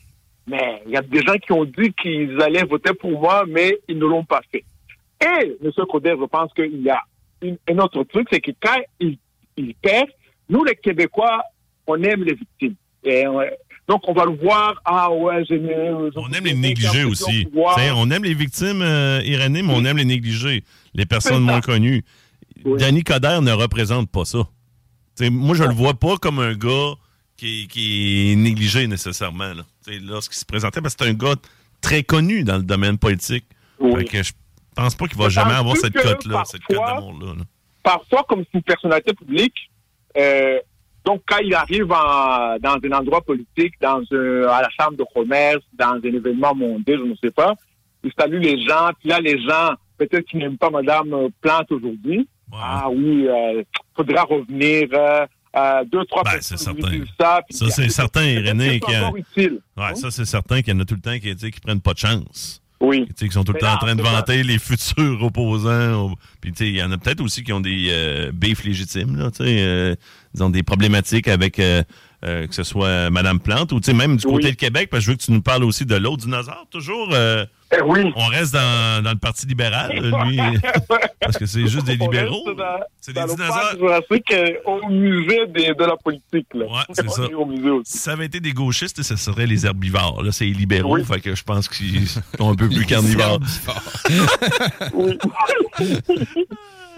mais 0.49 0.81
il 0.85 0.91
y 0.91 0.97
a 0.97 1.01
des 1.01 1.21
gens 1.21 1.35
qui 1.37 1.51
ont 1.51 1.65
dit 1.65 1.93
qu'ils 2.01 2.41
allaient 2.41 2.63
voter 2.63 2.93
pour 2.93 3.11
moi, 3.19 3.43
mais 3.47 3.77
ils 3.87 3.97
ne 3.97 4.05
l'ont 4.05 4.25
pas 4.25 4.41
fait. 4.51 4.63
Et, 5.21 5.57
M. 5.63 5.71
Coder, 5.91 6.15
je 6.19 6.25
pense 6.25 6.51
qu'il 6.53 6.81
y 6.81 6.89
a 6.89 7.01
une- 7.41 7.57
un 7.69 7.77
autre 7.79 8.03
truc, 8.03 8.27
c'est 8.31 8.41
que 8.41 8.51
quand 8.61 8.77
il, 8.99 9.17
il 9.57 9.73
perd, 9.75 10.07
nous, 10.49 10.63
les 10.63 10.75
Québécois, 10.75 11.41
on 11.87 12.01
aime 12.03 12.23
les 12.23 12.33
victimes. 12.33 12.75
Et, 13.03 13.25
euh, 13.25 13.49
donc, 13.87 14.07
on 14.07 14.13
va 14.13 14.25
le 14.25 14.35
voir, 14.35 14.79
ah 14.85 15.11
ouais, 15.11 15.43
j'ai 15.45 15.59
On 16.15 16.31
aime 16.31 16.45
les 16.45 16.53
négligés 16.53 17.03
aussi. 17.05 17.47
On 17.55 18.11
aime 18.11 18.23
les 18.23 18.33
victimes 18.33 18.81
euh, 18.81 19.19
irénées, 19.25 19.61
mais 19.63 19.73
on 19.73 19.83
aime 19.85 19.97
les 19.97 20.05
négligés, 20.05 20.63
les 20.93 21.05
personnes 21.05 21.43
moins 21.43 21.61
connues. 21.61 22.03
Oui. 22.65 22.77
Danny 22.79 23.03
Coderre 23.03 23.41
ne 23.41 23.51
représente 23.51 24.09
pas 24.11 24.25
ça. 24.25 24.39
T'sais, 25.15 25.29
moi, 25.29 25.55
je 25.55 25.63
le 25.63 25.73
vois 25.73 25.93
pas 25.95 26.17
comme 26.17 26.39
un 26.39 26.53
gars 26.53 26.93
qui, 27.37 27.67
qui 27.67 28.31
est 28.31 28.35
négligé 28.35 28.85
nécessairement. 28.87 29.53
là. 29.53 29.63
T'sais, 29.89 29.99
Lorsqu'il 29.99 30.37
se 30.37 30.45
présentait, 30.45 30.81
parce 30.81 30.95
que 30.95 31.03
c'est 31.05 31.11
un 31.11 31.13
gars 31.13 31.35
très 31.81 32.03
connu 32.03 32.43
dans 32.43 32.57
le 32.57 32.63
domaine 32.63 32.97
politique. 32.97 33.45
Oui. 33.79 33.99
Fait 33.99 34.05
que 34.05 34.23
je 34.23 34.33
pense 34.75 34.95
pas 34.95 35.07
qu'il 35.07 35.17
va 35.17 35.29
jamais 35.29 35.53
avoir 35.53 35.75
cette 35.77 35.93
cote-là, 35.93 36.43
cette 36.45 36.63
cote 36.63 36.77
parfois- 36.77 36.95
d'amour-là. 37.01 37.33
là. 37.37 37.43
parfois, 37.83 38.23
comme 38.27 38.43
c'est 38.43 38.57
une 38.57 38.63
personnalité 38.63 39.13
publique, 39.13 39.55
euh, 40.17 40.59
donc 41.05 41.21
quand 41.27 41.37
il 41.39 41.53
arrive 41.55 41.91
en- 41.91 42.57
dans 42.59 42.77
un 42.83 42.91
endroit 42.91 43.21
politique, 43.21 43.73
dans 43.81 44.01
un, 44.11 44.43
à 44.47 44.61
la 44.61 44.69
chambre 44.79 44.97
de 44.97 45.05
commerce, 45.13 45.63
dans 45.73 45.93
un 45.93 46.01
événement 46.03 46.53
mondial, 46.53 46.99
je 46.99 47.03
ne 47.05 47.15
sais 47.15 47.31
pas, 47.31 47.55
il 48.03 48.11
salue 48.17 48.41
les 48.41 48.61
gens, 48.67 48.89
puis 48.99 49.09
là, 49.09 49.19
les 49.21 49.41
gens, 49.41 49.71
peut-être 49.97 50.25
qu'ils 50.27 50.39
n'aiment 50.39 50.57
pas 50.57 50.69
Madame 50.69 51.13
euh, 51.13 51.29
Plante 51.41 51.71
aujourd'hui. 51.71 52.27
Ah 52.53 52.89
oui, 52.89 53.25
il 53.27 53.65
faudra 53.95 54.23
revenir. 54.23 54.87
Euh, 54.93 55.25
euh, 55.55 55.83
deux, 55.85 56.05
trois 56.05 56.23
Ben, 56.23 56.31
personnes 56.33 56.57
c'est 56.57 56.63
certain. 56.63 57.03
ça. 57.49 57.69
c'est 57.69 57.89
certain, 57.89 58.23
Irénée, 58.23 58.79
qui 58.79 58.93
a-. 58.93 59.11
Ouais, 59.11 59.95
ça, 59.95 60.11
c'est 60.11 60.25
certain 60.25 60.61
qu'il 60.61 60.73
y 60.73 60.77
en 60.77 60.79
a 60.79 60.85
tout 60.85 60.95
le 60.95 61.01
temps 61.01 61.17
qui, 61.17 61.35
qui 61.35 61.59
prennent 61.59 61.81
pas 61.81 61.93
de 61.93 61.99
chance. 61.99 62.61
Oui. 62.81 63.07
Qui 63.17 63.29
sont 63.29 63.43
tout 63.43 63.51
le 63.51 63.59
temps 63.59 63.73
en 63.73 63.77
train 63.77 63.95
de 63.95 64.03
ça. 64.03 64.09
vanter 64.09 64.43
les 64.43 64.57
futurs 64.59 65.21
opposants. 65.21 66.13
Puis, 66.39 66.51
tu 66.53 66.57
sais, 66.59 66.69
il 66.69 66.75
y 66.77 66.83
en 66.83 66.91
a 66.91 66.97
peut-être 66.97 67.21
aussi 67.21 67.43
qui 67.43 67.51
ont 67.51 67.59
des 67.59 67.87
euh, 67.89 68.31
bifs 68.31 68.63
légitimes, 68.63 69.17
là, 69.17 69.29
sais, 69.33 69.43
euh, 69.59 69.95
ils 70.33 70.43
ont 70.43 70.49
des 70.49 70.63
problématiques 70.63 71.27
avec, 71.27 71.59
euh, 71.59 71.83
euh, 72.23 72.47
que 72.47 72.55
ce 72.55 72.63
soit 72.63 73.09
Madame 73.09 73.39
Plante 73.39 73.71
ou, 73.73 73.81
même 73.93 74.15
du 74.17 74.25
côté 74.25 74.51
de 74.51 74.55
Québec, 74.55 74.89
parce 74.89 75.01
que 75.01 75.05
je 75.05 75.11
veux 75.11 75.17
que 75.17 75.23
tu 75.23 75.31
nous 75.31 75.41
parles 75.41 75.63
aussi 75.65 75.85
de 75.85 75.95
l'autre 75.95 76.23
dinosaure, 76.23 76.67
toujours. 76.69 77.13
Eh 77.71 77.81
oui. 77.83 78.11
on 78.15 78.25
reste 78.25 78.53
dans, 78.53 79.03
dans 79.03 79.11
le 79.11 79.17
Parti 79.19 79.45
libéral, 79.45 79.91
lui, 80.25 80.39
parce 81.21 81.37
que 81.37 81.45
c'est 81.45 81.67
juste 81.67 81.85
des 81.85 81.97
libéraux. 81.97 82.43
C'est 82.99 83.13
des 83.13 83.21
dinosaures. 83.21 83.75
jurassique, 83.77 84.31
euh, 84.33 84.53
au 84.65 84.89
musée 84.89 85.45
des- 85.47 85.73
de 85.75 85.83
la 85.85 85.95
politique. 85.95 86.47
Là. 86.55 86.65
Ouais, 86.65 86.81
c'est 86.93 87.09
ça. 87.09 87.23
Si 87.85 87.97
ça 87.99 88.13
avait 88.13 88.25
été 88.25 88.39
des 88.39 88.53
gauchistes, 88.53 89.01
ce 89.03 89.15
serait 89.15 89.45
les 89.45 89.65
herbivores. 89.67 90.23
Là, 90.23 90.31
c'est 90.31 90.45
les 90.45 90.53
libéraux, 90.53 90.95
Oui. 90.95 91.03
fait 91.05 91.19
que 91.21 91.35
je 91.35 91.43
pense 91.43 91.67
qu'ils 91.69 92.07
sont 92.07 92.49
un 92.51 92.55
peu 92.55 92.67
plus 92.69 92.85
carnivores. 92.85 93.39
Oui. 94.93 95.17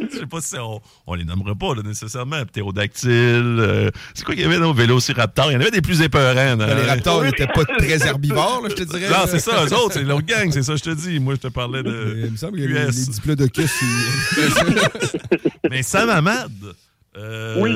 Je 0.09 0.17
sais 0.17 0.25
pas 0.25 0.41
si 0.41 0.55
on, 0.57 0.81
on 1.07 1.13
les 1.15 1.23
nommera 1.25 1.53
pas 1.55 1.75
là, 1.75 1.81
nécessairement. 1.83 2.43
Ptérodactyle. 2.45 3.09
euh, 3.11 3.89
c'est 4.13 4.23
quoi 4.25 4.33
qu'il 4.35 4.43
y 4.43 4.47
avait 4.47 4.59
dans 4.59 4.73
Vélociraptor? 4.73 5.51
Il 5.51 5.53
y 5.53 5.57
en 5.57 5.61
avait 5.61 5.71
des 5.71 5.81
plus 5.81 6.01
épeurants. 6.01 6.57
Ben, 6.57 6.75
les 6.75 6.85
raptors 6.89 7.23
n'étaient 7.23 7.47
pas 7.47 7.65
très 7.65 8.01
herbivores, 8.07 8.61
là, 8.63 8.69
je 8.69 8.75
te 8.75 8.83
dirais. 8.83 9.07
Non, 9.09 9.19
là. 9.21 9.27
c'est 9.27 9.39
ça, 9.39 9.65
eux 9.65 9.73
autres, 9.75 9.93
c'est 9.93 10.03
l'autre 10.03 10.25
gang, 10.25 10.49
c'est 10.51 10.63
ça, 10.63 10.75
je 10.75 10.83
te 10.83 10.89
dis. 10.91 11.19
Moi, 11.19 11.35
je 11.35 11.41
te 11.41 11.47
parlais 11.47 11.83
de. 11.83 12.23
Il 12.25 12.31
me 12.31 12.37
semble 12.37 12.57
que 12.57 12.63
les, 12.63 12.73
QS. 12.73 12.87
les 13.07 13.13
diplodocus, 13.13 13.71
ils- 13.81 15.69
Mais 15.69 15.83
Sam 15.83 16.09
Hamad, 16.09 16.51
euh, 17.17 17.55
Oui. 17.59 17.71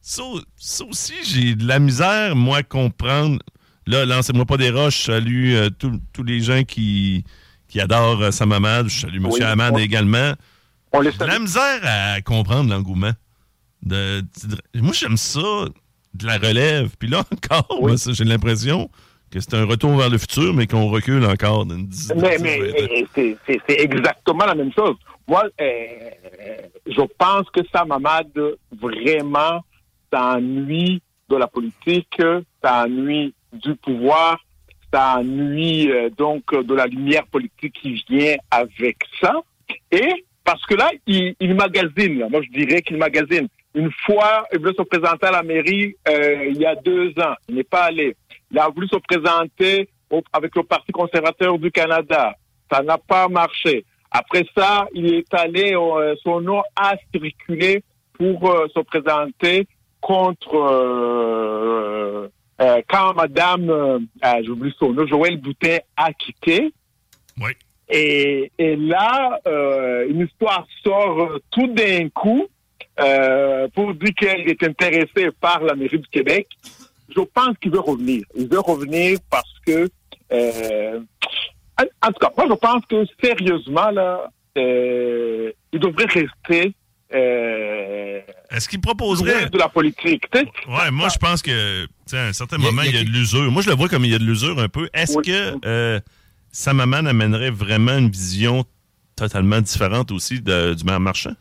ça, 0.00 0.22
ça 0.56 0.84
aussi, 0.84 1.14
j'ai 1.24 1.54
de 1.54 1.66
la 1.66 1.78
misère, 1.78 2.36
moi, 2.36 2.58
à 2.58 2.62
comprendre. 2.62 3.38
Là, 3.86 4.04
lancez-moi 4.04 4.46
pas 4.46 4.56
des 4.56 4.70
roches. 4.70 5.00
Je 5.00 5.04
salue 5.12 5.54
euh, 5.54 5.68
tous 5.70 6.00
tous 6.12 6.22
les 6.24 6.40
gens 6.40 6.62
qui, 6.64 7.24
qui 7.68 7.80
adorent 7.80 8.22
euh, 8.22 8.30
Sam 8.30 8.52
Hamad. 8.52 8.88
Je 8.88 9.00
salue 9.00 9.16
M. 9.16 9.26
Oui. 9.30 9.42
Hamad 9.42 9.74
Oui. 9.74 9.82
également. 9.82 10.32
On 10.94 11.00
les 11.00 11.10
la 11.18 11.38
misère 11.38 11.80
à 11.82 12.20
comprendre 12.22 12.70
l'engouement. 12.70 13.12
De, 13.82 14.20
de- 14.22 14.80
moi, 14.80 14.92
j'aime 14.94 15.16
ça, 15.16 15.40
de 16.14 16.26
la 16.26 16.38
relève. 16.38 16.90
Puis 16.98 17.08
là 17.08 17.24
encore, 17.32 17.78
moi, 17.80 17.96
ça, 17.98 18.12
j'ai 18.12 18.24
l'impression 18.24 18.88
que 19.30 19.40
c'est 19.40 19.54
un 19.54 19.64
retour 19.66 19.96
vers 19.96 20.08
le 20.08 20.16
futur, 20.18 20.54
mais 20.54 20.66
qu'on 20.66 20.86
recule 20.88 21.24
encore 21.26 21.66
d'une 21.66 21.86
dizaine 21.86 22.20
Mais, 22.20 22.38
mais 22.40 22.60
euh, 22.60 23.04
c'est- 23.14 23.36
exactement 23.68 24.46
la 24.46 24.54
même 24.54 24.72
chose. 24.72 24.94
Moi, 25.26 25.44
euh, 25.60 25.74
je 26.86 27.00
pense 27.18 27.50
que 27.50 27.60
Sam 27.72 27.90
Hamad, 27.92 28.30
vraiment, 28.80 29.64
s'ennuie 30.12 31.02
de 31.28 31.36
la 31.36 31.48
politique, 31.48 32.20
s'ennuie 32.64 33.34
du 33.52 33.74
pouvoir, 33.76 34.38
s'ennuie 34.92 35.90
euh, 35.90 36.10
donc 36.16 36.42
de 36.54 36.74
la 36.74 36.86
lumière 36.86 37.26
politique 37.26 37.74
qui 37.82 38.04
vient 38.08 38.36
avec 38.50 38.98
ça. 39.20 39.32
Et 39.90 40.24
parce 40.44 40.64
que 40.66 40.74
là, 40.74 40.90
il, 41.06 41.34
il 41.40 41.54
magasine. 41.54 42.26
Moi, 42.30 42.42
je 42.42 42.50
dirais 42.58 42.82
qu'il 42.82 42.96
magasine. 42.98 43.48
une 43.74 43.90
fois, 44.06 44.46
il 44.52 44.58
voulait 44.60 44.74
se 44.76 44.82
présenter 44.82 45.26
à 45.26 45.30
la 45.32 45.42
mairie 45.42 45.96
euh, 46.08 46.46
il 46.50 46.58
y 46.58 46.66
a 46.66 46.74
deux 46.76 47.10
ans. 47.18 47.34
Il 47.48 47.56
n'est 47.56 47.64
pas 47.64 47.84
allé. 47.84 48.16
Il 48.50 48.58
a 48.58 48.68
voulu 48.68 48.86
se 48.88 48.96
présenter 48.96 49.88
au- 50.10 50.22
avec 50.32 50.54
le 50.54 50.62
Parti 50.62 50.92
conservateur 50.92 51.58
du 51.58 51.70
Canada. 51.72 52.34
Ça 52.70 52.82
n'a 52.82 52.98
pas 52.98 53.26
marché. 53.28 53.84
Après 54.10 54.44
ça, 54.56 54.86
il 54.94 55.12
est 55.12 55.34
allé, 55.34 55.74
euh, 55.74 56.14
son 56.22 56.40
nom 56.40 56.62
a 56.76 56.94
circulé 57.12 57.82
pour 58.12 58.48
euh, 58.50 58.68
se 58.72 58.80
présenter 58.80 59.66
contre 60.00 60.54
euh, 60.54 62.28
euh, 62.60 62.82
quand 62.88 63.14
Madame, 63.14 64.06
ah, 64.22 64.40
j'oublie 64.42 64.72
son 64.78 64.92
nom, 64.92 65.06
Joël 65.06 65.38
Boutin 65.38 65.78
a 65.96 66.12
quitté. 66.12 66.72
Oui. 67.40 67.50
Et, 67.88 68.50
et 68.58 68.76
là, 68.76 69.38
euh, 69.46 70.08
une 70.08 70.20
histoire 70.26 70.66
sort 70.82 71.20
euh, 71.20 71.38
tout 71.50 71.66
d'un 71.68 72.08
coup 72.08 72.46
euh, 73.00 73.68
pour 73.74 73.92
dire 73.94 74.14
qu'elle 74.16 74.48
est 74.48 74.62
intéressée 74.62 75.28
par 75.40 75.62
la 75.62 75.74
mairie 75.74 75.98
du 75.98 76.08
Québec. 76.08 76.46
Je 77.14 77.20
pense 77.20 77.56
qu'il 77.60 77.70
veut 77.72 77.80
revenir. 77.80 78.22
Il 78.36 78.48
veut 78.48 78.60
revenir 78.60 79.18
parce 79.30 79.52
que, 79.66 79.88
euh, 80.32 81.00
en, 81.78 81.84
en 82.08 82.12
tout 82.12 82.18
cas, 82.20 82.30
moi 82.36 82.46
je 82.48 82.54
pense 82.54 82.86
que 82.86 83.04
sérieusement 83.22 83.90
là, 83.90 84.30
euh, 84.56 85.52
il 85.72 85.78
devrait 85.80 86.06
rester 86.06 86.74
euh, 87.14 88.20
Est-ce 88.50 88.68
qu'il 88.68 88.80
proposerait. 88.80 89.48
de 89.50 89.58
la 89.58 89.68
politique. 89.68 90.24
Tu 90.32 90.38
sais, 90.40 90.46
Ouais, 90.68 90.90
moi, 90.90 91.08
je 91.12 91.18
pense 91.18 91.42
que, 91.42 91.84
à 92.12 92.28
un 92.28 92.32
certain 92.32 92.56
Il 92.58 92.64
y 92.64 92.66
a- 92.66 92.70
moment, 92.70 92.82
il 92.82 92.88
y 92.88 92.90
il 92.92 92.96
a 92.96 92.98
y 93.00 93.02
a 93.02 93.04
de 93.04 93.10
l'usure. 93.10 93.50
Moi, 93.52 93.62
je 93.62 93.70
le 93.70 93.76
vois 93.76 93.88
comme 93.88 94.04
il 94.04 94.10
y 94.10 94.14
a 94.14 94.18
de 94.18 94.24
l'usure 94.24 94.58
un 94.58 94.68
peu. 94.68 94.88
Est-ce 94.94 95.16
Oui. 95.18 95.24
que 95.26 95.54
euh, 95.66 96.00
Samaman 96.58 97.04
amènerait 97.08 97.50
vraiment 97.50 97.98
une 97.98 98.08
vision 98.10 98.64
totalement 99.16 99.60
différente 99.60 100.12
aussi 100.12 100.40
de- 100.40 100.72
du 100.74 100.84
maire 100.84 101.00
marchand? 101.00 101.34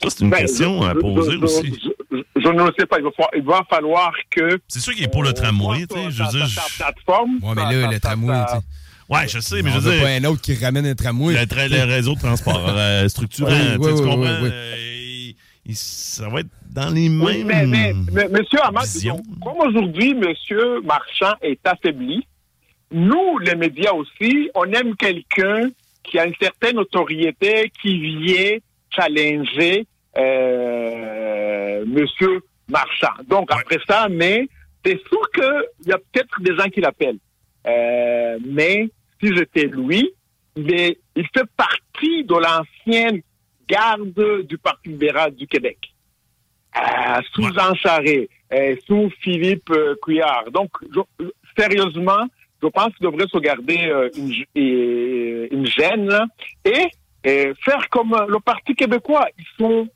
Ça, 0.00 0.10
c'est 0.10 0.20
une 0.24 0.30
ben, 0.30 0.38
question 0.38 0.80
je- 0.82 0.86
à 0.88 0.94
poser 0.94 1.32
je- 1.32 1.38
aussi. 1.38 1.74
Je, 1.82 2.16
je- 2.16 2.22
je 2.40 2.48
ne 2.48 2.62
le 2.64 2.72
sais 2.78 2.86
pas. 2.86 2.98
Il 2.98 3.04
va, 3.04 3.10
falloir- 3.10 3.30
il 3.36 3.42
va 3.42 3.62
falloir 3.68 4.12
que 4.30 4.60
C'est 4.68 4.78
sûr 4.78 4.94
qu'il 4.94 5.02
est 5.02 5.08
pour 5.10 5.24
le 5.24 5.32
tramway, 5.32 5.86
tu 5.88 5.96
sais. 5.96 6.10
Je 6.10 6.22
veux 6.22 6.30
dire, 6.30 6.46
plateforme. 6.76 7.38
Ouais, 7.42 7.54
mais 7.56 7.62
là, 7.62 7.82
ta- 7.88 7.90
le 7.94 8.00
tramway, 8.00 8.44
tu 8.46 8.52
sais. 8.54 8.60
ouais, 9.08 9.28
je 9.28 9.38
sais, 9.40 9.62
mais 9.62 9.70
On 9.70 9.74
je 9.74 9.78
veux 9.80 9.92
dire, 9.92 10.02
pas 10.02 10.08
un 10.10 10.24
autre 10.24 10.40
qui 10.40 10.54
ramène 10.54 10.86
un 10.86 10.94
tramway. 10.94 11.34
le, 11.34 11.46
tra- 11.46 11.68
le 11.68 11.84
réseau 11.92 12.14
de 12.14 12.20
transport 12.20 12.64
euh, 12.68 13.02
Oui, 13.04 13.26
tu 13.28 13.36
sais, 13.36 13.42
oui, 13.44 13.50
tu 13.80 13.92
oui, 13.92 14.02
comprends? 14.02 14.22
Euh, 14.24 15.32
il- 15.66 15.74
ça 15.76 16.28
va 16.28 16.40
être 16.40 16.48
dans 16.70 16.90
les 16.90 17.08
Oui, 17.08 17.42
mêmes. 17.42 17.70
mais, 17.70 17.92
mais, 17.92 17.94
mais, 18.12 18.28
monsieur 18.28 18.58
comme 19.42 19.56
aujourd'hui, 19.66 20.14
monsieur 20.14 20.80
Marchand 20.82 21.34
est 21.42 21.58
affaibli, 21.66 22.24
nous, 22.94 23.38
les 23.38 23.54
médias 23.56 23.92
aussi, 23.92 24.50
on 24.54 24.64
aime 24.72 24.94
quelqu'un 24.96 25.68
qui 26.02 26.18
a 26.18 26.26
une 26.26 26.34
certaine 26.40 26.76
notoriété, 26.76 27.70
qui 27.82 27.98
vient 27.98 28.56
challenger 28.90 29.86
euh, 30.18 31.84
monsieur 31.86 32.40
Marchand. 32.68 33.14
Donc, 33.26 33.50
Ouais. 33.50 33.56
après 33.60 33.78
ça, 33.88 34.08
mais 34.08 34.48
c'est 34.84 35.00
sûr 35.08 35.30
qu'il 35.34 35.88
y 35.88 35.92
a 35.92 35.98
peut-être 35.98 36.40
des 36.40 36.54
gens 36.56 36.68
qui 36.68 36.80
l'appellent. 36.80 37.18
Euh, 37.66 38.38
mais 38.46 38.88
si 39.20 39.34
j'étais 39.34 39.64
lui, 39.66 40.10
il, 40.56 40.72
est, 40.74 40.98
il 41.16 41.26
fait 41.34 41.48
partie 41.56 42.24
de 42.24 42.34
l'ancienne 42.34 43.22
garde 43.68 44.44
du 44.46 44.58
Parti 44.58 44.90
libéral 44.90 45.34
du 45.34 45.46
Québec. 45.46 45.78
Euh, 46.76 47.20
sous. 47.32 47.52
Jean 47.54 47.74
Charest, 47.74 48.28
euh, 48.52 48.76
sous 48.86 49.10
Philippe 49.20 49.72
Couillard. 50.02 50.50
Donc, 50.50 50.70
je- 50.94 51.24
sérieusement, 51.58 52.26
je 52.62 52.68
pense 52.68 52.94
qu'il 52.96 53.06
devrait 53.06 53.26
se 53.30 53.38
garder 53.38 53.78
euh, 53.86 54.08
une, 54.16 55.66
gêne 55.66 56.06
là, 56.06 56.26
et, 56.64 56.88
euh, 57.26 57.54
faire 57.64 57.88
comme 57.90 58.14
euh, 58.14 58.26
le 58.28 58.40
Parti 58.40 58.74
québécois. 58.74 59.26
Ils 59.38 59.44
sont, 59.58 59.88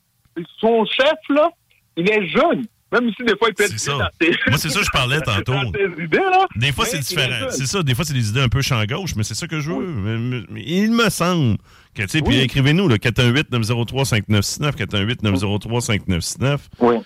son 0.58 0.84
chef, 0.86 1.18
là, 1.30 1.50
il 1.96 2.10
est 2.10 2.26
jeune. 2.28 2.66
Même 2.90 3.10
si 3.14 3.22
des 3.22 3.36
fois, 3.36 3.48
il 3.48 3.54
peut 3.54 3.64
être 3.64 3.78
ça. 3.78 3.92
dans 3.92 3.98
Moi, 3.98 4.56
c'est 4.56 4.70
ça 4.70 4.78
que 4.80 4.86
je 4.86 4.90
parlais 4.90 5.20
tantôt. 5.24 5.52
idées, 5.98 6.18
là. 6.18 6.46
Des 6.56 6.72
fois, 6.72 6.86
c'est 6.86 7.00
différent. 7.00 7.48
C'est 7.50 7.66
ça. 7.66 7.82
Des 7.82 7.94
fois, 7.94 8.04
c'est 8.04 8.14
des 8.14 8.30
idées 8.30 8.40
un 8.40 8.48
peu 8.48 8.62
champ 8.62 8.82
gauche, 8.84 9.14
mais 9.14 9.24
c'est 9.24 9.34
ça 9.34 9.46
que 9.46 9.60
je 9.60 9.70
veux. 9.70 10.46
Il 10.56 10.92
me 10.92 11.10
semble 11.10 11.58
que, 11.94 12.02
tu 12.02 12.08
sais, 12.08 12.22
puis 12.22 12.40
écrivez-nous, 12.40 12.88
le 12.88 12.96
418-903-5969, 12.96 14.76
418-903-5969. 14.76 16.58
Oui. 16.80 16.96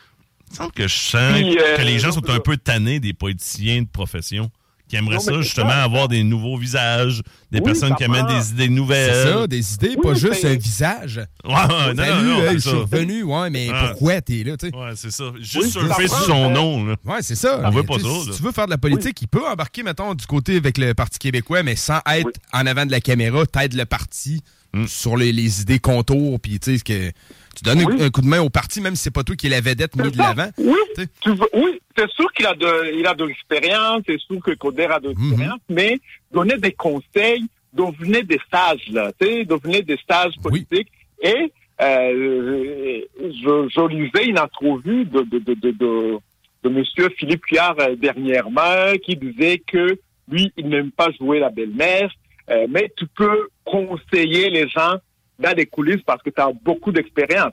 Il 0.52 0.52
me 0.52 0.56
semble 0.56 0.72
que 0.72 0.86
je 0.86 0.94
sens 0.94 1.32
Puis, 1.32 1.58
euh, 1.58 1.76
que 1.78 1.82
les 1.82 1.98
gens 1.98 2.12
sont 2.12 2.20
donc, 2.20 2.36
un 2.36 2.40
peu 2.40 2.58
tannés 2.58 3.00
des 3.00 3.14
politiciens 3.14 3.82
de 3.82 3.88
profession. 3.88 4.50
Qui 4.92 4.98
aimeraient 4.98 5.14
Non, 5.14 5.20
ça, 5.22 5.32
c'est 5.36 5.42
justement, 5.42 5.70
ça. 5.70 5.84
avoir 5.84 6.06
des 6.06 6.22
nouveaux 6.22 6.58
visages, 6.58 7.22
des 7.50 7.60
Oui, 7.60 7.64
personnes 7.64 7.94
qui 7.94 8.04
amènent 8.04 8.26
des 8.26 8.50
idées 8.50 8.64
C'est 8.64 8.68
nouvelles. 8.68 9.32
ça, 9.32 9.46
des 9.46 9.72
idées, 9.72 9.96
pas 9.96 10.10
Oui, 10.10 10.18
juste 10.18 10.34
c'est- 10.42 10.50
un 10.50 10.56
visage. 10.56 11.16
Ouais, 11.46 11.52
ouais, 11.54 11.94
non, 11.94 12.04
Salut, 12.04 12.26
non, 12.28 12.34
non, 12.34 12.42
c'est 12.48 12.52
je 12.52 12.58
suis 12.58 12.70
revenu, 12.76 13.22
ouais, 13.22 13.48
mais 13.48 13.70
Ouais. 13.70 13.76
pourquoi 13.88 14.20
t'es 14.20 14.44
là, 14.44 14.54
tu 14.58 14.68
sais? 14.68 14.76
Ouais, 14.76 14.90
c'est 14.94 15.10
ça. 15.10 15.24
Juste 15.40 15.56
Oui, 15.64 15.70
surfer 15.70 16.08
sur 16.08 16.18
son 16.26 16.50
nom, 16.50 16.84
là. 16.84 16.96
Ouais, 17.06 17.22
c'est 17.22 17.36
ça. 17.36 17.58
On 17.64 17.70
Mais 17.70 17.76
veut 17.76 17.82
pas 17.84 17.94
ça, 17.94 18.00
Si 18.00 18.28
là. 18.28 18.34
tu 18.36 18.42
veux 18.42 18.52
faire 18.52 18.66
de 18.66 18.70
la 18.72 18.76
politique, 18.76 19.22
il 19.22 19.28
peut 19.28 19.46
embarquer, 19.48 19.82
mettons, 19.82 20.12
du 20.12 20.26
côté 20.26 20.56
avec 20.58 20.76
le 20.76 20.92
Parti 20.92 21.18
québécois, 21.18 21.62
mais 21.62 21.74
sans 21.74 22.00
être 22.14 22.26
Oui. 22.26 22.32
en 22.52 22.66
avant 22.66 22.84
de 22.84 22.90
la 22.90 23.00
caméra, 23.00 23.46
t'aides 23.46 23.72
le 23.72 23.86
parti 23.86 24.42
Mm. 24.74 24.86
sur 24.88 25.16
les, 25.16 25.32
les 25.32 25.62
idées 25.62 25.78
contours, 25.78 26.38
puis 26.38 26.60
tu 26.60 26.76
sais, 26.76 26.82
que 26.84 27.12
tu 27.54 27.62
donnes 27.64 27.80
un- 27.80 27.84
Oui. 27.86 28.02
un, 28.02 28.10
coup 28.10 28.20
de 28.22 28.26
main 28.26 28.40
au 28.40 28.50
parti, 28.50 28.80
même 28.80 28.94
si 28.96 29.04
c'est 29.04 29.10
pas 29.10 29.22
toi 29.24 29.36
qui 29.36 29.46
es 29.46 29.50
la 29.50 29.60
vedette 29.60 29.96
mis 29.96 30.04
C'est 30.04 30.10
de 30.12 30.18
l'avant. 30.18 30.50
Oui, 30.58 30.76
Tu 31.20 31.30
oui 31.54 31.80
c'est 31.96 32.10
sûr 32.12 32.32
qu'il 32.32 32.46
a 32.46 32.54
de, 32.54 32.94
il 32.98 33.06
a 33.06 33.14
de 33.14 33.24
l'expérience, 33.24 34.02
c'est 34.06 34.18
sûr 34.20 34.40
que 34.42 34.52
Coder 34.52 34.84
a 34.90 34.98
de 35.00 35.08
l'expérience, 35.08 35.60
mais 35.68 36.00
donner 36.32 36.56
des 36.56 36.72
conseils, 36.72 37.44
devenez 37.74 38.22
des 38.22 38.40
sages, 38.50 38.88
là, 38.90 39.12
tu 39.20 39.26
sais, 39.26 39.44
devenez 39.44 39.82
des 39.82 39.98
sages 40.08 40.32
Oui. 40.44 40.64
politiques. 40.64 40.88
Et 41.22 41.52
euh, 41.82 43.00
je, 43.20 43.68
je 43.68 43.88
lisais 43.88 44.26
une 44.28 44.38
entrevue 44.38 45.04
de, 45.04 45.20
de, 45.22 45.38
de, 45.38 45.54
de, 45.54 45.70
de, 45.72 46.18
de 46.64 46.68
Monsieur 46.68 47.08
Philippe 47.18 47.44
Huard 47.50 47.76
euh, 47.80 47.94
dernièrement 47.96 48.92
qui 49.04 49.16
disait 49.16 49.58
que 49.66 49.98
lui, 50.30 50.52
il 50.56 50.68
n'aime 50.68 50.90
pas 50.92 51.10
jouer 51.18 51.40
la 51.40 51.50
belle-mère, 51.50 52.10
euh, 52.50 52.66
mais 52.70 52.90
tu 52.96 53.06
peux 53.06 53.48
conseiller 53.64 54.50
les 54.50 54.68
gens 54.68 54.96
dans 55.42 55.56
les 55.56 55.66
coulisses 55.66 56.02
parce 56.06 56.22
que 56.22 56.30
tu 56.30 56.40
as 56.40 56.52
beaucoup 56.62 56.92
d'expérience. 56.92 57.52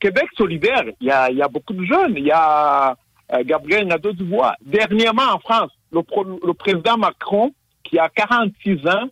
Québec 0.00 0.28
solidaire, 0.36 0.84
il 1.00 1.06
y 1.06 1.10
a, 1.10 1.30
il 1.30 1.38
y 1.38 1.42
a 1.42 1.48
beaucoup 1.48 1.72
de 1.72 1.84
jeunes. 1.84 2.14
Il 2.16 2.24
y 2.24 2.30
a 2.30 2.96
euh, 3.32 3.42
Gabriel 3.44 3.86
Nadeau-Dubois. 3.86 4.54
Dernièrement, 4.60 5.34
en 5.34 5.38
France, 5.38 5.70
le, 5.92 6.02
président 6.52 6.96
Macron, 6.96 7.52
qui 7.82 7.98
a 7.98 8.08
46 8.08 8.86
ans, 8.86 9.08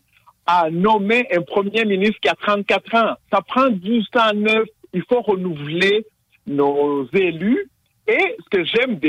a 0.47 0.71
nommé 0.71 1.27
un 1.35 1.43
premier 1.43 1.85
ministre 1.85 2.21
qui 2.21 2.29
a 2.29 2.35
34 2.35 2.95
ans. 2.95 3.15
Ça 3.33 3.41
prend 3.41 3.69
du 3.69 4.05
temps 4.13 4.33
neuf. 4.35 4.69
Il 4.93 5.03
faut 5.09 5.21
renouveler 5.21 6.07
nos 6.47 7.09
élus. 7.13 7.69
Et 8.07 8.37
ce 8.45 8.57
que 8.57 8.65
j'aime 8.65 9.01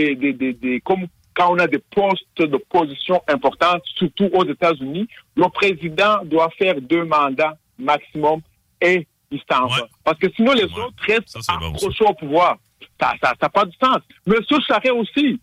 comme 0.84 1.06
quand 1.36 1.54
on 1.54 1.60
a 1.60 1.68
des 1.68 1.78
postes 1.78 2.42
de 2.42 2.58
position 2.58 3.22
importantes, 3.28 3.84
surtout 3.96 4.30
aux 4.34 4.44
États-Unis, 4.46 5.08
le 5.36 5.48
président 5.50 6.26
doit 6.26 6.50
faire 6.58 6.82
deux 6.82 7.06
mandats 7.06 7.56
maximum 7.78 8.42
et 8.82 9.08
il 9.32 9.42
s'en 9.50 9.66
Ouais. 9.66 9.80
va. 9.82 9.88
Parce 10.04 10.20
que 10.20 10.28
sinon, 10.36 10.54
les 10.54 10.64
Ouais. 10.66 10.80
autres 10.82 11.04
restent 11.06 11.38
bon, 11.60 11.74
accrochés 11.74 12.06
au 12.06 12.14
pouvoir. 12.14 12.58
Ça 13.00 13.08
n'a 13.08 13.14
ça, 13.22 13.34
ça 13.40 13.46
a 13.48 13.50
pas 13.50 13.66
de 13.66 13.72
sens. 13.82 14.00
Monsieur 14.26 14.58
Charest 14.68 14.92
aussi, 14.94 15.40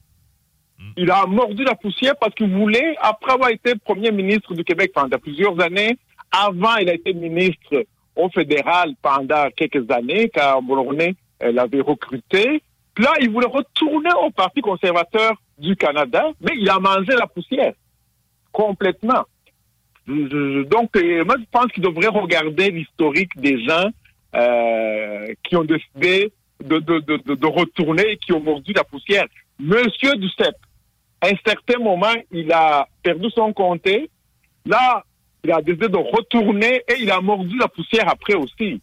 Hmm. 0.79 0.90
il 0.97 1.11
a 1.11 1.25
mordu 1.27 1.62
la 1.62 1.77
poussière 1.77 2.16
parce 2.20 2.35
qu'il 2.35 2.51
voulait, 2.53 2.97
après 3.01 3.33
avoir 3.33 3.51
été 3.51 3.75
premier 3.77 4.11
ministre 4.11 4.55
du 4.55 4.64
Québec 4.64 4.90
pendant 4.92 5.18
plusieurs 5.18 5.59
années, 5.61 5.97
avant, 6.33 6.75
il 6.77 6.88
a 6.88 6.94
été 6.94 7.14
ministre 7.14 7.85
au 8.16 8.29
fédéral 8.29 8.94
pendant 9.01 9.49
quelques 9.57 9.88
années, 9.90 10.29
car 10.31 10.61
Boulonnais 10.62 11.14
euh, 11.44 11.53
l'avait 11.53 11.81
recruté. 11.81 12.61
Puis 12.92 13.05
là, 13.05 13.12
il 13.20 13.31
voulait 13.31 13.47
retourner 13.47 14.11
au 14.20 14.31
Parti 14.31 14.61
conservateur 14.62 15.35
du 15.59 15.77
Canada, 15.77 16.31
mais 16.40 16.57
il 16.57 16.68
a 16.68 16.81
mangé 16.81 17.12
la 17.14 17.27
poussière 17.29 17.73
complètement. 18.53 19.25
Je- 20.07 20.62
donc, 20.64 20.95
euh, 20.97 21.25
moi, 21.25 21.37
je 21.38 21.45
pense 21.51 21.67
qu'il 21.73 21.83
devrait 21.83 22.09
regarder 22.09 22.71
l'historique 22.71 23.31
des 23.37 23.64
gens 23.64 23.88
euh, 24.35 25.27
qui 25.45 25.57
ont 25.57 25.64
décidé 25.64 26.33
de, 26.62 26.79
de, 26.79 27.35
de, 27.35 27.47
retourner 27.47 28.03
et 28.12 28.17
qui 28.17 28.33
ont 28.33 28.40
mordu 28.40 28.73
la 28.73 28.85
poussière. 28.85 29.25
Monsieur 29.59 30.14
Duceppe, 30.17 30.57
à 31.21 31.29
un 31.29 31.37
certain 31.47 31.79
moment, 31.79 32.14
il 32.33 32.51
a 32.53 32.87
perdu 33.03 33.29
son 33.35 33.53
comté. 33.53 34.11
Là, 34.67 35.05
il 35.45 35.53
a 35.53 35.61
décidé 35.62 35.88
de 35.88 35.97
retourner 35.97 36.83
et 36.88 37.01
il 37.01 37.11
a 37.11 37.21
mordu 37.21 37.57
la 37.59 37.69
poussière 37.69 38.09
après 38.09 38.35
aussi. 38.35 38.81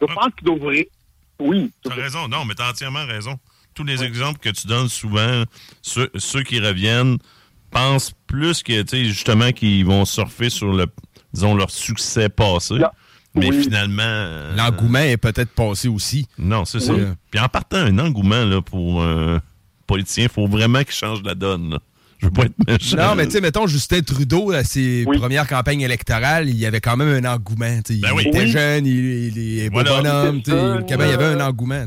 Je 0.00 0.06
Ouais. 0.06 0.14
pense 0.14 0.28
qu'il 0.38 0.46
devrait... 0.52 0.88
Oui. 1.40 1.70
T'as 1.82 1.94
raison, 1.94 2.26
non, 2.28 2.44
mais 2.44 2.54
t'as 2.54 2.70
entièrement 2.70 3.04
raison. 3.06 3.34
Tous 3.74 3.84
les 3.84 4.02
exemples 4.02 4.38
que 4.40 4.48
tu 4.48 4.66
donnes 4.66 4.88
souvent, 4.88 5.44
ceux, 5.82 6.10
ceux 6.16 6.42
qui 6.42 6.58
reviennent 6.60 7.18
pensent 7.70 8.12
plus 8.26 8.62
que, 8.62 8.82
tu 8.82 8.88
sais, 8.88 9.04
justement, 9.06 9.52
qu'ils 9.52 9.84
vont 9.84 10.04
surfer 10.04 10.50
sur 10.50 10.72
le, 10.72 10.86
disons, 11.32 11.54
leur 11.54 11.70
succès 11.70 12.28
passé. 12.28 12.74
Là, 12.78 12.92
Mais 13.34 13.50
oui. 13.50 13.62
finalement. 13.62 14.02
euh, 14.04 14.56
L'engouement 14.56 14.98
est 15.00 15.16
peut-être 15.16 15.50
passé 15.50 15.88
aussi. 15.88 16.26
Non, 16.38 16.64
c'est 16.64 16.80
ça. 16.80 16.92
Puis 17.30 17.40
en 17.40 17.48
partant, 17.48 17.78
un 17.78 17.98
engouement 17.98 18.44
là, 18.44 18.60
pour 18.62 19.02
un 19.02 19.40
politicien, 19.86 20.24
il 20.24 20.30
faut 20.30 20.46
vraiment 20.46 20.82
qu'il 20.82 20.92
change 20.94 21.22
la 21.22 21.34
donne. 21.34 21.70
là. 21.70 21.78
Je 22.20 22.26
veux 22.26 22.32
pas 22.32 22.46
être 22.46 22.54
méchant. 22.66 22.96
Non, 22.96 23.14
mais 23.14 23.26
tu 23.26 23.32
sais, 23.32 23.40
mettons, 23.40 23.68
Justin 23.68 24.00
Trudeau, 24.00 24.50
à 24.50 24.64
ses 24.64 25.04
Oui. 25.06 25.18
premières 25.18 25.46
campagnes 25.46 25.82
électorales, 25.82 26.48
il 26.48 26.56
y 26.56 26.66
avait 26.66 26.80
quand 26.80 26.96
même 26.96 27.24
un 27.24 27.32
engouement. 27.32 27.78
Ben 27.78 27.82
il 27.90 28.04
oui. 28.12 28.24
était 28.26 28.40
Oui. 28.40 28.48
jeune, 28.50 28.86
il, 28.86 29.36
il 29.36 29.58
est 29.60 29.70
beau 29.70 29.82
Voilà. 29.84 30.02
bonhomme. 30.24 30.42
il 30.44 30.90
y 30.90 30.92
avait 30.94 31.24
un 31.26 31.40
engouement. 31.40 31.84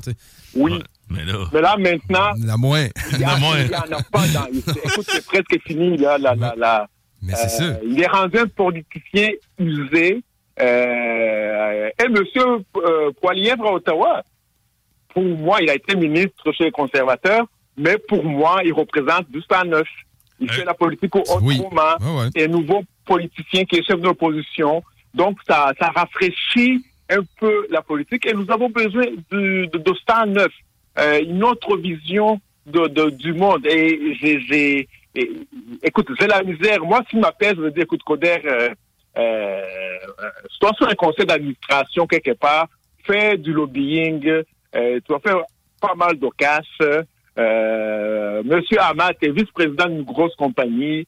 Oui. 0.56 0.80
Mais 1.12 1.26
là, 1.26 1.38
Mais 1.54 1.62
là, 1.62 1.76
maintenant, 1.78 2.32
La 2.46 2.58
moins. 2.58 2.88
il 3.12 3.18
n'y 3.18 3.24
La 3.24 3.38
moins. 3.38 3.58
en 3.66 3.92
a 4.00 4.04
pas 4.12 4.28
dans... 4.34 4.48
Écoute, 4.48 5.06
c'est 5.08 5.26
presque 5.26 5.60
fini, 5.66 5.98
là, 5.98 6.18
la, 6.18 6.36
la, 6.36 6.54
la, 6.58 6.88
Mais 7.22 7.34
c'est 7.36 7.50
ça. 7.50 7.64
Euh, 7.64 7.74
il 7.86 8.02
est 8.02 8.08
rendu 8.08 8.38
un 8.40 8.48
politicien 8.48 9.30
usé. 9.60 10.24
Euh, 10.60 11.90
et 12.00 12.04
M. 12.04 12.16
Euh, 12.78 13.12
Poilièvre 13.22 13.66
à 13.68 13.74
Ottawa, 13.74 14.24
pour 15.14 15.24
moi, 15.24 15.62
il 15.62 15.70
a 15.70 15.76
été 15.76 15.96
ministre 15.96 16.52
chez 16.54 16.66
les 16.66 16.72
conservateurs, 16.72 17.46
mais 17.78 17.98
pour 17.98 18.24
moi, 18.24 18.62
il 18.64 18.74
représente 18.74 19.30
du 19.32 19.42
109. 19.42 19.84
Il 20.40 20.50
Euh, 20.50 20.54
fait 20.54 20.66
la 20.66 20.74
politique 20.74 21.16
au 21.16 21.24
oui. 21.42 21.60
autrement. 21.60 21.82
Ouais, 22.00 22.22
ouais. 22.24 22.30
C'est 22.36 22.46
un 22.46 22.48
nouveau 22.48 22.84
politicien 23.06 23.64
qui 23.66 23.78
est 23.78 23.84
chef 23.84 24.00
de 24.00 24.06
l'opposition. 24.06 24.84
Donc, 25.14 25.38
ça, 25.48 25.72
ça 25.80 25.88
rafraîchit 25.90 26.84
un 27.10 27.22
peu 27.40 27.68
la 27.70 27.82
politique 27.82 28.26
et 28.26 28.34
nous 28.34 28.46
avons 28.50 28.70
besoin 28.70 29.06
du- 29.32 29.68
de, 29.68 29.78
de 29.78 29.94
109, 30.08 30.46
euh, 30.46 30.50
une 31.02 31.44
autre 31.44 31.78
vision 31.78 32.40
de, 32.66 33.10
du 33.10 33.34
monde. 33.34 33.66
Et 33.66 34.14
j'ai, 34.16 34.88
écoute, 35.84 36.08
j'ai 36.20 36.28
la 36.28 36.44
misère. 36.44 36.84
Moi, 36.84 37.02
s'il 37.10 37.20
m'appelle, 37.20 37.56
je 37.56 37.62
veux 37.62 37.72
dire, 37.72 37.84
écoute, 37.84 38.04
Coder, 38.04 38.38
euh, 38.46 38.70
euh, 39.18 39.62
sois 40.60 40.74
sur 40.78 40.88
un 40.88 40.96
conseil 40.96 41.26
d'administration 41.26 42.08
quelque 42.08 42.32
part, 42.32 42.68
fais 43.06 43.38
du 43.38 43.52
lobbying, 43.52 44.26
euh, 44.28 45.00
tu 45.06 45.14
vas 45.14 45.20
faire 45.20 45.42
pas 45.82 45.96
mal 45.96 46.18
de 46.18 46.30
cash. 46.38 46.68
Euh, 47.38 48.44
Monsieur 48.44 48.80
Hamad, 48.80 49.16
tu 49.20 49.28
es 49.28 49.32
vice-président 49.32 49.88
d'une 49.88 50.04
grosse 50.04 50.36
compagnie, 50.36 51.08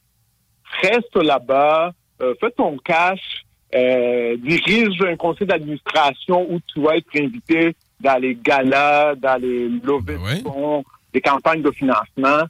reste 0.82 1.16
là-bas, 1.16 1.92
euh, 2.22 2.34
fais 2.40 2.50
ton 2.50 2.76
cash, 2.78 3.44
euh, 3.74 4.36
dirige 4.38 5.00
un 5.02 5.16
conseil 5.16 5.46
d'administration 5.46 6.46
où 6.50 6.60
tu 6.72 6.80
vas 6.80 6.96
être 6.96 7.06
invité 7.16 7.74
dans 8.00 8.20
les 8.20 8.34
galas, 8.34 9.14
dans 9.14 9.40
les 9.40 9.68
levées 9.68 10.16
Ben 10.16 10.22
ouais. 10.22 10.38
de 10.38 10.42
fonds, 10.42 10.84
des 11.12 11.20
campagnes 11.20 11.62
de 11.62 11.70
financement. 11.70 12.44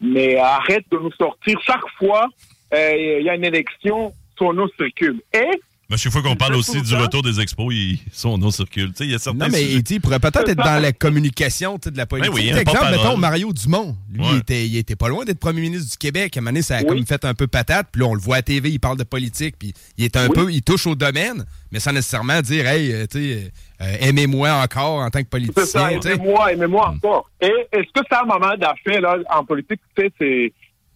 Mais 0.00 0.36
arrête 0.36 0.84
de 0.90 0.98
nous 0.98 1.12
sortir 1.12 1.58
chaque 1.62 1.88
fois 1.98 2.28
euh, 2.74 3.18
il 3.20 3.24
y 3.24 3.30
a 3.30 3.34
une 3.34 3.44
élection, 3.44 4.12
son 4.38 4.52
nom 4.52 4.68
circule. 4.76 5.22
Et 5.32 5.60
mais 5.94 5.98
chaque 5.98 6.12
fois 6.12 6.22
qu'on 6.22 6.36
parle 6.36 6.52
C'est 6.62 6.78
aussi 6.78 6.82
du 6.82 6.94
retour 6.94 7.22
des 7.22 7.40
expos, 7.40 7.72
ils 7.74 7.98
sont 8.12 8.36
non 8.38 8.50
circulent. 8.50 8.90
Tu 8.92 8.96
sais, 8.98 9.04
il 9.04 9.10
y 9.12 9.14
a 9.14 9.18
certains 9.18 9.38
Non, 9.46 9.46
mais 9.50 9.58
sujets- 9.58 9.72
il 9.88 9.92
il 9.92 10.00
pourrait 10.00 10.20
peut-être 10.20 10.48
être 10.48 10.56
dans 10.62 10.82
la 10.82 10.92
communication 10.92 11.78
tu 11.78 11.84
sais, 11.84 11.90
de 11.90 11.96
la 11.96 12.06
politique. 12.06 12.32
Ben 12.32 12.38
oui, 12.40 12.52
un 12.52 12.58
exemple, 12.58 12.90
mettons 12.90 13.16
Mario 13.16 13.52
Dumont. 13.52 13.96
Lui, 14.12 14.20
Ouais. 14.20 14.26
il, 14.32 14.38
était, 14.38 14.66
il 14.66 14.76
était 14.76 14.96
pas 14.96 15.08
loin 15.08 15.24
d'être 15.24 15.38
premier 15.38 15.60
ministre 15.60 15.90
du 15.90 15.96
Québec. 15.96 16.36
À 16.36 16.40
un 16.40 16.42
moment 16.42 16.50
donné, 16.50 16.62
ça 16.62 16.76
a 16.76 16.80
Oui. 16.80 16.86
comme 16.86 17.06
fait 17.06 17.24
un 17.24 17.34
peu 17.34 17.46
patate. 17.46 17.88
Puis 17.92 18.00
là, 18.00 18.06
on 18.08 18.14
le 18.14 18.20
voit 18.20 18.36
à 18.36 18.42
TV, 18.42 18.70
il 18.70 18.80
parle 18.80 18.98
de 18.98 19.04
politique. 19.04 19.56
Puis 19.58 19.72
il 19.96 20.04
est 20.04 20.16
un 20.16 20.26
Oui. 20.28 20.32
peu, 20.34 20.52
il 20.52 20.62
touche 20.62 20.86
au 20.86 20.94
domaine, 20.94 21.44
mais 21.72 21.80
sans 21.80 21.92
nécessairement 21.92 22.40
dire, 22.42 22.66
hey, 22.66 22.92
euh, 22.92 23.06
tu 23.10 23.18
sais, 23.18 23.52
euh, 23.80 23.96
aimez-moi 24.00 24.52
encore 24.52 25.00
en 25.00 25.10
tant 25.10 25.20
que 25.20 25.28
c'est 25.32 25.52
politicien. 25.52 25.88
aimez-moi, 25.90 26.52
aimez-moi 26.52 26.90
Hmm. 26.90 26.96
encore. 26.96 27.30
Et 27.40 27.52
est-ce 27.72 27.92
que 27.92 28.06
ça, 28.10 28.22
maman 28.26 28.56
d'affaires, 28.56 29.00
là, 29.00 29.16
en 29.32 29.44
politique, 29.44 29.80
tu 29.96 30.02
sais, 30.04 30.12
c'est, 30.18 30.52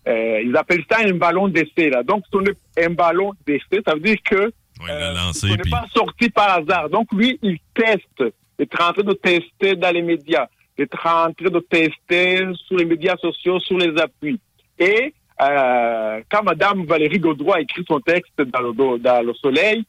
euh, 0.09 0.43
ils 0.45 0.57
appellent 0.57 0.85
ça 0.91 0.99
un 1.05 1.13
ballon 1.15 1.49
d'essai, 1.49 1.91
là. 1.91 2.03
Donc, 2.03 2.25
si 2.31 2.37
on 2.37 2.45
est 2.45 2.85
un 2.87 2.91
ballon 2.91 3.33
d'essai, 3.47 3.83
ça 3.87 3.95
veut 3.95 4.01
dire 4.01 4.17
que 4.29 4.51
L'a 4.87 4.95
Euh, 4.95 5.15
lancé, 5.15 5.47
on 5.47 5.51
n'est 5.51 5.57
puis 5.59 5.71
pas 5.71 5.85
sorti 5.95 6.31
par 6.31 6.59
hasard. 6.59 6.89
Donc, 6.91 7.09
lui, 7.13 7.39
il 7.43 7.59
teste. 7.75 8.23
Il 8.59 8.63
est 8.63 8.81
en 8.81 8.93
train 8.93 9.03
de 9.03 9.13
tester 9.15 9.77
dans 9.77 9.93
les 9.93 10.03
médias. 10.03 10.47
Il 10.77 10.83
est 10.83 10.95
en 10.95 11.33
train 11.33 11.51
de 11.51 11.61
tester 11.61 12.45
sur 12.67 12.77
les 12.77 12.85
médias 12.85 13.17
sociaux, 13.17 13.59
sur 13.61 13.79
les 13.79 13.97
appuis. 14.01 14.41
Et 14.79 15.13
euh, 15.41 16.21
quand 16.31 16.43
Mme 16.43 16.85
Valérie 16.87 17.19
Gaudreau 17.19 17.55
a 17.55 17.61
écrit 17.61 17.85
son 17.89 18.01
texte 18.01 18.41
dans 18.41 18.61
le, 18.61 18.99
dans 18.99 19.25
le 19.25 19.35
Soleil, 19.35 19.85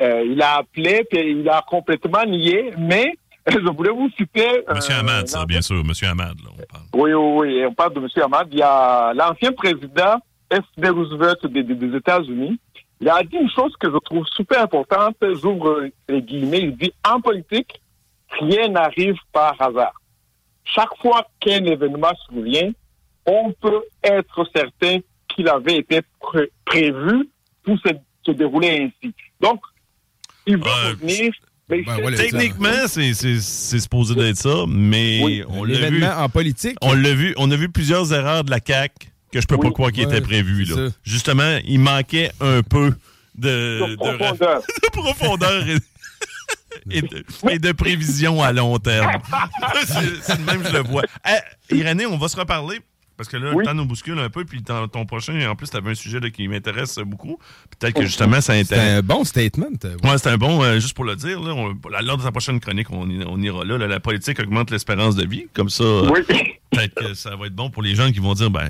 euh, 0.00 0.22
il 0.26 0.40
a 0.42 0.58
appelé, 0.58 1.04
puis 1.10 1.30
il 1.40 1.48
a 1.48 1.62
complètement 1.66 2.24
nié, 2.24 2.72
mais 2.78 3.14
je 3.50 3.58
voulais 3.74 3.90
vous 3.90 4.08
citer... 4.16 4.62
Monsieur 4.74 4.94
euh, 4.94 5.00
Hamad, 5.00 5.26
ça, 5.28 5.38
l'ancien- 5.40 5.46
bien 5.46 5.60
sûr. 5.62 5.84
Monsieur 5.84 6.08
Hamad, 6.08 6.36
là, 6.44 6.50
on 6.52 6.56
parle. 6.72 6.84
oui, 6.94 7.12
oui, 7.14 7.54
oui, 7.56 7.66
on 7.66 7.74
parle 7.74 7.94
de 7.94 8.00
M. 8.00 8.08
Hamad. 8.24 8.48
Il 8.52 8.58
y 8.58 8.62
a 8.62 9.12
l'ancien 9.14 9.52
président 9.52 10.18
F.D. 10.52 10.88
Roosevelt 10.88 11.46
des 11.46 11.96
États-Unis. 11.96 12.58
Il 13.00 13.08
a 13.08 13.22
dit 13.22 13.36
une 13.36 13.50
chose 13.50 13.72
que 13.78 13.90
je 13.90 13.96
trouve 13.98 14.26
super 14.34 14.62
importante. 14.62 15.16
J'ouvre 15.40 15.88
les 16.08 16.22
guillemets. 16.22 16.60
Il 16.62 16.76
dit 16.76 16.92
En 17.08 17.20
politique, 17.20 17.80
rien 18.40 18.68
n'arrive 18.68 19.14
par 19.32 19.54
hasard. 19.60 19.92
Chaque 20.64 20.96
fois 21.00 21.26
qu'un 21.40 21.64
événement 21.64 22.12
survient, 22.28 22.70
on 23.26 23.52
peut 23.60 23.82
être 24.02 24.44
certain 24.54 24.98
qu'il 25.28 25.48
avait 25.48 25.76
été 25.78 26.00
pré- 26.20 26.50
prévu 26.64 27.28
pour 27.62 27.78
se, 27.78 27.88
se 28.26 28.32
dérouler 28.32 28.90
ainsi. 29.02 29.14
Donc, 29.40 29.60
il 30.46 30.56
va 30.56 30.64
Ouais, 30.66 30.90
revenir. 30.90 31.32
Mais 31.70 31.82
ben 31.82 32.00
voilà, 32.00 32.16
Techniquement, 32.16 32.86
c'est 32.86 33.12
c'est- 33.12 33.40
c'est 33.40 33.78
supposé 33.78 34.14
d'être 34.14 34.36
ça, 34.38 34.64
mais 34.66 35.20
Oui. 35.22 35.42
on 35.50 35.64
l'a 35.64 35.74
vu. 35.74 35.80
L'événement 35.82 36.16
en 36.22 36.28
politique. 36.30 36.78
On 36.80 36.94
l'a 36.94 37.12
vu, 37.12 37.34
on 37.36 37.50
a 37.50 37.56
vu 37.56 37.68
plusieurs 37.68 38.10
erreurs 38.12 38.42
de 38.42 38.50
la 38.50 38.58
CAQ 38.66 39.08
que 39.32 39.40
je 39.40 39.46
peux 39.46 39.58
pas 39.58 39.70
croire 39.70 39.92
qui 39.92 40.04
Ouais, 40.04 40.12
étaient 40.12 40.20
prévues. 40.20 40.66
c'est 40.66 40.76
Là. 40.76 40.88
Justement, 41.04 41.58
il 41.64 41.80
manquait 41.80 42.30
un 42.40 42.62
peu 42.62 42.94
de, 43.36 43.96
profondeur. 43.96 44.62
de 44.82 44.90
profondeur 44.90 45.64
et, 46.90 47.02
de, 47.02 47.24
et 47.50 47.58
de 47.58 47.72
prévision 47.72 48.42
à 48.42 48.52
long 48.52 48.78
terme. 48.78 49.10
c'est 50.22 50.38
le 50.38 50.44
même, 50.44 50.64
je 50.66 50.72
le 50.72 50.80
vois. 50.80 51.02
Eh, 51.28 51.76
Irénée, 51.76 52.06
on 52.06 52.18
va 52.18 52.28
se 52.28 52.36
reparler. 52.36 52.80
Parce 53.18 53.28
que 53.28 53.36
là, 53.36 53.50
Oui. 53.52 53.56
le 53.58 53.64
temps 53.66 53.74
nous 53.74 53.84
bouscule 53.84 54.18
un 54.18 54.30
peu, 54.30 54.44
puis 54.46 54.62
ton, 54.62 54.88
ton 54.88 55.04
prochain, 55.04 55.38
en 55.50 55.56
plus, 55.56 55.68
tu 55.68 55.76
avais 55.76 55.90
un 55.90 55.94
sujet 55.94 56.20
là, 56.20 56.30
qui 56.30 56.48
m'intéresse 56.48 56.98
beaucoup. 57.04 57.38
Peut-être 57.78 57.94
que 57.96 58.06
justement, 58.06 58.40
ça 58.40 58.54
C'est 58.54 58.60
intéresse. 58.60 58.98
un 58.98 59.02
bon 59.02 59.24
statement. 59.24 59.66
euh, 59.84 59.96
ouais. 60.02 60.10
Ouais, 60.12 60.18
c'est 60.18 60.30
un 60.30 60.38
bon, 60.38 60.62
euh, 60.62 60.78
juste 60.78 60.94
pour 60.94 61.04
le 61.04 61.16
dire, 61.16 61.40
là, 61.40 61.52
on, 61.52 61.76
l'heure 62.00 62.16
de 62.16 62.22
sa 62.22 62.30
prochaine 62.30 62.60
chronique, 62.60 62.86
on, 62.90 63.08
ira 63.42 63.64
là, 63.64 63.76
là, 63.76 63.86
La 63.88 64.00
politique 64.00 64.38
augmente 64.40 64.70
l'espérance 64.70 65.16
de 65.16 65.26
vie. 65.26 65.46
Comme 65.52 65.68
ça, 65.68 65.82
euh, 65.84 66.08
Oui. 66.10 66.20
peut-être 66.70 66.94
que 66.94 67.14
ça 67.14 67.34
va 67.36 67.46
être 67.46 67.54
bon 67.54 67.68
pour 67.70 67.82
les 67.82 67.94
gens 67.96 68.10
qui 68.12 68.20
vont 68.20 68.34
dire, 68.34 68.50
ben, 68.50 68.68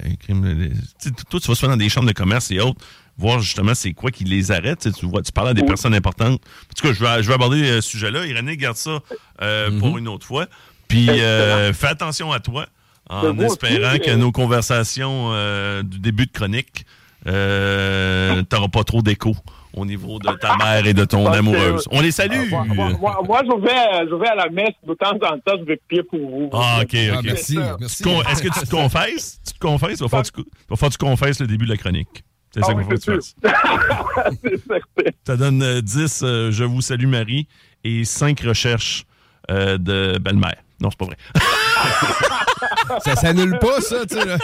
toi, 1.30 1.40
tu 1.40 1.48
vas 1.48 1.54
souvent 1.54 1.72
dans 1.72 1.76
des 1.76 1.88
chambres 1.88 2.06
de 2.08 2.12
commerce 2.12 2.50
et 2.50 2.60
autres, 2.60 2.80
voir 3.16 3.40
justement 3.40 3.74
c'est 3.74 3.92
quoi 3.92 4.10
qui 4.10 4.24
les 4.24 4.50
arrête. 4.52 4.78
Tu 4.80 4.90
sais, 4.90 4.98
Tu 4.98 5.06
vois, 5.06 5.22
tu 5.22 5.32
parles 5.32 5.48
à 5.48 5.54
des 5.54 5.62
Oui. 5.62 5.66
personnes 5.68 5.94
importantes. 5.94 6.40
En 6.40 6.74
tout 6.74 6.86
cas, 6.86 6.92
je 6.94 7.00
vais, 7.04 7.22
je 7.22 7.28
vais 7.28 7.34
aborder 7.34 7.62
euh, 7.64 7.80
ce 7.80 7.90
sujet-là. 7.90 8.26
Irénée, 8.26 8.56
garde 8.56 8.76
ça 8.76 9.00
euh, 9.42 9.78
pour 9.78 9.98
une 9.98 10.08
autre 10.08 10.26
fois. 10.26 10.46
Puis, 10.86 11.08
euh, 11.10 11.72
fais 11.74 11.88
attention 11.88 12.32
à 12.32 12.40
toi, 12.40 12.66
en 13.08 13.32
moi 13.34 13.44
espérant 13.46 13.90
aussi, 13.90 14.00
que 14.00 14.10
euh, 14.10 14.16
nos 14.16 14.32
conversations 14.32 15.30
euh, 15.32 15.82
du 15.82 15.98
début 15.98 16.26
de 16.26 16.32
chronique, 16.32 16.84
euh, 17.26 18.42
t'auras 18.42 18.68
pas 18.68 18.84
trop 18.84 19.02
d'écho 19.02 19.34
au 19.74 19.84
niveau 19.84 20.18
de 20.18 20.32
ta 20.38 20.56
mère 20.56 20.86
et 20.86 20.94
de 20.94 21.04
ton 21.04 21.24
Parce 21.24 21.36
que- 21.36 21.38
amoureuse. 21.40 21.88
On 21.92 22.00
les 22.00 22.10
salue! 22.10 22.48
Moi, 22.50 22.64
moi, 22.66 22.90
moi, 22.98 23.20
moi, 23.24 23.42
je, 23.44 23.60
vais, 23.60 24.08
je 24.10 24.14
vais 24.14 24.28
à 24.28 24.34
la 24.34 24.48
messe 24.48 24.74
de 24.86 24.94
temps 24.94 25.10
en 25.12 25.38
temps, 25.38 25.56
je 25.58 25.64
vais 25.64 25.80
prier 25.88 26.02
pour 26.02 26.18
vous. 26.18 26.50
Ah, 26.52 26.80
ok, 26.82 26.96
Ah, 27.12 27.18
ok. 27.18 27.24
merci, 27.24 27.54
ça. 27.54 27.76
merci. 27.78 28.02
Est-ce 28.30 28.42
que 28.42 28.48
tu 28.60 28.66
te 28.66 28.70
confesses? 28.70 29.40
Tu 29.46 29.52
te 29.52 29.58
confesses? 29.58 29.98
Tu 29.98 30.04
vas 30.04 30.08
faire, 30.08 30.22
du, 30.22 30.30
tu 30.32 30.42
vas 30.68 30.76
faire 30.76 30.88
du 30.90 30.96
confesse 30.96 31.40
le 31.40 31.46
début 31.46 31.66
de 31.66 31.70
la 31.70 31.76
chronique. 31.76 32.24
C'est 32.52 32.60
Ah 32.62 32.66
ça 32.66 32.72
oui, 32.74 32.82
qu'il 32.86 32.98
faut 32.98 33.14
que 33.14 33.20
c'est 33.20 33.40
tu 33.40 33.50
sûr. 33.50 34.14
fasses. 34.14 34.34
c'est 34.42 34.56
certain. 34.66 35.10
Ça 35.26 35.36
donne 35.36 35.62
euh, 35.62 35.80
10 35.82 36.20
euh, 36.24 36.50
Je 36.50 36.64
vous 36.64 36.80
salue 36.80 37.06
Marie 37.06 37.46
et 37.84 38.04
5 38.04 38.40
recherches 38.40 39.04
euh, 39.50 39.76
de 39.78 40.18
belle-mère. 40.18 40.56
Non, 40.80 40.90
c'est 40.90 40.98
pas 40.98 41.06
vrai. 41.06 41.16
Ça 43.04 43.16
s'annule 43.16 43.58
pas, 43.58 43.80
ça, 43.80 44.06
tu 44.06 44.14
sais. 44.14 44.24
là. 44.24 44.38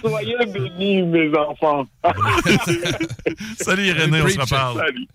Soyez 0.00 0.36
bénis, 0.46 1.02
mes 1.02 1.30
enfants. 1.36 1.84
Salut 3.60 3.86
Irénée, 3.86 4.22
on 4.22 4.28
se 4.28 4.40
reparle. 4.40 4.78
Salut. 4.78 5.06